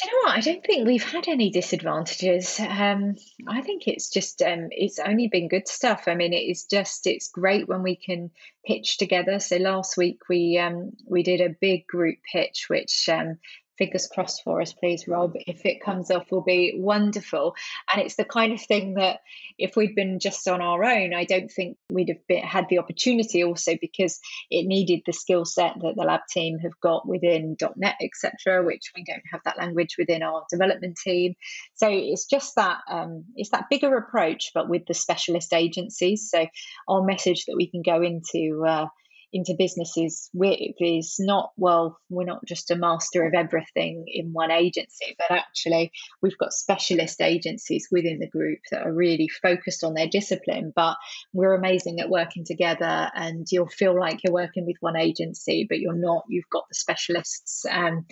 Do 0.00 0.08
you 0.08 0.12
know 0.12 0.28
what? 0.28 0.36
I 0.36 0.40
don't 0.40 0.64
think 0.64 0.86
we've 0.86 1.02
had 1.02 1.26
any 1.26 1.50
disadvantages. 1.50 2.60
Um, 2.60 3.16
I 3.48 3.62
think 3.62 3.88
it's 3.88 4.10
just 4.10 4.42
um, 4.42 4.68
it's 4.70 5.00
only 5.00 5.26
been 5.26 5.48
good 5.48 5.66
stuff. 5.66 6.04
I 6.06 6.14
mean, 6.14 6.32
it 6.32 6.44
is 6.50 6.66
just 6.66 7.06
it's 7.06 7.30
great 7.30 7.68
when 7.68 7.82
we 7.82 7.96
can 7.96 8.30
pitch 8.64 8.98
together. 8.98 9.40
So 9.40 9.56
last 9.56 9.96
week 9.96 10.20
we 10.28 10.56
um, 10.58 10.92
we 11.06 11.24
did 11.24 11.40
a 11.40 11.56
big 11.60 11.86
group 11.86 12.18
pitch, 12.30 12.66
which 12.68 13.08
um, 13.08 13.38
fingers 13.78 14.08
crossed 14.12 14.42
for 14.42 14.60
us, 14.60 14.72
please, 14.72 15.06
Rob. 15.06 15.34
If 15.46 15.64
it 15.64 15.80
comes 15.80 16.10
off, 16.10 16.30
will 16.30 16.42
be 16.42 16.74
wonderful. 16.76 17.54
And 17.92 18.02
it's 18.02 18.16
the 18.16 18.24
kind 18.24 18.52
of 18.52 18.60
thing 18.60 18.94
that 18.94 19.20
if 19.56 19.76
we'd 19.76 19.94
been 19.94 20.18
just 20.18 20.46
on 20.48 20.60
our 20.60 20.84
own, 20.84 21.14
I 21.14 21.24
don't 21.24 21.50
think 21.50 21.78
we'd 21.90 22.08
have 22.08 22.26
been, 22.26 22.42
had 22.42 22.66
the 22.68 22.78
opportunity 22.78 23.44
also 23.44 23.76
because 23.80 24.18
it 24.50 24.66
needed 24.66 25.02
the 25.06 25.12
skill 25.12 25.44
set 25.44 25.74
that 25.80 25.94
the 25.96 26.02
lab 26.02 26.20
team 26.28 26.58
have 26.58 26.78
got 26.80 27.08
within 27.08 27.56
.NET, 27.76 27.96
etc., 28.02 28.64
which 28.64 28.92
we 28.96 29.04
don't 29.04 29.22
have 29.30 29.40
that 29.44 29.58
language 29.58 29.96
within 29.96 30.22
our 30.22 30.44
development 30.50 30.98
team. 31.02 31.34
So 31.74 31.88
it's 31.88 32.26
just 32.26 32.56
that 32.56 32.78
um, 32.90 33.24
it's 33.36 33.50
that 33.50 33.70
bigger 33.70 33.96
approach, 33.96 34.50
but 34.54 34.68
with 34.68 34.86
the 34.86 34.94
specialist 34.94 35.52
agencies. 35.52 36.28
So 36.30 36.46
our 36.88 37.04
message 37.04 37.46
that 37.46 37.56
we 37.56 37.70
can 37.70 37.82
go 37.82 38.02
into. 38.02 38.64
Uh, 38.66 38.86
into 39.32 39.54
businesses 39.58 40.30
with 40.32 40.58
is 40.80 41.16
not 41.18 41.50
well 41.56 41.98
we're 42.08 42.24
not 42.24 42.44
just 42.46 42.70
a 42.70 42.76
master 42.76 43.26
of 43.26 43.34
everything 43.34 44.04
in 44.06 44.32
one 44.32 44.50
agency 44.50 45.16
but 45.18 45.30
actually 45.36 45.92
we've 46.22 46.38
got 46.38 46.52
specialist 46.52 47.20
agencies 47.20 47.88
within 47.90 48.18
the 48.18 48.28
group 48.28 48.58
that 48.70 48.86
are 48.86 48.92
really 48.92 49.28
focused 49.28 49.84
on 49.84 49.94
their 49.94 50.08
discipline. 50.08 50.72
But 50.74 50.96
we're 51.32 51.54
amazing 51.54 52.00
at 52.00 52.10
working 52.10 52.44
together 52.44 53.10
and 53.14 53.46
you'll 53.50 53.68
feel 53.68 53.98
like 53.98 54.20
you're 54.22 54.32
working 54.32 54.66
with 54.66 54.76
one 54.80 54.96
agency 54.96 55.66
but 55.68 55.78
you're 55.78 55.94
not. 55.94 56.24
You've 56.28 56.48
got 56.50 56.64
the 56.68 56.74
specialists 56.74 57.64
um, 57.70 58.06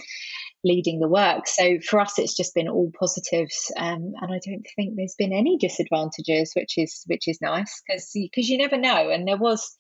leading 0.65 1.01
the 1.01 1.09
work. 1.09 1.47
So 1.47 1.79
for 1.81 2.01
us 2.01 2.19
it's 2.19 2.37
just 2.37 2.55
been 2.55 2.69
all 2.69 2.91
positives 2.99 3.71
um, 3.77 4.13
and 4.21 4.33
i 4.33 4.41
don't 4.45 4.67
think 4.77 4.95
there's 4.97 5.15
been 5.19 5.33
any 5.33 5.57
disadvantages 5.59 6.53
which 6.55 6.75
is 6.77 7.03
which 7.07 7.29
is 7.29 7.39
nice 7.41 7.83
because 7.87 8.11
because 8.15 8.49
you 8.49 8.59
never 8.59 8.77
know. 8.77 9.11
And 9.11 9.27
there 9.27 9.37
was 9.37 9.75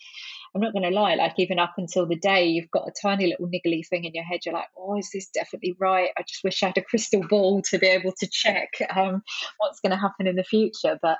I'm 0.56 0.62
not 0.62 0.72
going 0.72 0.90
to 0.90 0.98
lie, 0.98 1.16
like 1.16 1.34
even 1.36 1.58
up 1.58 1.74
until 1.76 2.06
the 2.06 2.16
day, 2.16 2.46
you've 2.46 2.70
got 2.70 2.88
a 2.88 2.92
tiny 3.02 3.26
little 3.26 3.46
niggly 3.46 3.86
thing 3.86 4.04
in 4.04 4.14
your 4.14 4.24
head. 4.24 4.40
You're 4.46 4.54
like, 4.54 4.70
oh, 4.78 4.98
is 4.98 5.10
this 5.12 5.28
definitely 5.28 5.76
right? 5.78 6.08
I 6.16 6.22
just 6.22 6.42
wish 6.42 6.62
I 6.62 6.68
had 6.68 6.78
a 6.78 6.82
crystal 6.88 7.22
ball 7.28 7.60
to 7.68 7.78
be 7.78 7.86
able 7.86 8.14
to 8.18 8.26
check 8.26 8.70
um, 8.96 9.22
what's 9.58 9.80
going 9.80 9.90
to 9.90 9.98
happen 9.98 10.26
in 10.26 10.34
the 10.34 10.44
future. 10.44 10.98
But 11.02 11.18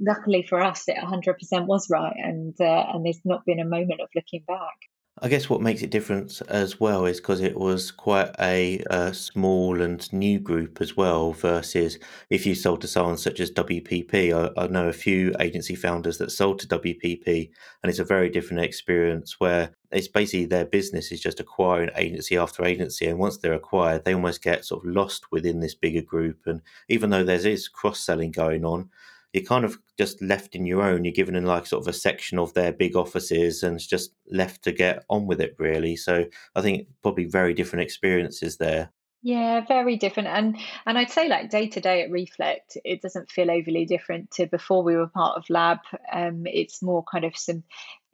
luckily 0.00 0.46
for 0.48 0.62
us, 0.62 0.84
it 0.86 0.96
100% 0.96 1.66
was 1.66 1.90
right, 1.90 2.14
and 2.16 2.54
uh, 2.60 2.86
and 2.94 3.04
there's 3.04 3.20
not 3.24 3.44
been 3.44 3.58
a 3.58 3.64
moment 3.64 4.00
of 4.00 4.08
looking 4.14 4.44
back. 4.46 4.76
I 5.22 5.28
guess 5.28 5.48
what 5.48 5.62
makes 5.62 5.80
it 5.80 5.90
different 5.90 6.42
as 6.48 6.78
well 6.78 7.06
is 7.06 7.20
because 7.20 7.40
it 7.40 7.56
was 7.58 7.90
quite 7.90 8.30
a, 8.38 8.82
uh 8.90 9.12
small 9.12 9.80
and 9.80 10.12
new 10.12 10.38
group 10.38 10.82
as 10.82 10.94
well, 10.94 11.32
versus 11.32 11.98
if 12.28 12.44
you 12.44 12.54
sold 12.54 12.82
to 12.82 12.86
someone 12.86 13.16
such 13.16 13.40
as 13.40 13.50
WPP. 13.50 14.34
I, 14.34 14.62
I 14.62 14.66
know 14.66 14.88
a 14.88 14.92
few 14.92 15.34
agency 15.40 15.74
founders 15.74 16.18
that 16.18 16.32
sold 16.32 16.58
to 16.60 16.68
WPP, 16.68 17.50
and 17.82 17.88
it's 17.88 17.98
a 17.98 18.04
very 18.04 18.28
different 18.28 18.62
experience 18.64 19.40
where 19.40 19.70
it's 19.90 20.08
basically 20.08 20.44
their 20.44 20.66
business 20.66 21.10
is 21.10 21.22
just 21.22 21.40
acquiring 21.40 21.90
agency 21.96 22.36
after 22.36 22.62
agency, 22.62 23.06
and 23.06 23.18
once 23.18 23.38
they're 23.38 23.54
acquired, 23.54 24.04
they 24.04 24.14
almost 24.14 24.42
get 24.42 24.66
sort 24.66 24.84
of 24.84 24.92
lost 24.92 25.32
within 25.32 25.60
this 25.60 25.74
bigger 25.74 26.02
group. 26.02 26.40
And 26.44 26.60
even 26.90 27.08
though 27.08 27.24
there 27.24 27.46
is 27.46 27.68
cross 27.68 28.00
selling 28.00 28.32
going 28.32 28.66
on, 28.66 28.90
you're 29.36 29.44
kind 29.44 29.66
of 29.66 29.78
just 29.98 30.22
left 30.22 30.54
in 30.54 30.64
your 30.64 30.82
own. 30.82 31.04
You're 31.04 31.12
given 31.12 31.36
in 31.36 31.44
like 31.44 31.66
sort 31.66 31.82
of 31.82 31.88
a 31.88 31.92
section 31.92 32.38
of 32.38 32.54
their 32.54 32.72
big 32.72 32.96
offices 32.96 33.62
and 33.62 33.76
it's 33.76 33.86
just 33.86 34.14
left 34.30 34.64
to 34.64 34.72
get 34.72 35.04
on 35.10 35.26
with 35.26 35.42
it, 35.42 35.54
really. 35.58 35.94
So 35.94 36.24
I 36.54 36.62
think 36.62 36.88
probably 37.02 37.26
very 37.26 37.52
different 37.52 37.82
experiences 37.82 38.56
there. 38.56 38.90
Yeah, 39.22 39.60
very 39.66 39.96
different. 39.96 40.28
And 40.28 40.56
and 40.86 40.96
I'd 40.96 41.10
say 41.10 41.28
like 41.28 41.50
day 41.50 41.68
to 41.68 41.80
day 41.80 42.02
at 42.02 42.10
Reflect, 42.10 42.78
it 42.82 43.02
doesn't 43.02 43.30
feel 43.30 43.50
overly 43.50 43.84
different 43.84 44.30
to 44.32 44.46
before 44.46 44.82
we 44.82 44.96
were 44.96 45.08
part 45.08 45.36
of 45.36 45.50
Lab. 45.50 45.80
Um, 46.10 46.46
it's 46.46 46.82
more 46.82 47.04
kind 47.10 47.24
of 47.24 47.36
some 47.36 47.62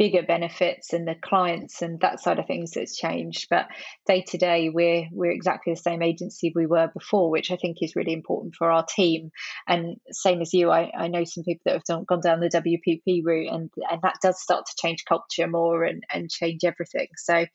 bigger 0.02 0.24
benefits 0.24 0.92
and 0.92 1.06
the 1.06 1.14
clients 1.14 1.80
and 1.80 2.00
that 2.00 2.18
side 2.18 2.40
of 2.40 2.46
things 2.48 2.72
that's 2.72 2.96
changed. 2.96 3.46
But 3.48 3.68
day 4.04 4.24
to 4.30 4.36
day, 4.36 4.68
we're 4.68 5.06
we're 5.12 5.30
exactly 5.30 5.72
the 5.72 5.80
same 5.80 6.02
agency 6.02 6.52
we 6.56 6.66
were 6.66 6.90
before, 6.92 7.30
which 7.30 7.52
I 7.52 7.56
think 7.56 7.76
is 7.80 7.94
really 7.94 8.12
important 8.12 8.56
for 8.56 8.68
our 8.72 8.84
team. 8.84 9.30
And 9.68 9.98
same 10.10 10.40
as 10.40 10.52
you, 10.52 10.72
I, 10.72 10.90
I 10.98 11.06
know 11.06 11.22
some 11.22 11.44
people 11.44 11.62
that 11.66 11.74
have 11.74 11.84
done, 11.84 12.02
gone 12.02 12.20
down 12.20 12.40
the 12.40 12.48
WPP 12.48 13.22
route, 13.24 13.52
and 13.52 13.70
and 13.88 14.02
that 14.02 14.16
does 14.20 14.42
start 14.42 14.66
to 14.66 14.74
change 14.76 15.04
culture 15.08 15.46
more 15.46 15.84
and 15.84 16.02
and 16.12 16.28
change 16.28 16.64
everything. 16.64 17.06
So, 17.16 17.46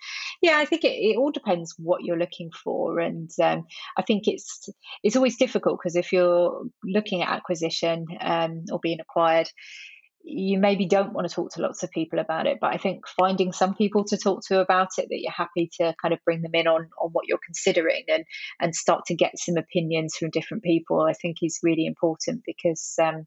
yeah, 0.41 0.57
I 0.57 0.63
think 0.63 0.85
it, 0.85 0.93
it 0.93 1.17
all 1.17 1.31
depends 1.31 1.75
what 1.77 2.05
you're 2.05 2.17
looking 2.17 2.51
for, 2.51 3.01
and 3.01 3.29
um, 3.43 3.65
I 3.97 4.03
think 4.03 4.23
it's 4.25 4.69
it's 5.03 5.17
always 5.17 5.35
difficult 5.35 5.79
because 5.79 5.97
if 5.97 6.13
you're 6.13 6.63
looking 6.81 7.23
at 7.23 7.29
acquisition 7.29 8.05
um, 8.21 8.63
or 8.71 8.79
being 8.81 9.01
acquired 9.01 9.49
you 10.29 10.59
maybe 10.59 10.85
don't 10.85 11.13
want 11.13 11.27
to 11.27 11.33
talk 11.33 11.51
to 11.51 11.61
lots 11.61 11.83
of 11.83 11.91
people 11.91 12.19
about 12.19 12.47
it 12.47 12.57
but 12.59 12.73
i 12.73 12.77
think 12.77 13.07
finding 13.07 13.51
some 13.51 13.73
people 13.73 14.03
to 14.03 14.17
talk 14.17 14.41
to 14.45 14.59
about 14.59 14.89
it 14.97 15.07
that 15.09 15.19
you're 15.19 15.31
happy 15.31 15.69
to 15.79 15.95
kind 16.01 16.13
of 16.13 16.19
bring 16.25 16.41
them 16.41 16.53
in 16.53 16.67
on 16.67 16.89
on 17.01 17.09
what 17.11 17.27
you're 17.27 17.39
considering 17.45 18.03
and 18.09 18.25
and 18.59 18.75
start 18.75 19.05
to 19.05 19.15
get 19.15 19.37
some 19.37 19.57
opinions 19.57 20.15
from 20.15 20.29
different 20.29 20.63
people 20.63 21.01
i 21.01 21.13
think 21.13 21.37
is 21.41 21.59
really 21.63 21.85
important 21.85 22.41
because 22.45 22.95
um, 23.01 23.25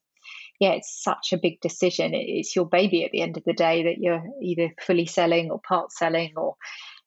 yeah 0.61 0.73
it's 0.73 1.03
such 1.03 1.33
a 1.33 1.39
big 1.39 1.61
decision. 1.61 2.13
It's 2.15 2.55
your 2.55 2.67
baby 2.67 3.05
at 3.05 3.11
the 3.13 3.23
end 3.23 3.37
of 3.37 3.45
the 3.45 3.55
day 3.55 3.85
that 3.85 3.99
you're 3.99 4.23
either 4.43 4.71
fully 4.81 5.07
selling 5.07 5.51
or 5.51 5.61
part 5.67 5.91
selling 5.93 6.35
or 6.37 6.57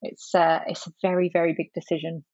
it's 0.02 0.34
uh, 0.36 0.60
it's 0.68 0.88
a 0.88 0.92
very 1.02 1.30
very 1.32 1.54
big 1.54 1.72
decision 1.74 2.26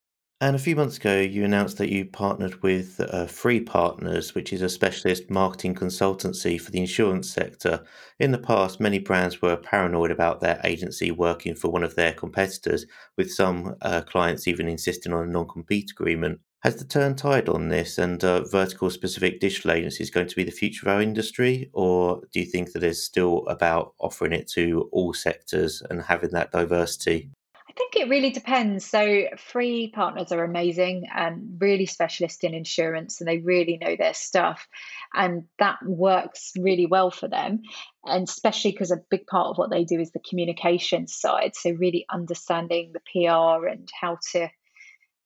and 0.42 0.56
a 0.56 0.60
few 0.60 0.76
months 0.76 0.96
ago, 0.96 1.20
you 1.20 1.44
announced 1.44 1.78
that 1.80 1.92
you 1.92 2.06
partnered 2.06 2.64
with 2.64 3.02
uh, 3.02 3.26
Free 3.26 3.60
Partners, 3.60 4.34
which 4.34 4.54
is 4.54 4.62
a 4.62 4.70
specialist 4.70 5.30
marketing 5.30 5.76
consultancy 5.76 6.60
for 6.60 6.72
the 6.72 6.80
insurance 6.80 7.30
sector. 7.30 7.84
In 8.20 8.32
the 8.32 8.38
past, 8.38 8.80
many 8.80 9.00
brands 9.00 9.42
were 9.42 9.58
paranoid 9.58 10.12
about 10.12 10.40
their 10.40 10.62
agency 10.64 11.12
working 11.12 11.56
for 11.56 11.70
one 11.70 11.84
of 11.84 11.96
their 11.96 12.14
competitors, 12.14 12.86
with 13.18 13.34
some 13.34 13.76
uh, 13.82 14.02
clients 14.02 14.48
even 14.48 14.70
insisting 14.70 15.12
on 15.12 15.28
a 15.28 15.32
non 15.32 15.46
compete 15.46 15.92
agreement. 15.92 16.40
Has 16.64 16.78
the 16.78 16.86
turn 16.86 17.16
tide 17.16 17.50
on 17.50 17.68
this 17.68 17.98
and 17.98 18.24
uh, 18.24 18.44
vertical 18.46 18.90
specific 18.90 19.42
digital 19.42 19.72
agencies 19.72 20.10
going 20.10 20.28
to 20.28 20.36
be 20.38 20.46
the 20.46 20.52
future 20.52 20.86
of 20.86 20.94
our 20.94 21.02
industry? 21.02 21.70
Or 21.74 22.22
do 22.32 22.40
you 22.40 22.46
think 22.46 22.72
that 22.72 22.84
it's 22.84 23.04
still 23.04 23.46
about 23.48 23.94
offering 24.00 24.32
it 24.32 24.48
to 24.52 24.90
all 24.94 25.14
sectors 25.14 25.84
and 25.90 26.02
having 26.02 26.32
that 26.32 26.52
diversity? 26.52 27.30
Think 27.74 27.96
it 27.96 28.10
really 28.10 28.30
depends. 28.30 28.86
So, 28.86 29.26
free 29.38 29.92
partners 29.94 30.32
are 30.32 30.44
amazing 30.44 31.06
and 31.14 31.58
really 31.60 31.86
specialist 31.86 32.44
in 32.44 32.54
insurance, 32.54 33.20
and 33.20 33.28
they 33.28 33.38
really 33.40 33.78
know 33.78 33.96
their 33.98 34.14
stuff, 34.14 34.68
and 35.14 35.44
that 35.60 35.78
works 35.86 36.52
really 36.58 36.86
well 36.86 37.12
for 37.12 37.28
them. 37.28 37.62
And 38.04 38.28
especially 38.28 38.72
because 38.72 38.92
a 38.92 39.02
big 39.10 39.28
part 39.28 39.48
of 39.48 39.58
what 39.58 39.70
they 39.70 39.84
do 39.84 40.00
is 40.00 40.12
the 40.12 40.22
communication 40.28 41.08
side. 41.08 41.56
So, 41.56 41.72
really 41.72 42.06
understanding 42.12 42.94
the 42.94 43.02
PR 43.02 43.68
and 43.68 43.90
how 44.00 44.18
to 44.32 44.50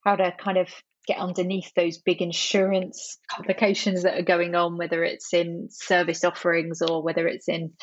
how 0.03 0.15
to 0.15 0.31
kind 0.37 0.57
of 0.57 0.69
get 1.05 1.17
underneath 1.17 1.71
those 1.75 1.97
big 1.97 2.21
insurance 2.21 3.17
complications 3.29 4.03
that 4.03 4.17
are 4.17 4.23
going 4.23 4.55
on, 4.55 4.77
whether 4.77 5.03
it's 5.03 5.33
in 5.33 5.67
service 5.69 6.23
offerings 6.23 6.81
or 6.81 7.03
whether 7.03 7.27
it's 7.27 7.47
in 7.47 7.73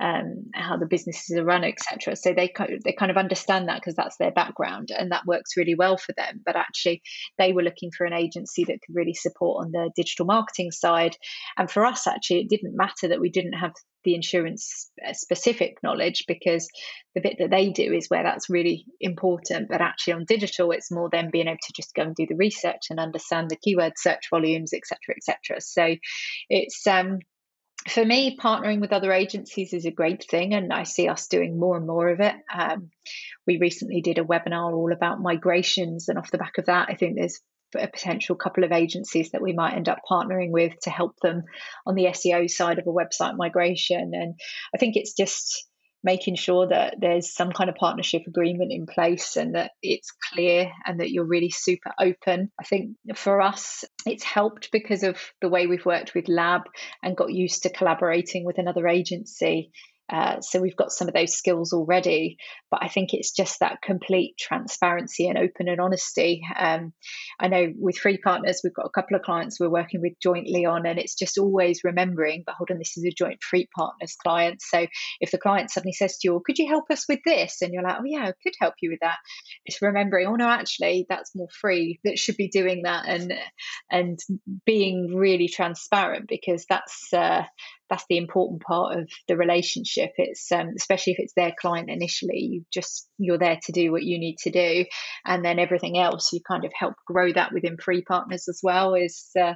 um, 0.00 0.46
how 0.54 0.76
the 0.76 0.86
businesses 0.86 1.36
are 1.36 1.44
run, 1.44 1.64
etc. 1.64 2.16
So 2.16 2.32
they 2.32 2.52
they 2.84 2.92
kind 2.92 3.10
of 3.10 3.16
understand 3.16 3.68
that 3.68 3.80
because 3.80 3.94
that's 3.94 4.16
their 4.16 4.32
background, 4.32 4.90
and 4.96 5.12
that 5.12 5.26
works 5.26 5.56
really 5.56 5.74
well 5.74 5.96
for 5.96 6.12
them. 6.16 6.40
But 6.44 6.56
actually, 6.56 7.02
they 7.38 7.52
were 7.52 7.62
looking 7.62 7.90
for 7.96 8.06
an 8.06 8.12
agency 8.12 8.64
that 8.64 8.78
could 8.84 8.94
really 8.94 9.14
support 9.14 9.64
on 9.64 9.72
the 9.72 9.90
digital 9.94 10.26
marketing 10.26 10.70
side. 10.70 11.16
And 11.56 11.70
for 11.70 11.84
us, 11.84 12.06
actually, 12.06 12.40
it 12.40 12.48
didn't 12.48 12.76
matter 12.76 13.08
that 13.08 13.20
we 13.20 13.30
didn't 13.30 13.54
have 13.54 13.72
the 14.04 14.14
insurance 14.14 14.90
uh, 15.06 15.12
specific 15.12 15.78
knowledge 15.82 16.24
because 16.26 16.68
the 17.14 17.20
bit 17.20 17.36
that 17.38 17.50
they 17.50 17.70
do 17.70 17.92
is 17.92 18.08
where 18.08 18.22
that's 18.22 18.50
really 18.50 18.84
important 19.00 19.68
but 19.68 19.80
actually 19.80 20.14
on 20.14 20.24
digital 20.24 20.70
it's 20.72 20.90
more 20.90 21.08
them 21.10 21.30
being 21.30 21.48
able 21.48 21.58
to 21.62 21.72
just 21.74 21.94
go 21.94 22.02
and 22.02 22.14
do 22.14 22.26
the 22.28 22.36
research 22.36 22.88
and 22.90 22.98
understand 22.98 23.48
the 23.48 23.56
keyword 23.56 23.92
search 23.96 24.28
volumes 24.30 24.72
etc 24.72 24.96
etc 25.16 25.60
so 25.60 25.96
it's 26.48 26.86
um 26.86 27.18
for 27.88 28.04
me, 28.04 28.36
partnering 28.36 28.80
with 28.80 28.92
other 28.92 29.12
agencies 29.12 29.72
is 29.72 29.86
a 29.86 29.90
great 29.90 30.24
thing, 30.30 30.54
and 30.54 30.72
I 30.72 30.84
see 30.84 31.08
us 31.08 31.26
doing 31.26 31.58
more 31.58 31.76
and 31.76 31.86
more 31.86 32.08
of 32.08 32.20
it. 32.20 32.34
Um, 32.52 32.90
we 33.46 33.58
recently 33.58 34.00
did 34.00 34.18
a 34.18 34.24
webinar 34.24 34.72
all 34.72 34.92
about 34.92 35.20
migrations, 35.20 36.08
and 36.08 36.18
off 36.18 36.30
the 36.30 36.38
back 36.38 36.58
of 36.58 36.66
that, 36.66 36.88
I 36.90 36.94
think 36.94 37.16
there's 37.16 37.40
a 37.74 37.88
potential 37.88 38.36
couple 38.36 38.64
of 38.64 38.72
agencies 38.72 39.30
that 39.30 39.42
we 39.42 39.52
might 39.52 39.74
end 39.74 39.88
up 39.88 39.98
partnering 40.10 40.50
with 40.50 40.78
to 40.82 40.90
help 40.90 41.16
them 41.20 41.42
on 41.86 41.94
the 41.94 42.06
SEO 42.06 42.50
side 42.50 42.78
of 42.78 42.86
a 42.86 42.90
website 42.90 43.36
migration. 43.36 44.12
And 44.14 44.34
I 44.74 44.78
think 44.78 44.96
it's 44.96 45.14
just 45.14 45.66
making 46.04 46.34
sure 46.34 46.66
that 46.68 46.96
there's 46.98 47.32
some 47.32 47.52
kind 47.52 47.70
of 47.70 47.76
partnership 47.76 48.22
agreement 48.26 48.72
in 48.72 48.86
place 48.86 49.36
and 49.36 49.54
that 49.54 49.70
it's 49.82 50.10
clear 50.32 50.70
and 50.84 51.00
that 51.00 51.10
you're 51.10 51.24
really 51.24 51.50
super 51.50 51.92
open. 52.00 52.50
I 52.60 52.64
think 52.64 52.96
for 53.14 53.40
us, 53.40 53.84
it's 54.04 54.24
helped 54.24 54.70
because 54.72 55.04
of 55.04 55.18
the 55.40 55.48
way 55.48 55.66
we've 55.66 55.86
worked 55.86 56.14
with 56.14 56.28
Lab 56.28 56.62
and 57.02 57.16
got 57.16 57.32
used 57.32 57.62
to 57.62 57.70
collaborating 57.70 58.44
with 58.44 58.58
another 58.58 58.88
agency 58.88 59.70
uh, 60.12 60.40
so 60.42 60.60
we've 60.60 60.76
got 60.76 60.92
some 60.92 61.08
of 61.08 61.14
those 61.14 61.32
skills 61.32 61.72
already, 61.72 62.36
but 62.70 62.80
I 62.82 62.88
think 62.88 63.14
it's 63.14 63.32
just 63.32 63.60
that 63.60 63.80
complete 63.82 64.36
transparency 64.38 65.26
and 65.26 65.38
open 65.38 65.68
and 65.68 65.80
honesty. 65.80 66.42
Um, 66.54 66.92
I 67.40 67.48
know 67.48 67.72
with 67.78 67.96
free 67.96 68.18
partners, 68.18 68.60
we've 68.62 68.74
got 68.74 68.84
a 68.84 68.90
couple 68.90 69.16
of 69.16 69.22
clients 69.22 69.58
we're 69.58 69.70
working 69.70 70.02
with 70.02 70.12
jointly 70.22 70.66
on, 70.66 70.84
and 70.84 70.98
it's 70.98 71.14
just 71.14 71.38
always 71.38 71.80
remembering, 71.82 72.42
but 72.44 72.56
hold 72.56 72.70
on, 72.70 72.78
this 72.78 72.98
is 72.98 73.04
a 73.04 73.10
joint 73.10 73.42
free 73.42 73.68
partners 73.74 74.14
client. 74.22 74.60
So 74.60 74.86
if 75.20 75.30
the 75.30 75.38
client 75.38 75.70
suddenly 75.70 75.94
says 75.94 76.18
to 76.18 76.28
you, 76.28 76.32
well, 76.32 76.42
could 76.44 76.58
you 76.58 76.68
help 76.68 76.90
us 76.90 77.06
with 77.08 77.20
this? 77.24 77.62
And 77.62 77.72
you're 77.72 77.82
like, 77.82 77.96
oh, 77.98 78.04
yeah, 78.04 78.24
I 78.24 78.32
could 78.42 78.54
help 78.60 78.74
you 78.82 78.90
with 78.90 79.00
that. 79.00 79.16
It's 79.64 79.80
remembering, 79.80 80.26
oh, 80.26 80.36
no, 80.36 80.48
actually, 80.48 81.06
that's 81.08 81.34
more 81.34 81.48
free 81.58 82.00
that 82.04 82.18
should 82.18 82.36
be 82.36 82.48
doing 82.48 82.82
that 82.84 83.06
and, 83.08 83.32
and 83.90 84.18
being 84.66 85.14
really 85.14 85.48
transparent 85.48 86.28
because 86.28 86.66
that's, 86.68 87.12
uh, 87.14 87.44
that's 87.92 88.06
the 88.08 88.16
important 88.16 88.62
part 88.62 88.98
of 88.98 89.10
the 89.28 89.36
relationship. 89.36 90.12
It's 90.16 90.50
um, 90.50 90.70
especially 90.78 91.12
if 91.12 91.18
it's 91.18 91.34
their 91.34 91.52
client 91.60 91.90
initially 91.90 92.38
you 92.38 92.64
just 92.72 93.06
you're 93.18 93.38
there 93.38 93.58
to 93.64 93.72
do 93.72 93.92
what 93.92 94.02
you 94.02 94.18
need 94.18 94.38
to 94.38 94.50
do. 94.50 94.86
And 95.26 95.44
then 95.44 95.58
everything 95.58 95.98
else 95.98 96.32
you 96.32 96.40
kind 96.40 96.64
of 96.64 96.72
help 96.74 96.94
grow 97.06 97.30
that 97.34 97.52
within 97.52 97.76
free 97.76 98.02
partners 98.02 98.48
as 98.48 98.60
well 98.62 98.94
is 98.94 99.28
uh, 99.38 99.54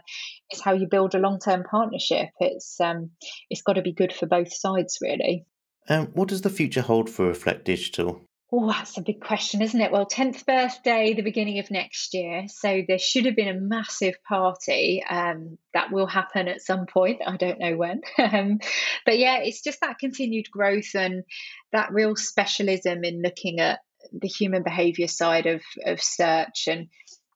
is 0.50 0.60
how 0.60 0.74
you 0.74 0.86
build 0.86 1.14
a 1.14 1.18
long-term 1.18 1.64
partnership. 1.70 2.28
It's 2.38 2.78
um, 2.78 3.10
it's 3.48 3.62
got 3.62 3.74
to 3.74 3.82
be 3.82 3.94
good 3.94 4.12
for 4.12 4.26
both 4.26 4.52
sides 4.52 4.98
really. 5.00 5.46
Um, 5.88 6.08
what 6.08 6.28
does 6.28 6.42
the 6.42 6.50
future 6.50 6.82
hold 6.82 7.08
for 7.08 7.26
reflect 7.26 7.64
digital 7.64 8.25
Oh, 8.52 8.68
that's 8.68 8.96
a 8.96 9.02
big 9.02 9.20
question, 9.20 9.60
isn't 9.60 9.80
it? 9.80 9.90
Well, 9.90 10.06
10th 10.06 10.46
birthday, 10.46 11.14
the 11.14 11.22
beginning 11.22 11.58
of 11.58 11.68
next 11.70 12.14
year. 12.14 12.44
So 12.46 12.82
there 12.86 12.98
should 12.98 13.26
have 13.26 13.34
been 13.34 13.48
a 13.48 13.60
massive 13.60 14.14
party. 14.22 15.02
Um, 15.08 15.58
that 15.74 15.90
will 15.90 16.06
happen 16.06 16.46
at 16.46 16.62
some 16.62 16.86
point. 16.86 17.22
I 17.26 17.36
don't 17.36 17.58
know 17.58 17.76
when. 17.76 18.02
Um, 18.18 18.58
but 19.04 19.18
yeah, 19.18 19.38
it's 19.38 19.62
just 19.62 19.80
that 19.80 19.98
continued 19.98 20.50
growth 20.50 20.94
and 20.94 21.24
that 21.72 21.92
real 21.92 22.16
specialism 22.16 23.04
in 23.04 23.22
looking 23.22 23.60
at 23.60 23.80
the 24.12 24.28
human 24.28 24.62
behavior 24.62 25.08
side 25.08 25.46
of, 25.46 25.62
of 25.84 26.02
search. 26.02 26.68
And 26.68 26.88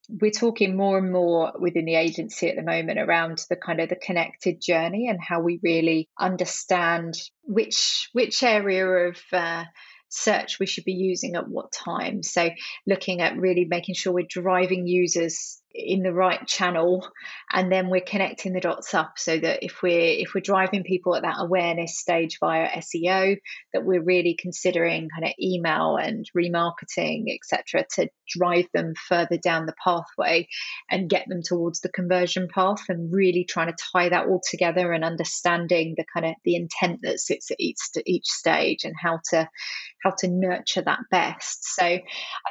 we're 0.09 0.31
talking 0.31 0.77
more 0.77 0.99
and 0.99 1.13
more 1.13 1.53
within 1.59 1.85
the 1.85 1.95
agency 1.95 2.49
at 2.49 2.57
the 2.57 2.63
moment 2.63 2.99
around 2.99 3.45
the 3.49 3.57
kind 3.57 3.81
of 3.81 3.89
the 3.89 3.97
connected 3.97 4.61
journey 4.61 5.09
and 5.09 5.21
how 5.21 5.41
we 5.41 5.61
really 5.63 6.09
understand 6.19 7.15
which 7.43 8.09
which 8.13 8.43
area 8.43 8.87
of 8.87 9.17
uh, 9.33 9.65
search 10.11 10.59
we 10.59 10.67
should 10.67 10.85
be 10.85 10.93
using 10.93 11.37
at 11.37 11.49
what 11.49 11.73
time. 11.73 12.23
So, 12.23 12.51
looking 12.87 13.21
at 13.23 13.37
really 13.37 13.65
making 13.65 13.95
sure 13.95 14.13
we're 14.13 14.27
driving 14.29 14.87
users 14.87 15.60
in 15.73 16.03
the 16.03 16.13
right 16.13 16.47
channel 16.47 17.09
and 17.53 17.71
then 17.71 17.89
we're 17.89 18.01
connecting 18.01 18.53
the 18.53 18.61
dots 18.61 18.93
up 18.93 19.13
so 19.17 19.39
that 19.39 19.65
if 19.65 19.83
we're 19.83 20.19
if 20.19 20.35
we're 20.35 20.41
driving 20.41 20.83
people 20.83 21.15
at 21.15 21.23
that 21.23 21.37
awareness 21.39 21.97
stage 21.97 22.39
via 22.41 22.69
SEO 22.79 23.37
that 23.73 23.85
we're 23.85 24.03
really 24.03 24.37
considering 24.39 25.09
kind 25.09 25.25
of 25.25 25.33
email 25.41 25.97
and 25.97 26.29
remarketing 26.37 27.27
etc 27.33 27.85
to 27.95 28.09
drive 28.29 28.67
them 28.75 28.95
further 29.09 29.37
down 29.37 29.67
the 29.67 29.75
pathway 29.85 30.49
and 30.91 31.09
get 31.09 31.29
them 31.29 31.41
towards 31.43 31.81
the 31.81 31.89
conversion 31.89 32.49
path 32.53 32.83
and 32.89 33.13
really 33.13 33.45
trying 33.45 33.69
to 33.69 33.85
tie 33.93 34.09
that 34.09 34.27
all 34.27 34.41
together 34.49 34.93
and 34.93 35.05
understanding 35.05 35.95
the 35.97 36.05
kind 36.13 36.27
of 36.27 36.35
the 36.45 36.57
intent 36.57 37.01
that 37.03 37.21
sits 37.21 37.51
at 37.51 37.57
each 37.61 37.79
each 38.07 38.27
stage 38.27 38.85
and 38.85 38.95
how 39.01 39.21
to 39.31 39.49
how 40.03 40.11
to 40.19 40.29
nurture 40.29 40.83
that 40.83 41.01
best. 41.11 41.75
So 41.77 41.85
i 41.85 42.01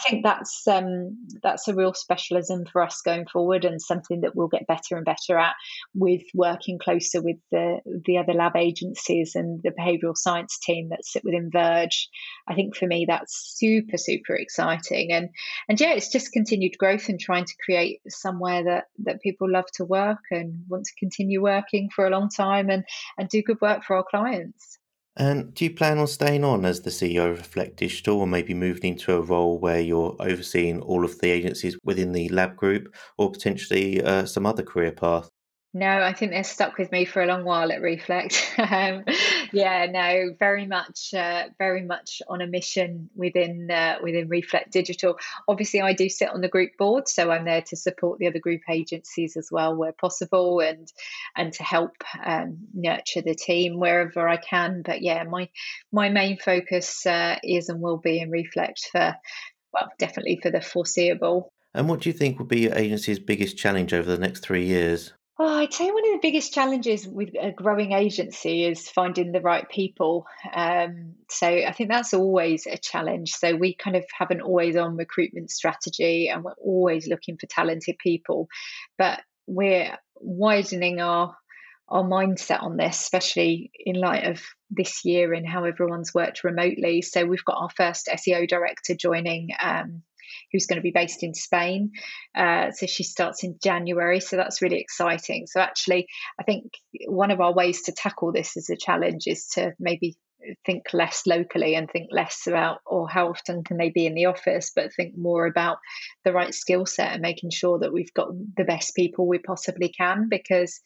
think 0.08 0.24
that's 0.24 0.68
um 0.68 1.18
that's 1.44 1.68
a 1.68 1.76
real 1.76 1.94
specialism 1.94 2.66
for 2.66 2.82
us 2.82 3.02
going 3.10 3.26
forward 3.26 3.66
and 3.66 3.82
something 3.82 4.22
that 4.22 4.36
we'll 4.36 4.48
get 4.48 4.68
better 4.68 4.96
and 4.96 5.06
better 5.06 5.38
at 5.38 5.56
with 5.94 6.24
working 6.34 6.80
closer 6.80 7.22
with 7.22 7.38
the 7.52 7.80
the 8.06 8.18
other 8.18 8.34
lab 8.34 8.56
agencies 8.56 9.36
and 9.36 9.62
the 9.64 9.72
behavioral 9.72 10.16
science 10.16 10.58
team 10.60 10.90
that 10.90 11.06
sit 11.06 11.24
within 11.24 11.50
verge 11.52 12.10
i 12.48 12.54
think 12.54 12.76
for 12.76 12.88
me 12.88 13.06
that's 13.08 13.56
super 13.58 13.98
super 13.98 14.36
exciting 14.36 15.12
and 15.12 15.30
and 15.68 15.80
yeah, 15.80 15.94
it's 15.94 16.10
just 16.10 16.32
continued 16.32 16.78
growth 16.78 17.10
and 17.10 17.20
trying 17.20 17.46
to 17.46 17.54
create 17.64 18.02
somewhere 18.08 18.64
that 18.64 18.86
that 19.04 19.22
people 19.22 19.50
love 19.50 19.70
to 19.74 19.86
work 19.86 20.24
and 20.32 20.64
want 20.68 20.86
to 20.86 20.96
continue 21.00 21.42
working 21.42 21.90
for 21.90 22.08
a 22.08 22.10
long 22.10 22.30
time 22.30 22.70
and 22.70 22.84
and 23.18 23.30
do 23.30 23.44
good 23.44 23.62
work 23.62 23.84
for 23.84 23.96
our 23.98 24.04
clients. 24.04 24.79
And 25.20 25.54
do 25.54 25.66
you 25.66 25.76
plan 25.76 25.98
on 25.98 26.08
staying 26.08 26.46
on 26.46 26.64
as 26.64 26.80
the 26.80 26.90
CEO 26.90 27.30
of 27.30 27.40
Reflect 27.40 27.76
Digital 27.76 28.22
or 28.22 28.26
maybe 28.26 28.54
moving 28.54 28.94
into 28.94 29.14
a 29.14 29.22
role 29.22 29.60
where 29.60 29.82
you're 29.82 30.16
overseeing 30.18 30.80
all 30.80 31.04
of 31.04 31.20
the 31.20 31.30
agencies 31.30 31.78
within 31.84 32.14
the 32.14 32.30
lab 32.30 32.56
group 32.56 32.96
or 33.18 33.30
potentially 33.30 34.02
uh, 34.02 34.26
some 34.26 34.46
other 34.46 34.64
career 34.64 34.94
path? 34.94 35.30
No, 35.74 35.88
I 35.88 36.14
think 36.14 36.32
they're 36.32 36.46
stuck 36.46 36.78
with 36.78 36.92
me 36.94 37.04
for 37.04 37.22
a 37.22 37.28
long 37.28 37.44
while 37.44 37.70
at 37.74 37.82
Reflect. 37.82 38.54
um, 38.58 39.04
yeah, 39.52 39.86
no, 39.90 40.36
very 40.38 40.66
much, 40.66 41.14
uh, 41.14 41.46
very 41.58 41.84
much 41.84 42.22
on 42.28 42.42
a 42.42 42.48
mission 42.48 43.10
within 43.16 43.70
uh, 43.72 43.98
within 44.02 44.30
Reflect 44.30 44.72
Digital. 44.72 45.18
Obviously, 45.48 45.82
I 45.82 45.94
do 45.94 46.10
sit 46.10 46.30
on 46.30 46.42
the 46.42 46.48
group 46.48 46.72
board, 46.78 47.08
so 47.08 47.32
I'm 47.32 47.46
there 47.46 47.62
to 47.64 47.76
support 47.76 48.20
the 48.20 48.28
other 48.28 48.40
group 48.40 48.62
agencies 48.70 49.38
as 49.38 49.50
well 49.52 49.76
where 49.76 49.94
possible, 49.94 50.60
and 50.60 50.92
and 51.36 51.54
to 51.54 51.64
help 51.64 51.94
um, 52.24 52.58
nurture 52.74 53.22
the 53.22 53.36
team 53.36 53.80
wherever 53.80 54.28
I 54.28 54.38
can. 54.38 54.82
But 54.84 55.02
yeah, 55.02 55.24
my 55.24 55.50
my 55.92 56.10
main 56.10 56.38
focus 56.38 57.06
uh, 57.06 57.38
is 57.44 57.70
and 57.70 57.82
will 57.82 57.98
be 57.98 58.20
in 58.20 58.32
Reflect 58.32 58.90
for 58.92 59.16
well, 59.74 59.90
definitely 60.00 60.40
for 60.42 60.52
the 60.52 60.62
foreseeable. 60.62 61.52
And 61.74 61.88
what 61.88 62.02
do 62.02 62.10
you 62.10 62.14
think 62.14 62.40
would 62.40 62.48
be 62.48 62.62
your 62.62 62.76
agency's 62.76 63.20
biggest 63.20 63.58
challenge 63.58 63.94
over 63.94 64.10
the 64.10 64.18
next 64.18 64.40
three 64.40 64.66
years? 64.66 65.14
Oh, 65.42 65.48
I'd 65.48 65.74
say 65.74 65.90
one 65.90 66.06
of 66.06 66.12
the 66.12 66.20
biggest 66.22 66.54
challenges 66.54 67.08
with 67.08 67.30
a 67.42 67.52
growing 67.52 67.94
agency 67.94 68.66
is 68.66 68.90
finding 68.90 69.32
the 69.32 69.40
right 69.40 69.68
people. 69.70 70.26
Um, 70.54 71.14
so 71.30 71.48
I 71.48 71.72
think 71.72 71.90
that's 71.90 72.14
always 72.14 72.68
a 72.68 72.78
challenge. 72.78 73.32
So 73.32 73.56
we 73.56 73.74
kind 73.74 73.96
of 73.96 74.04
have 74.18 74.32
an 74.32 74.42
always 74.42 74.76
on 74.76 74.98
recruitment 74.98 75.50
strategy 75.50 76.28
and 76.28 76.44
we're 76.44 76.60
always 76.62 77.08
looking 77.08 77.38
for 77.38 77.48
talented 77.48 77.98
people. 78.00 78.50
But 78.98 79.22
we're 79.48 79.98
widening 80.16 81.00
our 81.00 81.38
our 81.88 82.04
mindset 82.04 82.62
on 82.62 82.78
this, 82.78 83.00
especially 83.00 83.72
in 83.74 83.96
light 83.96 84.26
of 84.26 84.44
this 84.70 85.06
year 85.06 85.34
and 85.34 85.48
how 85.48 85.64
everyone's 85.64 86.14
worked 86.14 86.44
remotely. 86.44 87.02
So 87.02 87.26
we've 87.26 87.46
got 87.46 87.58
our 87.58 87.70
first 87.76 88.10
SEO 88.14 88.48
director 88.48 88.94
joining 88.94 89.50
um, 89.60 90.04
who's 90.52 90.66
going 90.66 90.78
to 90.78 90.84
be 90.84 90.92
based 90.92 91.24
in 91.24 91.34
Spain. 91.34 91.92
Uh, 92.36 92.72
so 92.72 92.86
she 92.86 93.04
starts 93.04 93.44
in 93.44 93.58
January. 93.62 94.20
So 94.20 94.36
that's 94.36 94.62
really 94.62 94.80
exciting. 94.80 95.48
So 95.48 95.60
actually, 95.60 96.08
I 96.40 96.44
think 96.44 96.72
one 97.08 97.32
of 97.32 97.42
our 97.42 97.54
ways 97.54 97.84
to 97.84 97.92
tackle 97.92 98.32
this 98.32 98.58
as 98.58 98.70
a 98.70 98.78
challenge 98.78 99.24
is 99.28 99.48
to 99.56 99.74
maybe 99.80 100.18
think 100.66 100.84
less 100.94 101.24
locally 101.28 101.76
and 101.76 101.90
think 101.90 102.10
less 102.12 102.48
about 102.48 102.80
or 102.86 103.10
how 103.10 103.30
often 103.30 103.64
can 103.64 103.78
they 103.78 103.90
be 103.90 104.06
in 104.06 104.14
the 104.14 104.26
office 104.26 104.72
but 104.74 104.94
think 104.94 105.18
more 105.18 105.46
about 105.46 105.78
the 106.24 106.32
right 106.32 106.54
skill 106.54 106.86
set 106.86 107.12
and 107.12 107.22
making 107.22 107.50
sure 107.50 107.80
that 107.80 107.92
we've 107.92 108.14
got 108.14 108.30
the 108.56 108.64
best 108.64 108.96
people 108.96 109.28
we 109.28 109.38
possibly 109.38 109.90
can 109.90 110.28
because 110.30 110.80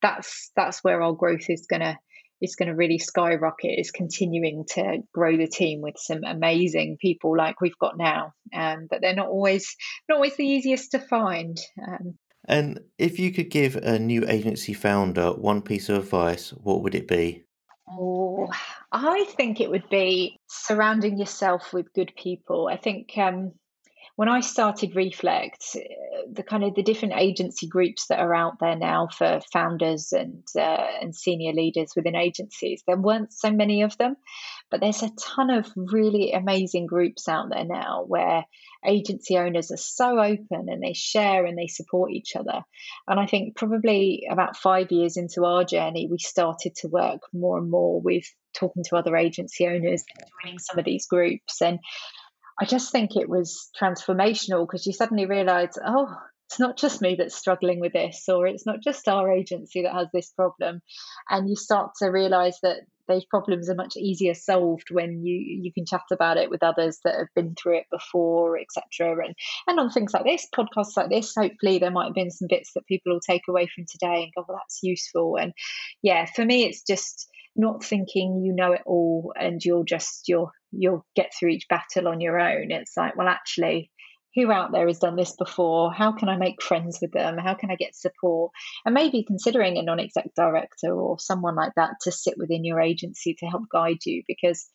that's 0.00 0.50
that's 0.54 0.84
where 0.84 1.02
our 1.02 1.12
growth 1.12 1.46
is 1.48 1.66
going 1.68 1.80
to 1.80 1.98
is 2.40 2.56
going 2.56 2.68
to 2.68 2.74
really 2.74 2.98
skyrocket 2.98 3.78
is 3.78 3.90
continuing 3.90 4.64
to 4.68 4.98
grow 5.12 5.36
the 5.36 5.46
team 5.46 5.80
with 5.80 5.96
some 5.98 6.24
amazing 6.24 6.96
people 7.00 7.36
like 7.36 7.60
we've 7.60 7.78
got 7.78 7.96
now 7.96 8.32
um, 8.54 8.86
but 8.90 9.00
they're 9.00 9.14
not 9.14 9.28
always 9.28 9.76
not 10.08 10.16
always 10.16 10.36
the 10.36 10.46
easiest 10.46 10.92
to 10.92 10.98
find 10.98 11.58
um, 11.86 12.18
and 12.48 12.80
if 12.98 13.18
you 13.18 13.32
could 13.32 13.50
give 13.50 13.76
a 13.76 13.98
new 13.98 14.24
agency 14.26 14.72
founder 14.72 15.30
one 15.32 15.62
piece 15.62 15.88
of 15.88 15.98
advice 15.98 16.50
what 16.50 16.82
would 16.82 16.94
it 16.94 17.08
be 17.08 17.44
Oh, 17.92 18.48
I 18.92 19.24
think 19.36 19.60
it 19.60 19.68
would 19.68 19.88
be 19.90 20.38
surrounding 20.48 21.18
yourself 21.18 21.72
with 21.72 21.92
good 21.92 22.12
people. 22.16 22.68
I 22.70 22.76
think 22.76 23.10
um, 23.18 23.52
when 24.20 24.28
I 24.28 24.40
started 24.40 24.96
Reflect, 24.96 25.64
uh, 25.74 25.80
the 26.30 26.42
kind 26.42 26.62
of 26.62 26.74
the 26.74 26.82
different 26.82 27.14
agency 27.16 27.66
groups 27.66 28.08
that 28.08 28.18
are 28.18 28.34
out 28.34 28.58
there 28.60 28.76
now 28.76 29.08
for 29.08 29.40
founders 29.50 30.12
and 30.12 30.44
uh, 30.54 30.88
and 31.00 31.16
senior 31.16 31.54
leaders 31.54 31.94
within 31.96 32.14
agencies, 32.14 32.82
there 32.86 32.98
weren't 32.98 33.32
so 33.32 33.50
many 33.50 33.80
of 33.80 33.96
them, 33.96 34.16
but 34.70 34.82
there's 34.82 35.02
a 35.02 35.10
ton 35.18 35.48
of 35.48 35.72
really 35.74 36.32
amazing 36.32 36.84
groups 36.84 37.30
out 37.30 37.48
there 37.48 37.64
now 37.64 38.04
where 38.06 38.44
agency 38.84 39.38
owners 39.38 39.70
are 39.70 39.78
so 39.78 40.20
open 40.20 40.68
and 40.68 40.82
they 40.82 40.92
share 40.92 41.46
and 41.46 41.56
they 41.56 41.68
support 41.68 42.10
each 42.10 42.36
other. 42.36 42.60
And 43.08 43.18
I 43.18 43.24
think 43.24 43.56
probably 43.56 44.28
about 44.30 44.54
five 44.54 44.92
years 44.92 45.16
into 45.16 45.46
our 45.46 45.64
journey, 45.64 46.08
we 46.10 46.18
started 46.18 46.74
to 46.80 46.88
work 46.88 47.22
more 47.32 47.56
and 47.56 47.70
more 47.70 48.02
with 48.02 48.24
talking 48.52 48.84
to 48.84 48.96
other 48.96 49.16
agency 49.16 49.66
owners, 49.66 50.04
joining 50.42 50.58
some 50.58 50.78
of 50.78 50.84
these 50.84 51.06
groups 51.06 51.62
and 51.62 51.78
I 52.58 52.64
just 52.64 52.92
think 52.92 53.16
it 53.16 53.28
was 53.28 53.70
transformational 53.80 54.66
because 54.66 54.86
you 54.86 54.92
suddenly 54.92 55.26
realize, 55.26 55.78
oh, 55.84 56.14
it's 56.48 56.58
not 56.58 56.76
just 56.76 57.00
me 57.00 57.14
that's 57.16 57.36
struggling 57.36 57.78
with 57.80 57.92
this, 57.92 58.24
or 58.28 58.46
it's 58.46 58.66
not 58.66 58.82
just 58.82 59.06
our 59.06 59.30
agency 59.30 59.82
that 59.82 59.94
has 59.94 60.08
this 60.12 60.30
problem. 60.30 60.82
And 61.28 61.48
you 61.48 61.54
start 61.54 61.92
to 62.00 62.08
realize 62.08 62.58
that 62.62 62.80
those 63.10 63.24
problems 63.24 63.68
are 63.68 63.74
much 63.74 63.96
easier 63.96 64.34
solved 64.34 64.88
when 64.90 65.24
you 65.24 65.34
you 65.62 65.72
can 65.72 65.84
chat 65.84 66.02
about 66.12 66.36
it 66.36 66.48
with 66.48 66.62
others 66.62 66.98
that 67.04 67.16
have 67.16 67.28
been 67.34 67.54
through 67.56 67.76
it 67.78 67.86
before 67.90 68.56
etc 68.56 69.24
and 69.24 69.34
and 69.66 69.80
on 69.80 69.90
things 69.90 70.14
like 70.14 70.22
this 70.22 70.46
podcasts 70.54 70.96
like 70.96 71.10
this 71.10 71.34
hopefully 71.36 71.78
there 71.78 71.90
might 71.90 72.04
have 72.04 72.14
been 72.14 72.30
some 72.30 72.46
bits 72.48 72.70
that 72.74 72.86
people 72.86 73.12
will 73.12 73.20
take 73.20 73.42
away 73.48 73.68
from 73.74 73.84
today 73.84 74.22
and 74.22 74.32
go 74.36 74.44
well 74.46 74.58
that's 74.58 74.78
useful 74.84 75.36
and 75.36 75.52
yeah 76.02 76.24
for 76.24 76.44
me 76.44 76.64
it's 76.64 76.82
just 76.82 77.28
not 77.56 77.84
thinking 77.84 78.42
you 78.44 78.54
know 78.54 78.72
it 78.72 78.82
all 78.86 79.32
and 79.38 79.64
you're 79.64 79.84
just 79.84 80.28
you'll 80.28 80.52
you'll 80.72 81.04
get 81.16 81.32
through 81.38 81.50
each 81.50 81.68
battle 81.68 82.08
on 82.08 82.20
your 82.20 82.38
own. 82.38 82.70
It's 82.70 82.96
like 82.96 83.16
well 83.16 83.28
actually 83.28 83.90
who 84.34 84.50
out 84.52 84.70
there 84.72 84.86
has 84.86 84.98
done 85.00 85.16
this 85.16 85.34
before? 85.36 85.92
How 85.92 86.12
can 86.12 86.28
i 86.28 86.36
make 86.36 86.62
friends 86.62 86.98
with 87.02 87.12
them? 87.12 87.36
How 87.38 87.54
can 87.54 87.70
i 87.70 87.76
get 87.76 87.96
support? 87.96 88.52
And 88.84 88.94
maybe 88.94 89.24
considering 89.24 89.76
a 89.76 89.82
non-exec 89.82 90.30
director 90.36 90.92
or 90.92 91.18
someone 91.18 91.56
like 91.56 91.72
that 91.76 91.94
to 92.02 92.12
sit 92.12 92.34
within 92.38 92.64
your 92.64 92.80
agency 92.80 93.34
to 93.40 93.46
help 93.46 93.64
guide 93.72 93.98
you 94.06 94.22
because 94.26 94.68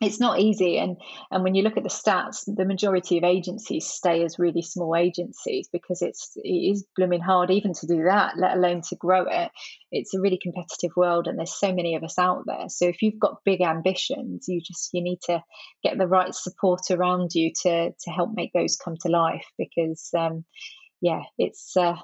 it's 0.00 0.20
not 0.20 0.40
easy. 0.40 0.78
And 0.78 0.96
and 1.30 1.42
when 1.42 1.54
you 1.54 1.62
look 1.62 1.76
at 1.76 1.82
the 1.82 1.88
stats 1.88 2.44
the 2.46 2.64
majority 2.64 3.18
of 3.18 3.24
agencies 3.24 3.86
stay 3.86 4.24
as 4.24 4.38
really 4.38 4.62
small 4.62 4.94
agencies 4.94 5.68
because 5.72 6.02
it's 6.02 6.32
it 6.36 6.48
is 6.48 6.86
blooming 6.96 7.20
hard 7.20 7.50
even 7.50 7.72
to 7.74 7.86
do 7.86 8.04
that 8.04 8.36
let 8.36 8.56
alone 8.56 8.82
to 8.88 8.96
grow 8.96 9.26
it. 9.28 9.50
It's 9.90 10.14
a 10.14 10.20
really 10.20 10.38
competitive 10.42 10.94
world 10.96 11.26
and 11.26 11.38
there's 11.38 11.58
so 11.58 11.72
many 11.72 11.94
of 11.94 12.02
us 12.02 12.18
out 12.18 12.44
there. 12.46 12.68
So 12.68 12.86
if 12.86 13.00
you've 13.02 13.18
got 13.18 13.44
big 13.44 13.62
ambitions 13.62 14.46
you 14.48 14.60
just 14.60 14.90
you 14.92 15.02
need 15.02 15.20
to 15.26 15.42
get 15.82 15.98
the 15.98 16.06
right 16.06 16.34
support 16.34 16.82
around 16.90 17.30
you 17.34 17.52
to 17.62 17.90
to 17.90 18.10
help 18.10 18.30
make 18.34 18.52
those 18.52 18.76
come 18.76 18.96
to 19.02 19.08
life 19.08 19.46
because 19.58 20.10
um 20.16 20.44
yeah 21.00 21.22
it's 21.38 21.76
uh 21.76 21.96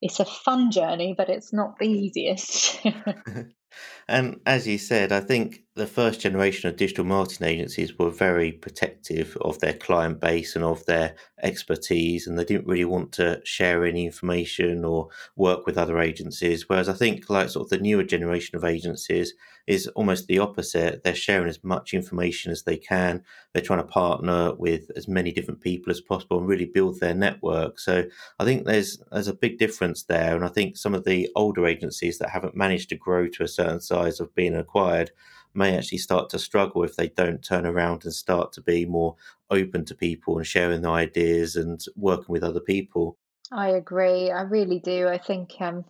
it's 0.00 0.20
a 0.20 0.24
fun 0.24 0.70
journey 0.70 1.14
but 1.16 1.28
it's 1.28 1.52
not 1.52 1.78
the 1.78 1.86
easiest. 1.86 2.80
And 4.08 4.40
as 4.46 4.66
you 4.66 4.78
said, 4.78 5.12
I 5.12 5.20
think 5.20 5.61
the 5.74 5.86
first 5.86 6.20
generation 6.20 6.68
of 6.68 6.76
digital 6.76 7.04
marketing 7.04 7.46
agencies 7.46 7.98
were 7.98 8.10
very 8.10 8.52
protective 8.52 9.38
of 9.40 9.58
their 9.60 9.72
client 9.72 10.20
base 10.20 10.54
and 10.54 10.62
of 10.62 10.84
their 10.84 11.14
expertise, 11.42 12.26
and 12.26 12.38
they 12.38 12.44
didn't 12.44 12.66
really 12.66 12.84
want 12.84 13.10
to 13.12 13.40
share 13.44 13.86
any 13.86 14.04
information 14.04 14.84
or 14.84 15.08
work 15.34 15.64
with 15.64 15.78
other 15.78 15.98
agencies. 15.98 16.68
Whereas 16.68 16.90
I 16.90 16.92
think, 16.92 17.30
like, 17.30 17.48
sort 17.48 17.64
of 17.64 17.70
the 17.70 17.78
newer 17.78 18.04
generation 18.04 18.54
of 18.54 18.66
agencies 18.66 19.32
is 19.66 19.86
almost 19.88 20.26
the 20.26 20.40
opposite. 20.40 21.04
They're 21.04 21.14
sharing 21.14 21.48
as 21.48 21.64
much 21.64 21.94
information 21.94 22.52
as 22.52 22.64
they 22.64 22.76
can, 22.76 23.22
they're 23.54 23.62
trying 23.62 23.80
to 23.80 23.86
partner 23.86 24.54
with 24.54 24.90
as 24.94 25.08
many 25.08 25.32
different 25.32 25.62
people 25.62 25.90
as 25.90 26.02
possible 26.02 26.38
and 26.38 26.48
really 26.48 26.66
build 26.66 27.00
their 27.00 27.14
network. 27.14 27.78
So 27.78 28.04
I 28.38 28.44
think 28.44 28.66
there's, 28.66 29.02
there's 29.10 29.28
a 29.28 29.34
big 29.34 29.58
difference 29.58 30.02
there. 30.02 30.36
And 30.36 30.44
I 30.44 30.48
think 30.48 30.76
some 30.76 30.94
of 30.94 31.04
the 31.04 31.30
older 31.34 31.66
agencies 31.66 32.18
that 32.18 32.28
haven't 32.28 32.56
managed 32.56 32.90
to 32.90 32.96
grow 32.96 33.26
to 33.28 33.44
a 33.44 33.48
certain 33.48 33.80
size 33.80 34.20
of 34.20 34.34
being 34.34 34.54
acquired 34.54 35.12
may 35.54 35.76
actually 35.76 35.98
start 35.98 36.30
to 36.30 36.38
struggle 36.38 36.84
if 36.84 36.96
they 36.96 37.08
don't 37.08 37.42
turn 37.42 37.66
around 37.66 38.04
and 38.04 38.12
start 38.12 38.52
to 38.52 38.60
be 38.60 38.84
more 38.84 39.16
open 39.50 39.84
to 39.84 39.94
people 39.94 40.38
and 40.38 40.46
sharing 40.46 40.82
their 40.82 40.92
ideas 40.92 41.56
and 41.56 41.84
working 41.96 42.26
with 42.28 42.42
other 42.42 42.60
people. 42.60 43.18
I 43.50 43.68
agree. 43.70 44.30
I 44.30 44.42
really 44.42 44.78
do. 44.78 45.08
I 45.08 45.18
think 45.18 45.54
um 45.60 45.84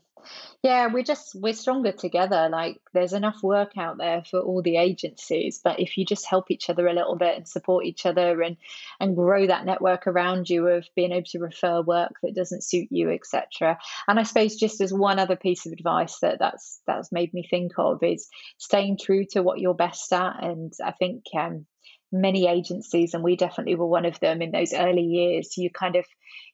yeah, 0.62 0.88
we're 0.92 1.02
just 1.02 1.34
we're 1.34 1.54
stronger 1.54 1.92
together. 1.92 2.48
Like 2.50 2.80
there's 2.92 3.12
enough 3.12 3.42
work 3.42 3.72
out 3.76 3.98
there 3.98 4.22
for 4.22 4.40
all 4.40 4.62
the 4.62 4.76
agencies, 4.76 5.60
but 5.62 5.80
if 5.80 5.96
you 5.96 6.04
just 6.04 6.26
help 6.26 6.50
each 6.50 6.70
other 6.70 6.86
a 6.86 6.92
little 6.92 7.16
bit 7.16 7.36
and 7.36 7.48
support 7.48 7.84
each 7.84 8.06
other 8.06 8.42
and 8.42 8.56
and 9.00 9.16
grow 9.16 9.46
that 9.46 9.64
network 9.64 10.06
around 10.06 10.48
you 10.48 10.68
of 10.68 10.86
being 10.94 11.12
able 11.12 11.26
to 11.26 11.38
refer 11.38 11.82
work 11.82 12.12
that 12.22 12.34
doesn't 12.34 12.64
suit 12.64 12.88
you, 12.90 13.10
etc. 13.10 13.78
And 14.06 14.18
I 14.18 14.22
suppose 14.22 14.56
just 14.56 14.80
as 14.80 14.92
one 14.92 15.18
other 15.18 15.36
piece 15.36 15.66
of 15.66 15.72
advice 15.72 16.18
that 16.20 16.38
that's 16.38 16.80
that's 16.86 17.12
made 17.12 17.34
me 17.34 17.46
think 17.48 17.72
of 17.78 18.02
is 18.02 18.28
staying 18.58 18.98
true 18.98 19.24
to 19.30 19.42
what 19.42 19.58
you're 19.58 19.74
best 19.74 20.12
at. 20.12 20.42
And 20.42 20.72
I 20.84 20.92
think 20.92 21.24
um, 21.36 21.66
many 22.12 22.46
agencies, 22.46 23.14
and 23.14 23.24
we 23.24 23.36
definitely 23.36 23.74
were 23.74 23.86
one 23.86 24.04
of 24.04 24.20
them 24.20 24.42
in 24.42 24.52
those 24.52 24.72
early 24.72 25.02
years. 25.02 25.56
You 25.56 25.70
kind 25.70 25.96
of 25.96 26.04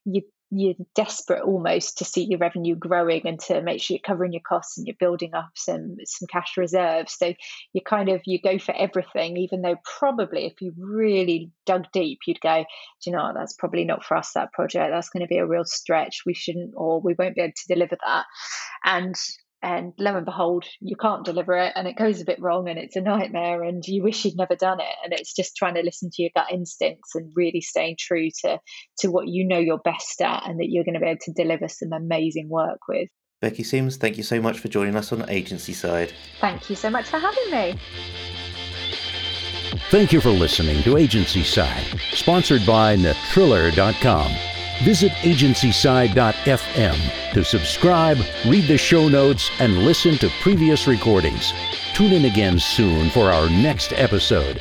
you 0.04 0.22
you're 0.50 0.74
desperate 0.94 1.42
almost 1.42 1.98
to 1.98 2.04
see 2.04 2.24
your 2.24 2.38
revenue 2.38 2.74
growing 2.74 3.26
and 3.26 3.38
to 3.38 3.60
make 3.60 3.82
sure 3.82 3.94
you're 3.94 4.00
covering 4.06 4.32
your 4.32 4.42
costs 4.46 4.78
and 4.78 4.86
you're 4.86 4.96
building 4.98 5.34
up 5.34 5.50
some 5.54 5.96
some 6.04 6.26
cash 6.26 6.56
reserves. 6.56 7.14
So 7.18 7.34
you 7.72 7.82
kind 7.82 8.08
of 8.08 8.22
you 8.24 8.40
go 8.40 8.58
for 8.58 8.74
everything 8.74 9.36
even 9.36 9.62
though 9.62 9.76
probably 9.98 10.46
if 10.46 10.60
you 10.60 10.72
really 10.78 11.50
dug 11.66 11.84
deep 11.92 12.20
you'd 12.26 12.40
go 12.40 12.64
do 13.02 13.10
you 13.10 13.16
know 13.16 13.32
that's 13.34 13.52
probably 13.52 13.84
not 13.84 14.04
for 14.04 14.16
us 14.16 14.32
that 14.32 14.52
project. 14.52 14.90
That's 14.90 15.10
going 15.10 15.22
to 15.22 15.28
be 15.28 15.38
a 15.38 15.46
real 15.46 15.64
stretch. 15.64 16.22
We 16.24 16.34
shouldn't 16.34 16.72
or 16.76 17.00
we 17.00 17.14
won't 17.18 17.34
be 17.34 17.42
able 17.42 17.52
to 17.54 17.74
deliver 17.74 17.96
that. 18.04 18.24
And 18.84 19.14
and 19.62 19.92
lo 19.98 20.16
and 20.16 20.24
behold 20.24 20.64
you 20.80 20.94
can't 20.96 21.24
deliver 21.24 21.54
it 21.54 21.72
and 21.74 21.88
it 21.88 21.96
goes 21.96 22.20
a 22.20 22.24
bit 22.24 22.40
wrong 22.40 22.68
and 22.68 22.78
it's 22.78 22.96
a 22.96 23.00
nightmare 23.00 23.62
and 23.62 23.86
you 23.86 24.02
wish 24.02 24.24
you'd 24.24 24.36
never 24.36 24.54
done 24.54 24.80
it. 24.80 24.94
And 25.04 25.12
it's 25.12 25.34
just 25.34 25.56
trying 25.56 25.74
to 25.74 25.82
listen 25.82 26.10
to 26.12 26.22
your 26.22 26.30
gut 26.34 26.52
instincts 26.52 27.14
and 27.14 27.32
really 27.34 27.60
staying 27.60 27.96
true 27.98 28.28
to 28.42 28.60
to 29.00 29.08
what 29.08 29.28
you 29.28 29.46
know 29.46 29.58
you're 29.58 29.78
best 29.78 30.20
at 30.20 30.48
and 30.48 30.60
that 30.60 30.68
you're 30.68 30.84
going 30.84 30.94
to 30.94 31.00
be 31.00 31.06
able 31.06 31.20
to 31.22 31.32
deliver 31.32 31.68
some 31.68 31.92
amazing 31.92 32.48
work 32.48 32.80
with. 32.88 33.08
Becky 33.40 33.62
Simms 33.62 33.96
thank 33.96 34.16
you 34.16 34.22
so 34.22 34.40
much 34.40 34.58
for 34.58 34.68
joining 34.68 34.96
us 34.96 35.12
on 35.12 35.28
agency 35.28 35.72
side. 35.72 36.12
Thank 36.40 36.70
you 36.70 36.76
so 36.76 36.90
much 36.90 37.08
for 37.08 37.18
having 37.18 37.50
me. 37.50 37.78
Thank 39.90 40.12
you 40.12 40.20
for 40.20 40.30
listening 40.30 40.82
to 40.82 40.96
agency 40.96 41.42
side 41.42 41.84
sponsored 42.12 42.64
by 42.66 42.96
Natriller.com 42.96 44.47
Visit 44.84 45.10
agencyside.fm 45.22 47.32
to 47.34 47.44
subscribe, 47.44 48.18
read 48.46 48.68
the 48.68 48.78
show 48.78 49.08
notes, 49.08 49.50
and 49.58 49.84
listen 49.84 50.16
to 50.18 50.30
previous 50.40 50.86
recordings. 50.86 51.52
Tune 51.94 52.12
in 52.12 52.26
again 52.26 52.60
soon 52.60 53.10
for 53.10 53.32
our 53.32 53.50
next 53.50 53.92
episode. 53.92 54.60